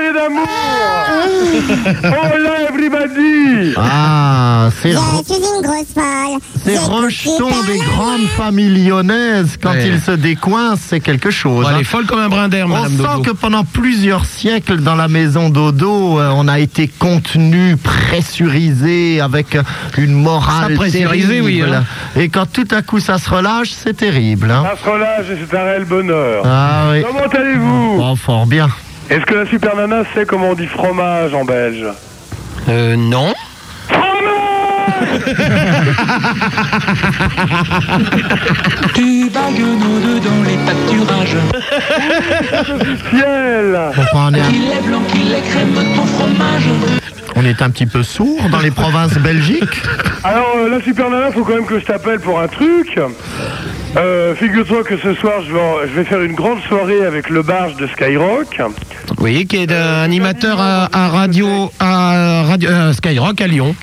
[0.00, 0.46] chérie d'amour
[2.04, 6.40] Hola, everybody Ah, c'est Je suis une grosse folle.
[6.64, 9.88] Ces rejetons des grandes familles lyonnaises, quand Ouais.
[9.88, 11.64] ils se décoincent, c'est quelque chose.
[11.64, 11.80] Ouais, elle hein.
[11.80, 13.22] est folle comme un brin d'air, On Madame sent Dodo.
[13.22, 19.54] que pendant plusieurs siècles, dans la maison Dodo, euh, on a été contenu, pressurisé, avec
[19.56, 19.62] euh,
[19.98, 21.74] une morale Ça, pressurisé, oui, terrible.
[21.74, 21.84] hein.
[22.16, 24.50] Et quand tout à coup ça se relâche, c'est terrible.
[24.50, 24.64] hein.
[24.76, 26.42] Ça se relâche et c'est un réel bonheur.
[26.44, 27.02] Ah oui.
[27.06, 27.96] Comment allez-vous?
[27.98, 28.68] Bon, fort bien.
[29.10, 31.84] Est-ce que la super nana sait comment on dit fromage en belge
[32.68, 33.32] Euh, non.
[38.94, 41.36] Tu bagues nos deux dans les pâturages.
[43.10, 43.78] Ciel
[44.14, 46.68] on est, Qu'il est blanc, qu'il est crème, ton fromage.
[47.36, 49.82] on est un petit peu sourd dans les provinces belgiques
[50.24, 52.98] Alors, euh, la super nana, faut quand même que je t'appelle pour un truc.
[53.96, 57.28] Euh, Figure-toi que ce soir, je vais, en- je vais faire une grande soirée avec
[57.30, 58.60] le barge de Skyrock.
[59.20, 63.74] Oui, qui est animateur à, à radio, à radio euh, Skyrock à Lyon.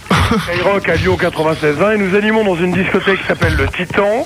[0.49, 4.25] Skyrock à Lyon 96.1 et nous animons dans une discothèque qui s'appelle le Titan.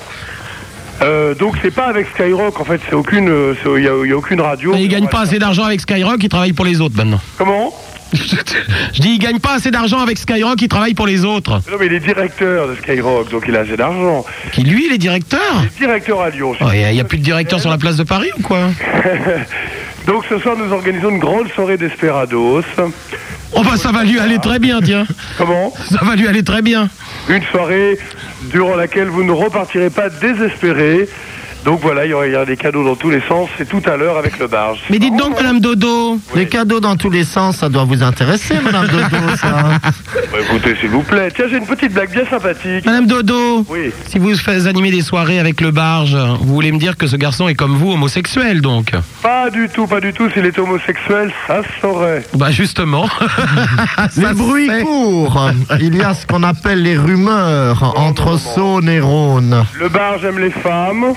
[1.01, 4.11] Euh, donc c'est pas avec Skyrock en fait, c'est aucune, euh, il y, a- y
[4.13, 4.71] a aucune radio.
[4.73, 7.19] Mais il gagne pas assez d'argent avec Skyrock, il travaille pour les autres maintenant.
[7.37, 7.73] Comment?
[8.13, 11.61] Je dis, il gagne pas assez d'argent avec Skyrock, il travaille pour les autres.
[11.71, 14.23] Non mais il est directeur de Skyrock, donc il a assez d'argent.
[14.53, 15.41] Qui lui, il est directeur?
[15.61, 16.53] Il est directeur à Lyon.
[16.61, 18.59] Oh, Il n'y a, plus de directeur sur la place de Paris ou quoi?
[20.05, 22.63] donc ce soir nous organisons une grande soirée d'Esperados.
[23.53, 25.05] Oh bah ça va lui aller très bien, tiens.
[25.37, 26.89] Comment Ça va lui aller très bien.
[27.27, 27.97] Une soirée
[28.43, 31.09] durant laquelle vous ne repartirez pas désespérés.
[31.65, 33.47] Donc voilà, il y aura, des cadeaux dans tous les sens.
[33.57, 34.79] C'est tout à l'heure avec le barge.
[34.89, 36.17] Mais dites donc, Madame Dodo.
[36.35, 39.51] Les cadeaux dans tous les sens, ça doit vous intéresser, Madame Dodo, ça.
[40.31, 41.29] Bah, écoutez, s'il vous plaît.
[41.35, 42.85] Tiens, j'ai une petite blague bien sympathique.
[42.85, 43.91] Madame Dodo, Oui.
[44.07, 47.15] si vous faites animer des soirées avec le barge, vous voulez me dire que ce
[47.17, 50.29] garçon est comme vous, homosexuel donc Pas du tout, pas du tout.
[50.29, 52.23] S'il est homosexuel, ça se saurait.
[52.33, 53.07] Bah justement.
[54.17, 55.51] Les bruits courent.
[55.79, 59.65] Il y a ce qu'on appelle les rumeurs entre Saône et Rhône.
[59.79, 61.13] Le barge aime les femmes.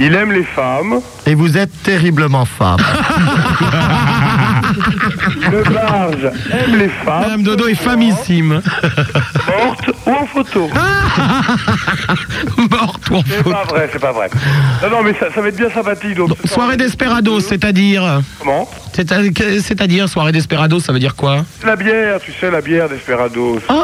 [0.00, 1.00] Il aime les femmes.
[1.26, 2.78] Et vous êtes terriblement femme.
[5.50, 7.20] Le barge aime les femmes.
[7.22, 8.60] Madame Dodo est famissime.
[9.48, 10.68] Morte ou en photo.
[12.70, 14.28] Morte ou en C'est pas vrai, c'est pas vrai.
[14.82, 16.14] Non, non, mais ça, ça va être bien sympathique.
[16.16, 18.68] Donc, ce soir- Soirée d'Esperados, c'est-à-dire Comment?
[18.94, 19.20] C'est-à-
[19.62, 21.44] C'est-à-dire soirée d'Esperados, ça veut dire quoi?
[21.64, 23.58] La bière, tu sais, la bière d'Esperados.
[23.68, 23.74] Ah,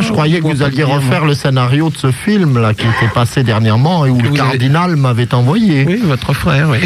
[0.00, 3.42] je croyais que vous alliez refaire le scénario de ce film là qui était passé
[3.42, 5.84] dernièrement et où le cardinal m'avait envoyé.
[5.86, 6.78] Oui, votre frère, oui.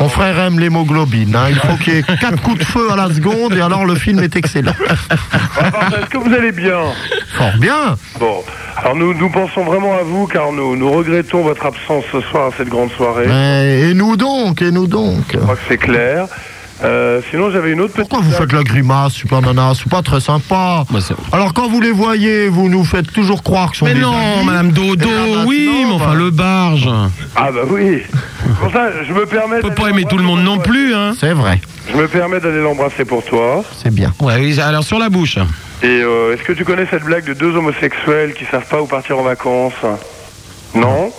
[0.00, 1.34] Mon frère aime l'hémoglobine.
[1.34, 1.46] hein.
[1.50, 3.94] Il faut qu'il y ait quatre coups de feu à la seconde et alors le
[3.94, 4.72] film est excellent.
[4.72, 6.80] Est-ce que vous allez bien
[7.34, 7.96] Fort bien.
[8.18, 8.42] Bon,
[8.76, 12.48] alors nous, nous pensons vraiment à vous car nous, nous regrettons votre absence ce soir
[12.48, 13.26] à cette grande soirée.
[13.26, 15.24] Mais, et nous donc, et nous donc.
[15.32, 16.26] Je crois que c'est clair.
[16.84, 18.08] Euh, sinon, j'avais une autre petite.
[18.08, 20.84] Pourquoi vous faites la grimace, super nana C'est pas très sympa.
[21.32, 24.12] Alors quand vous les voyez, vous nous faites toujours croire que sont Mais des non,
[24.12, 24.46] amis.
[24.46, 25.08] Madame Dodo,
[25.46, 26.88] oui, mais enfin bah, le barge.
[27.34, 28.02] Ah bah oui.
[28.60, 29.56] Pour ça, je me permets.
[29.58, 31.14] On peut pas aimer tout le monde non plus, hein.
[31.18, 31.60] C'est vrai.
[31.90, 33.64] Je me permets d'aller l'embrasser pour toi.
[33.82, 34.12] C'est bien.
[34.20, 35.38] Ouais, oui, alors sur la bouche.
[35.82, 38.86] Et euh, est-ce que tu connais cette blague de deux homosexuels qui savent pas où
[38.86, 39.72] partir en vacances?
[40.74, 41.10] Non?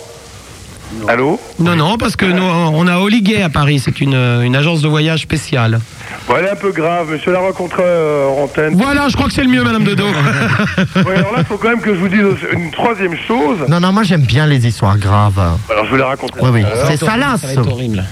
[1.08, 4.82] Allô Non, non, parce que nous, on a Oliguet à Paris, c'est une, une agence
[4.82, 5.80] de voyage spéciale.
[6.26, 8.74] Bon, elle est un peu grave, monsieur l'a rencontré euh, en antenne.
[8.76, 10.04] Voilà, je crois que c'est le mieux, Madame Dodo.
[11.06, 12.22] Ouais, alors là, il faut quand même que je vous dise
[12.52, 13.58] une troisième chose.
[13.68, 15.38] Non, non, moi j'aime bien les histoires graves.
[15.70, 16.34] Alors, je vous la raconter.
[16.42, 17.44] Oui, oui, c'est salace.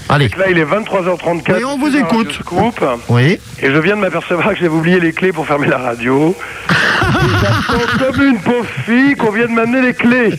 [0.09, 0.29] Allez.
[0.37, 1.55] Là, il est 23h34.
[1.55, 2.31] Oui, on vous écoute.
[2.33, 2.83] Scoop.
[3.09, 3.39] Oui.
[3.61, 6.35] Et je viens de m'apercevoir que j'avais oublié les clés pour fermer la radio.
[7.41, 10.31] J'attends comme une pauvre fille qu'on vienne m'amener les clés.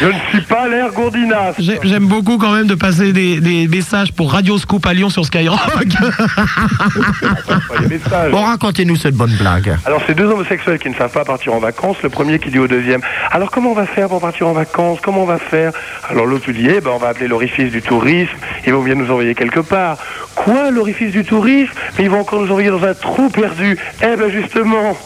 [0.00, 1.19] Je ne suis pas l'air gourdinasse.
[1.58, 5.10] J'ai- J'aime beaucoup quand même de passer des, des messages pour Radio Scoop à Lyon
[5.10, 5.58] sur Skyrock.
[8.30, 9.76] Bon, racontez-nous cette bonne blague.
[9.86, 11.96] Alors, c'est deux homosexuels qui ne savent pas partir en vacances.
[12.02, 14.98] Le premier qui dit au deuxième Alors, comment on va faire pour partir en vacances?
[15.02, 15.72] Comment on va faire?
[16.08, 18.32] Alors, l'autre lui dit Eh ben, on va appeler l'orifice du tourisme.
[18.66, 19.96] Ils vont bien nous envoyer quelque part.
[20.34, 21.72] Quoi, l'orifice du tourisme?
[21.98, 23.78] Mais ils vont encore nous envoyer dans un trou perdu.
[24.02, 24.96] Eh ben, justement.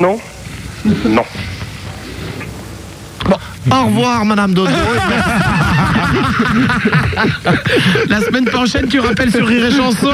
[0.00, 0.18] Non?
[1.06, 1.24] Non.
[3.70, 4.70] Au revoir, Madame Dodo.
[8.08, 10.12] La semaine prochaine, tu rappelles sur Rire et Chanson.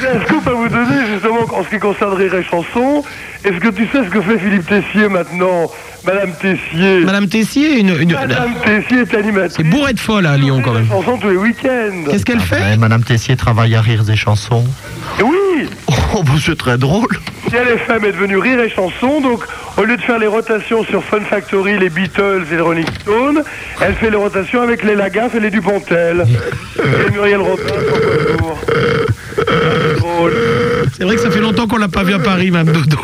[0.00, 3.04] J'ai un scoop à vous donner, justement, en ce qui concerne Rire et Chanson.
[3.44, 5.70] Est-ce que tu sais ce que fait Philippe Tessier maintenant
[6.04, 7.04] Madame Tessier.
[7.04, 9.54] Madame Tessier, une, une- Madame Tessier est animatrice.
[9.56, 10.88] c'est bourré de folle à Lyon quand même.
[10.88, 12.04] Chanson tous les week-ends.
[12.10, 14.64] Qu'est-ce qu'elle fait Ouais, Madame Tessier travaille à rire des chansons.
[15.22, 15.68] Oui
[16.14, 17.06] Oh, bah, c'est très drôle.
[17.48, 19.44] Si elle est femme est devenue Rire et Chanson, donc
[19.76, 23.42] au lieu de faire les rotations sur Fun Factory, les Beatles et les Rolling Stones,
[23.80, 26.24] elle fait les rotations avec les Lagaffe et les Dupontel.
[26.78, 27.62] et Muriel Robin.
[30.96, 32.98] C'est vrai que ça fait longtemps qu'on l'a pas vu à Paris, Madame Dodo.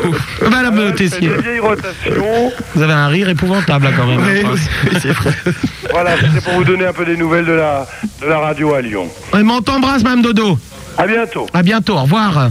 [0.49, 1.29] Madame Tessier.
[1.29, 2.51] des vieilles rotations.
[2.75, 4.19] Vous avez un rire épouvantable là quand même.
[4.19, 4.55] hein.
[5.01, 5.33] c'est vrai.
[5.91, 7.87] Voilà, c'était pour vous donner un peu des nouvelles de la,
[8.21, 9.07] de la radio à Lyon.
[9.33, 10.57] Ouais, on t'embrasse, Madame Dodo.
[10.97, 11.47] À bientôt.
[11.53, 12.49] À bientôt, au revoir.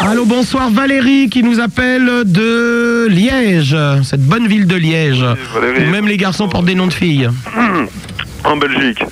[0.00, 5.24] Allô, bonsoir Valérie qui nous appelle de Liège, cette bonne ville de Liège.
[5.54, 5.86] Valérie.
[5.86, 7.28] Où même les garçons portent des noms de filles.
[8.44, 9.02] En Belgique.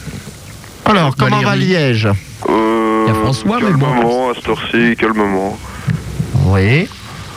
[0.85, 1.57] Alors, comment va.
[1.57, 2.07] Liège?
[2.49, 3.87] Euh, Il y a François, mais bon.
[3.87, 5.59] Calmement, à cette heure-ci, calmement.
[6.47, 6.87] Oui.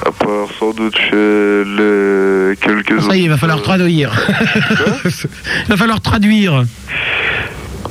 [0.06, 4.12] À part sans doute chez les quelques Ça y est, il va falloir traduire.
[5.06, 6.66] il va falloir traduire.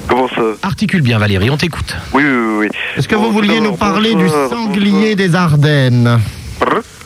[0.08, 1.96] Comment ça Articule bien Valérie, on t'écoute.
[2.12, 2.68] Oui, oui, oui.
[2.96, 6.20] Est-ce que Bon, vous vouliez nous parler du bonsoir, sanglier des Ardennes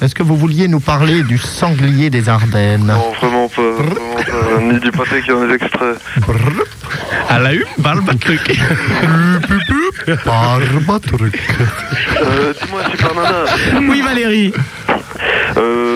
[0.00, 3.62] Est-ce que vous vouliez nous parler du sanglier des Ardennes Non, vraiment pas.
[3.62, 4.60] Vraiment pas.
[4.62, 5.94] Ni du pâté qui en est extrait.
[7.28, 8.60] À la une, barbe truc.
[10.26, 11.38] Barbatruc.
[12.22, 13.44] Euh, Dis-moi, Super Nana.
[13.92, 14.52] Oui Valérie.
[15.56, 15.89] Euh,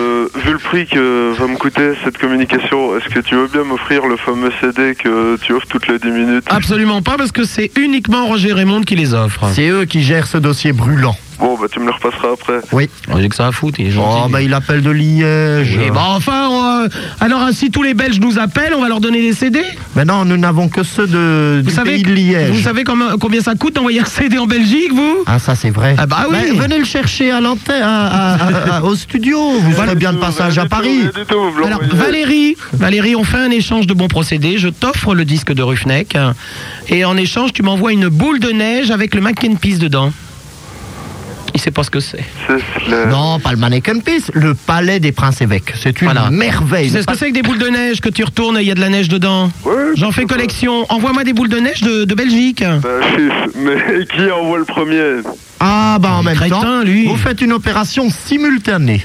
[0.45, 4.05] vu le prix que va me coûter cette communication, est-ce que tu veux bien m'offrir
[4.05, 6.43] le fameux CD que tu offres toutes les 10 minutes?
[6.47, 9.49] Absolument pas parce que c'est uniquement Roger Raymond qui les offre.
[9.53, 11.15] C'est eux qui gèrent ce dossier brûlant.
[11.39, 12.59] Bon, bah tu me le repasseras après.
[12.71, 12.89] Oui.
[13.17, 14.21] J'ai que ça à foutre, il est gentil.
[14.25, 15.77] Oh, bah il appelle de Liège.
[15.83, 16.47] Eh ben enfin,
[16.83, 16.87] euh,
[17.19, 19.61] alors euh, si tous les Belges nous appellent, on va leur donner des CD.
[19.95, 22.51] Mais non, nous n'avons que ceux de, Vous du savez, pays de Liège.
[22.51, 25.23] vous savez combien, combien ça coûte d'envoyer un CD en Belgique, vous?
[25.25, 25.95] Ah, ça c'est vrai.
[25.97, 26.37] Ah bah oui.
[26.41, 29.39] Mais venez le chercher à l'antenne, à- à- à- à- au studio.
[29.59, 31.01] Vous serez bien de passage à Paris.
[31.65, 31.81] Alors.
[31.93, 34.57] Valérie, Valérie, on fait un échange de bons procédés.
[34.57, 36.17] Je t'offre le disque de Ruffneck
[36.89, 40.11] et en échange, tu m'envoies une boule de neige avec le mac and peace dedans.
[41.55, 42.23] Il sait pas ce que c'est.
[42.47, 45.73] C'est le- Non, pas le Mannequin Peace, le palais des princes évêques.
[45.81, 46.29] C'est une Voilà.
[46.29, 46.89] merveille.
[46.89, 48.71] Sais ce que c'est que des boules de neige que tu retournes et il y
[48.71, 50.85] a de la neige dedans Ouais, J'en fais collection.
[50.89, 52.61] Envoie-moi des boules de neige de, de Belgique.
[52.83, 52.89] Bah,
[53.55, 55.21] mais qui envoie le premier
[55.61, 57.07] Ah, bah en même Crétin, temps, lui.
[57.07, 59.03] vous faites une opération simultanée.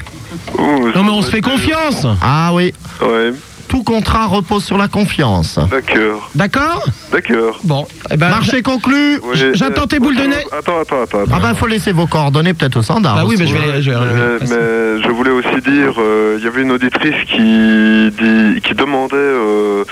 [0.59, 2.05] Ouh, Non mais on se fait confiance.
[2.20, 3.32] Ah oui, Ouais,
[3.71, 5.59] tout contrat repose sur la confiance.
[5.71, 7.61] d'accord, D'accord d'accord.
[7.63, 9.21] Bon, eh ben, Marché conclu.
[9.23, 10.45] Oui, j'attends euh, tes boules de neige.
[10.51, 11.21] Attends, attends, attends.
[11.23, 11.33] attends.
[11.33, 13.15] Ah bah faut laisser vos coordonnées peut-être au standard.
[13.15, 14.05] Bah oui, mais je vais, je vais- vais-
[14.41, 18.75] Mais, mais je voulais aussi dire, euh, il y avait une auditrice qui, dit, qui
[18.75, 19.85] demandait euh,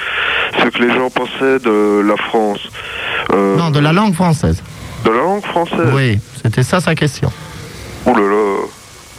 [0.61, 2.61] ce que les gens pensaient de la France.
[3.33, 4.61] Euh, Non, de la langue française.
[5.05, 7.31] de la langue française Oui, c'était ça sa question.
[8.07, 8.45] Ouh là là.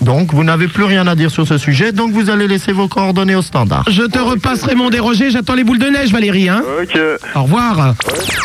[0.01, 2.87] Donc, vous n'avez plus rien à dire sur ce sujet, donc vous allez laisser vos
[2.87, 3.83] coordonnées au standard.
[3.89, 6.47] Je te repasse Raymond Desrogers, j'attends les boules de neige Valérie.
[6.49, 6.97] Hein Ok.
[7.35, 7.95] Au revoir.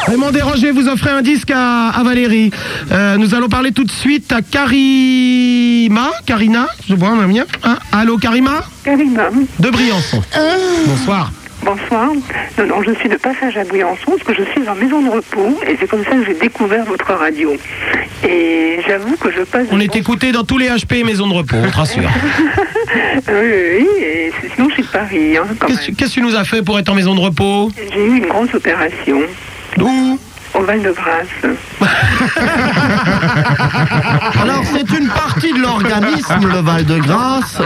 [0.08, 2.50] Raymond Desrogers, vous offrez un disque à, à Valérie.
[2.90, 6.10] Euh, nous allons parler tout de suite à Karima.
[6.26, 7.44] Karina, je vois un mien.
[7.62, 7.78] Hein?
[7.92, 8.64] Allô Karima?
[8.84, 9.28] Karima.
[9.60, 10.22] De Briançon.
[10.86, 11.30] Bonsoir.
[11.64, 12.10] Bonsoir.
[12.58, 15.08] Non, non, je suis de passage à Briançon parce que je suis en maison de
[15.10, 17.52] repos et c'est comme ça que j'ai découvert votre radio.
[18.26, 19.66] Et j'avoue que je passe.
[19.70, 22.02] On est écouté dans tous les HP maisons de repos, on te rassure.
[23.28, 23.34] oui,
[23.78, 25.36] oui, et c'est- sinon je suis de Paris.
[25.36, 27.70] Hein, Qu'est-ce qu'est-ce que tu nous as fait pour être en maison de repos?
[27.92, 29.20] J'ai eu une grosse opération.
[29.80, 30.18] Où
[30.54, 31.26] Au Val-de-Grâce.
[34.40, 37.58] Alors, c'est une partie de l'organisme, le Val-de-Grâce.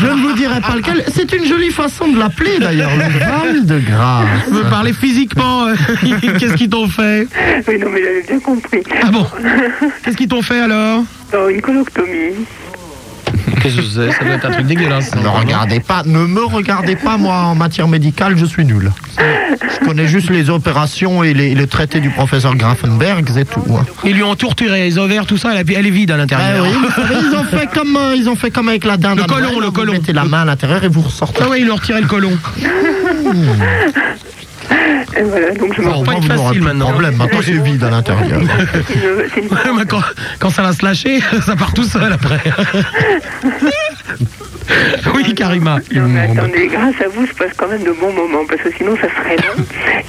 [0.00, 1.04] Je ne vous dirai pas lequel.
[1.14, 4.26] C'est une jolie façon de l'appeler, d'ailleurs, le Val-de-Grâce.
[4.48, 5.66] Je veux parler physiquement.
[5.66, 5.74] euh,
[6.38, 7.28] Qu'est-ce qu'ils t'ont fait
[7.68, 8.82] Oui, non, mais j'avais bien compris.
[9.02, 9.26] Ah bon
[10.04, 11.02] Qu'est-ce qu'ils t'ont fait alors?
[11.34, 12.32] Non, une coloctomie.
[13.74, 15.14] Qu'est-ce que c'est Ça doit être un truc dégueulasse.
[15.14, 18.92] Ne me regardez pas, ne me regardez pas, moi, en matière médicale, je suis nul.
[19.18, 23.64] Je connais juste les opérations et les, le traité du professeur Grafenberg, c'est tout.
[23.76, 23.84] hein.
[24.04, 26.64] Ils lui ont torturé les ovaires, tout ça, elle, a- elle est vide à l'intérieur.
[26.66, 28.96] Ah oui, vous savez, ils ont fait comme euh, ils ont fait comme avec la
[28.96, 29.18] dinde.
[29.18, 29.92] Le à Noël, colon, le vous colon.
[29.92, 31.40] mettez la main à l'intérieur et vous ressortez.
[31.44, 32.32] Ah ouais, ils lui ont retiré le colon.
[35.18, 36.90] Et voilà, donc je me Bon, pas facile maintenant.
[36.90, 37.16] problème.
[37.16, 38.40] Maintenant, c'est vide à l'intérieur.
[39.36, 40.00] une- Ouais, quand,
[40.38, 42.38] quand ça va se lâcher, ça part tout seul après.
[45.14, 45.78] oui, Karima.
[45.94, 48.72] Non, mais attendez, grâce à vous, je passe quand même de bons moments, parce que
[48.76, 49.64] sinon ça serait long.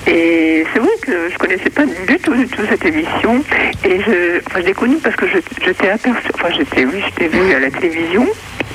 [0.08, 3.44] Et c'est vrai que je connaissais pas du tout, du tout cette émission.
[3.86, 6.86] Et je, enfin, je l'ai connue parce que je, je t'ai aperçu, enfin, je t'ai
[6.86, 8.28] vu, je t'ai vu à la télévision.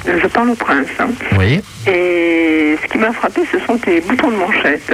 [0.06, 0.86] Je parle au prince.
[0.98, 1.08] hein.
[1.38, 1.60] Oui.
[1.86, 4.92] Et ce qui m'a frappé, ce sont tes boutons de manchette.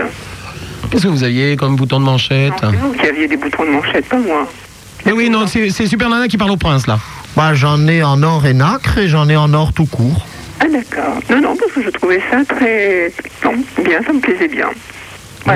[0.90, 3.70] Qu'est-ce que vous aviez comme bouton de manchette C'est vous qui aviez des boutons de
[3.70, 4.48] manchette, pas moi.
[5.04, 6.98] Mais oui, non, c'est c'est Super Nana qui parle au prince là.
[7.36, 10.26] Bah, j'en ai en or et nacre et j'en ai en or tout court.
[10.60, 11.20] Ah d'accord.
[11.30, 13.12] Non, non, parce que je trouvais ça très...
[13.44, 13.52] Non,
[13.84, 14.68] bien, ça me plaisait bien.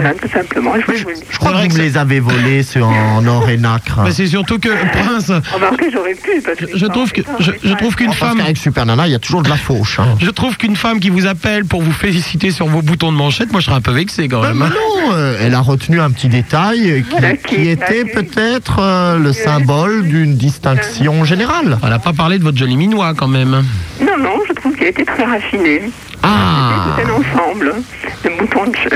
[0.00, 0.72] Voilà, tout simplement.
[0.86, 0.92] Je.
[1.30, 4.00] Je crois que vous me les avez volés sur en or et nacre.
[4.04, 6.76] Mais c'est surtout que Prince, Remarquez, j'aurais pu, parce que...
[6.78, 9.18] je trouve que je, je trouve qu'une Parce femme, qu'avec Super Nana, il y a
[9.18, 9.98] toujours de la fauche.
[10.00, 10.16] hein.
[10.20, 13.52] je trouve qu'une femme qui vous appelle pour vous féliciter sur vos boutons de manchette,
[13.52, 14.62] moi je serais un peu vexé quand Ben même.
[14.62, 14.70] hein.
[14.72, 18.78] non, euh, elle a retenu un petit détail euh, qui, Voilà, qui qui- était peut-être
[18.80, 21.78] euh, le symbole d'une distinction générale.
[21.82, 23.62] Elle n'a pas parlé de votre joli minois quand même.
[24.00, 25.82] Non, non, je trouve qu'elle était très raffinée.
[26.24, 26.96] Ah.
[26.98, 27.72] Les boutons de,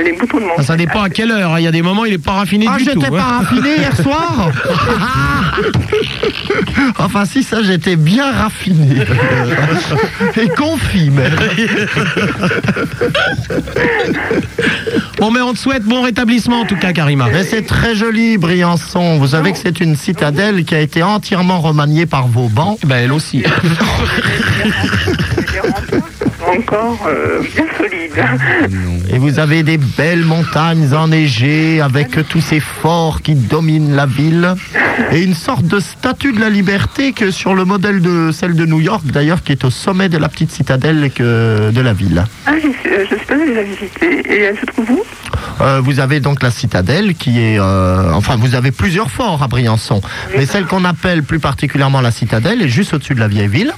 [0.01, 0.63] les boutons de Ah.
[0.63, 1.55] Ça dépend à quelle heure.
[1.55, 1.59] hein.
[1.61, 2.91] Il y a des moments il est pas raffiné Ah, du tout.
[3.01, 3.39] j'étais pas hein.
[3.43, 4.51] raffiné hier soir
[6.99, 8.97] Enfin, si, ça, j'étais bien raffiné.
[10.37, 11.33] Et confit, même.
[15.19, 17.29] Bon, mais on te souhaite bon rétablissement en tout cas, Karima.
[17.33, 19.17] Mais c'est très joli, Briançon.
[19.19, 22.77] Vous savez que c'est une citadelle qui a été entièrement remaniée par Vauban.
[22.85, 23.43] Ben elle aussi.
[26.47, 28.13] Encore euh, bien solide.
[29.11, 34.55] Et vous avez des belles montagnes enneigées avec tous ces forts qui dominent la ville.
[35.13, 38.65] Et une sorte de statue de la liberté que sur le modèle de celle de
[38.65, 42.25] New York, d'ailleurs, qui est au sommet de la petite citadelle que de la ville.
[42.47, 44.21] Ah, je suis pas allée la visiter.
[44.29, 45.03] Et elle se trouve où?
[45.61, 47.59] Euh, vous avez donc la citadelle qui est...
[47.59, 50.03] euh, enfin, vous avez plusieurs forts à Briançon.
[50.37, 53.73] Mais celle qu'on appelle plus particulièrement la citadelle est juste au-dessus de la vieille ville.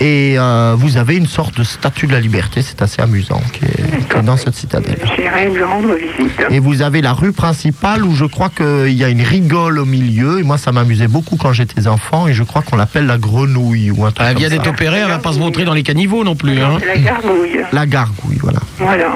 [0.00, 3.64] Et euh, vous avez une sorte de statue de la liberté, c'est assez amusant, qui
[3.64, 4.98] est, qui est dans cette citadelle.
[5.16, 6.42] J'irai lui rendre visite.
[6.50, 9.84] Et vous avez la rue principale où je crois qu'il y a une rigole au
[9.84, 10.40] milieu.
[10.40, 12.26] Et moi, ça m'amusait beaucoup quand j'étais enfant.
[12.28, 14.98] Et je crois qu'on l'appelle la grenouille ou un truc Elle comme vient d'être opérée,
[14.98, 16.60] elle va pas se montrer dans les caniveaux non plus.
[16.60, 16.78] Hein.
[16.86, 17.60] La gargouille.
[17.72, 18.60] La gargouille, voilà.
[18.78, 19.06] Voilà.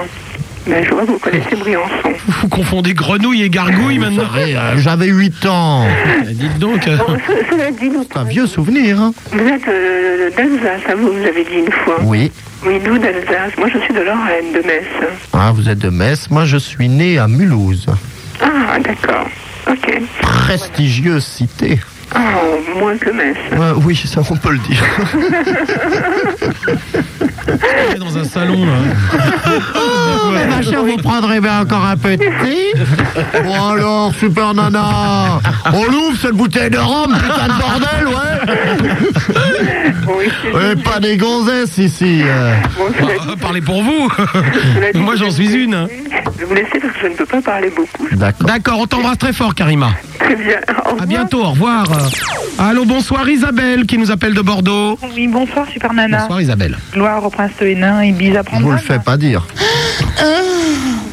[0.69, 2.13] Ben, je vois que vous connaissez Briançon.
[2.27, 4.25] Vous confondez grenouille et gargouille maintenant.
[4.37, 5.87] Et, euh, J'avais 8 ans.
[6.29, 6.87] Dites donc.
[6.87, 9.01] euh, Bon, ce- cela dit, vous, C'est un vieux souvenir.
[9.01, 9.13] hein.
[9.33, 11.97] vous êtes euh, d'Alsace, hein, vous, vous avez dit une fois.
[12.03, 12.31] Oui.
[12.67, 14.85] Oui, d'où d'Alsace Moi, je suis de Lorraine, de Metz.
[15.33, 16.29] Ah, vous êtes de Metz.
[16.31, 17.87] Moi, je suis né à Mulhouse.
[18.43, 19.27] Ah, d'accord.
[19.71, 20.01] Ok.
[20.21, 21.81] Prestigieuse cité.
[22.15, 22.21] Ah,
[22.79, 23.37] moins que Metz.
[23.53, 24.83] Ouais, oui, ça, on peut le dire.
[27.99, 28.73] dans un salon là.
[29.77, 32.19] Oh, mais ma chère, vous prendrez bien encore un thé
[33.45, 35.41] Bon alors, super nana
[35.73, 38.55] On l'ouvre cette bouteille de rhum, putain de bordel, ouais
[40.07, 42.23] Oui, Ouais, pas des gonzesses ici.
[42.25, 42.55] euh.
[43.01, 44.09] Bah, parlez pour vous.
[44.95, 45.75] Moi j'en suis une.
[45.75, 45.87] hein.
[46.35, 48.07] Je vais vous laisser parce que je ne peux pas parler beaucoup.
[48.13, 48.47] D'accord.
[48.47, 49.91] D'accord, on t'embrasse très fort, Karima.
[50.19, 50.59] Très bien.
[50.69, 51.07] Au À revoir.
[51.07, 51.85] bientôt, au revoir.
[52.59, 54.99] Allô, bonsoir Isabelle qui nous appelle de Bordeaux.
[55.15, 56.21] Oui, bonsoir, Super Nana.
[56.23, 56.77] Bonsoir Isabelle.
[56.93, 58.65] Gloire au prince de Hénin et bise à Je prendre.
[58.67, 59.47] vous le fais pas dire.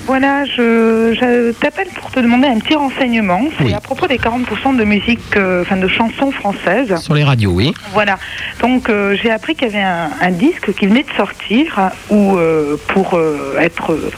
[0.08, 3.42] Voilà, je, je t'appelle pour te demander un petit renseignement.
[3.60, 6.96] C'est à propos des 40% de musique, euh, enfin de chansons françaises.
[7.02, 7.74] Sur les radios, oui.
[7.94, 8.20] Voilà.
[8.62, 12.36] Donc euh, j'ai appris qu'il y avait un, un disque qui venait de sortir où
[12.38, 14.12] euh, pour euh, être euh,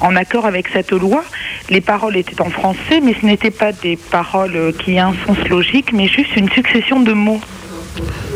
[0.00, 1.24] en accord avec cette loi,
[1.70, 5.14] les paroles étaient en français, mais ce n'étaient pas des paroles euh, qui aient un
[5.26, 7.40] sens logique, mais juste une succession de mots.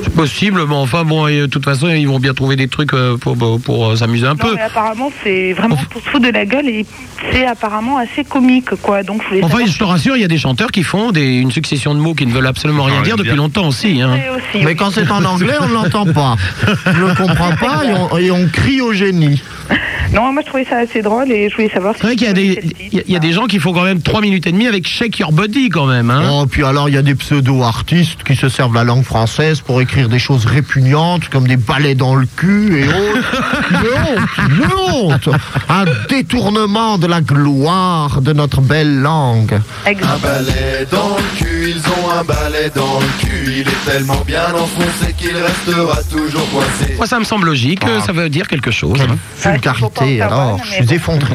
[0.02, 2.92] C'est possible, mais enfin, bon, et, de toute façon, ils vont bien trouver des trucs
[2.94, 4.54] euh, pour, pour, pour, euh, s'amuser un Non, peu.
[4.56, 6.84] mais apparemment c'est vraiment pour se foutre de la gueule et
[7.30, 9.04] c'est apparemment assez comique, quoi.
[9.04, 11.52] Donc je Enfin, je te rassure, il y a des chanteurs qui font des, une
[11.52, 14.02] succession de mots qui ne veulent absolument rien dire depuis longtemps aussi.
[14.02, 14.18] hein.
[14.64, 16.34] Mais quand c'est en anglais, on ne l'entend pas.
[16.86, 19.40] Je ne comprends pas et on, et on crie au génie.
[20.12, 22.30] Non, moi je trouvais ça assez drôle et je voulais savoir C'est vrai qu'il y
[22.30, 22.60] a des,
[22.92, 24.52] il y a- il y a des gens qui font quand même 3 minutes et
[24.52, 26.10] demie avec Shake Your Body quand même.
[26.10, 26.22] Hein.
[26.30, 29.80] Oh, puis alors, il y a des pseudo-artistes qui se servent la langue française pour
[29.80, 33.42] écrire des choses répugnantes, comme des balais dans le cul et autres.
[33.70, 34.72] Une honte, une
[35.02, 35.28] honte
[35.68, 39.60] Un détournement de la gloire de notre belle langue.
[39.86, 43.44] Un balai dans le cul, ils ont un balai dans le cul.
[43.46, 46.94] Il est tellement bien enfoncé qu'il restera toujours coincé.
[46.96, 49.00] Moi, ça me semble logique, euh, ça veut dire quelque chose.
[49.00, 49.16] hein.
[49.62, 51.34] Vulgarité, alors, je suis effondré.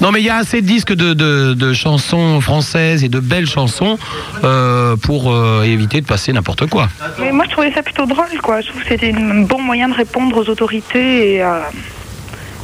[0.00, 3.20] Non, mais il y a assez de disques de, de- de chansons françaises et de
[3.20, 3.98] belles chansons
[4.44, 6.88] euh, pour euh, éviter de passer n'importe quoi.
[7.18, 8.60] Mais moi je trouvais ça plutôt drôle, quoi.
[8.62, 11.58] Je trouve que c'était un bon moyen de répondre aux autorités et, euh,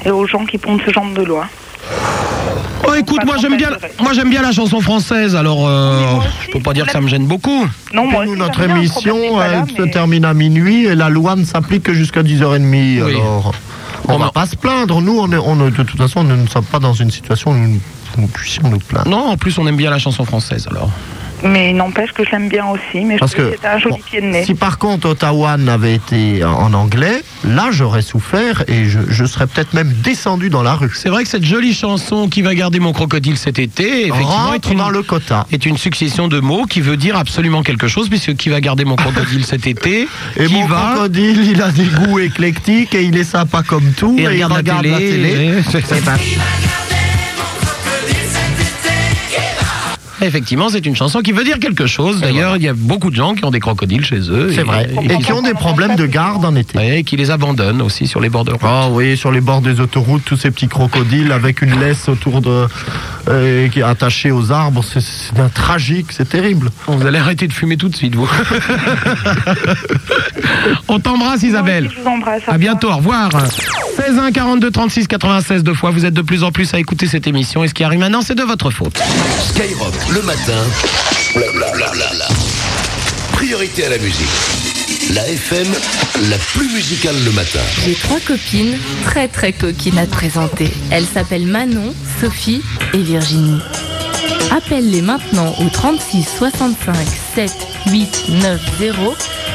[0.05, 1.47] et aux gens qui pondent ce genre de loi.
[2.89, 3.71] Oh, écoute, moi j'aime bien,
[4.01, 6.01] moi j'aime bien la chanson française, alors euh,
[6.47, 7.67] je peux pas dire que ça me gêne beaucoup.
[7.95, 11.85] Non, moi Nous, notre émission, elle se termine à minuit et la loi ne s'applique
[11.85, 13.05] que jusqu'à 10h30.
[13.05, 13.55] Alors,
[14.09, 15.01] on va pas se plaindre.
[15.01, 17.55] Nous, on est, on de toute façon, nous ne sommes pas dans une situation où
[17.55, 17.81] nous,
[18.19, 19.09] nous puissions nous plaindre.
[19.09, 20.91] Non, en plus on aime bien la chanson française, alors.
[21.45, 23.79] Mais il n'empêche que je l'aime bien aussi, mais je Parce trouvais que, que un
[23.79, 24.45] joli bon, pied de nez.
[24.45, 29.47] Si par contre Ottawa n'avait été en anglais, là j'aurais souffert et je, je serais
[29.47, 30.93] peut-être même descendu dans la rue.
[30.95, 34.69] C'est vrai que cette jolie chanson qui va garder mon crocodile cet été, effectivement, est
[34.71, 35.47] une, dans le quota.
[35.53, 38.85] est une succession de mots qui veut dire absolument quelque chose, puisque qui va garder
[38.85, 40.07] mon crocodile cet été,
[40.37, 43.93] Et qui mon va crocodile, il a des goûts éclectiques et il est sympa comme
[43.93, 44.15] tout.
[44.19, 45.51] Et il regarde la regarde la télé, télé.
[45.75, 47.02] ouais.
[50.23, 52.21] Effectivement, c'est une chanson qui veut dire quelque chose.
[52.21, 54.53] D'ailleurs, il y a beaucoup de gens qui ont des crocodiles chez eux.
[54.55, 54.89] C'est vrai.
[55.11, 56.99] Et qui ont des problèmes de garde en été.
[56.99, 58.61] Et qui les abandonnent aussi sur les bords de route.
[58.65, 62.41] Oh oui, sur les bords des autoroutes, tous ces petits crocodiles avec une laisse autour
[62.41, 62.67] de.
[63.29, 64.83] euh, qui est attachée aux arbres.
[64.85, 66.71] C'est- C'est un tragique, c'est terrible.
[66.87, 68.29] Vous allez arrêter de fumer tout de suite, vous.
[70.89, 71.91] On t'embrasse, Isabelle.
[71.95, 72.43] Je vous embrasse.
[72.47, 73.31] À bientôt, au revoir.
[73.97, 75.91] 16 1 42 36 96 deux fois.
[75.91, 77.65] Vous êtes de plus en plus à écouter cette émission.
[77.65, 79.01] Et ce qui arrive maintenant, c'est de votre faute.
[79.51, 80.65] Skyrock, le matin,
[81.35, 82.29] blablabla.
[83.33, 84.29] Priorité à la musique.
[85.15, 85.69] La FM,
[86.29, 87.61] la plus musicale le matin.
[87.85, 90.71] J'ai trois copines très très coquines à te présenter.
[90.91, 92.63] Elles s'appellent Manon, Sophie
[92.93, 93.61] et Virginie.
[94.51, 96.95] Appelle-les maintenant au 36 65
[97.35, 97.51] 7
[97.91, 99.15] 8 9 0.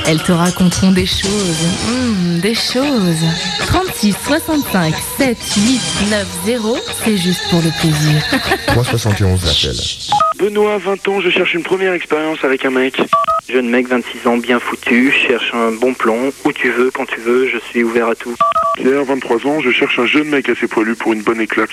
[0.09, 1.67] Elles te raconteront des choses.
[1.85, 3.25] Hmm, des choses.
[3.67, 6.77] 36 65 7 8 9 0.
[7.03, 8.23] C'est juste pour le plaisir.
[8.67, 9.75] 371 appels.
[10.39, 13.01] Benoît, 20 ans, je cherche une première expérience avec un mec.
[13.49, 17.05] Jeune mec, 26 ans, bien foutu, je cherche un bon plomb, où tu veux, quand
[17.05, 18.35] tu veux, je suis ouvert à tout.
[18.75, 21.69] Pierre, 23 ans, je cherche un jeune mec assez poilu pour une bonne éclate.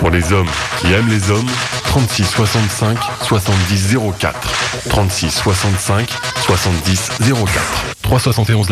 [0.00, 1.48] Pour les hommes qui aiment les hommes,
[1.84, 4.88] 36 65 70 04.
[4.88, 6.08] 36 65
[6.46, 7.61] 70 04.
[8.02, 8.66] 371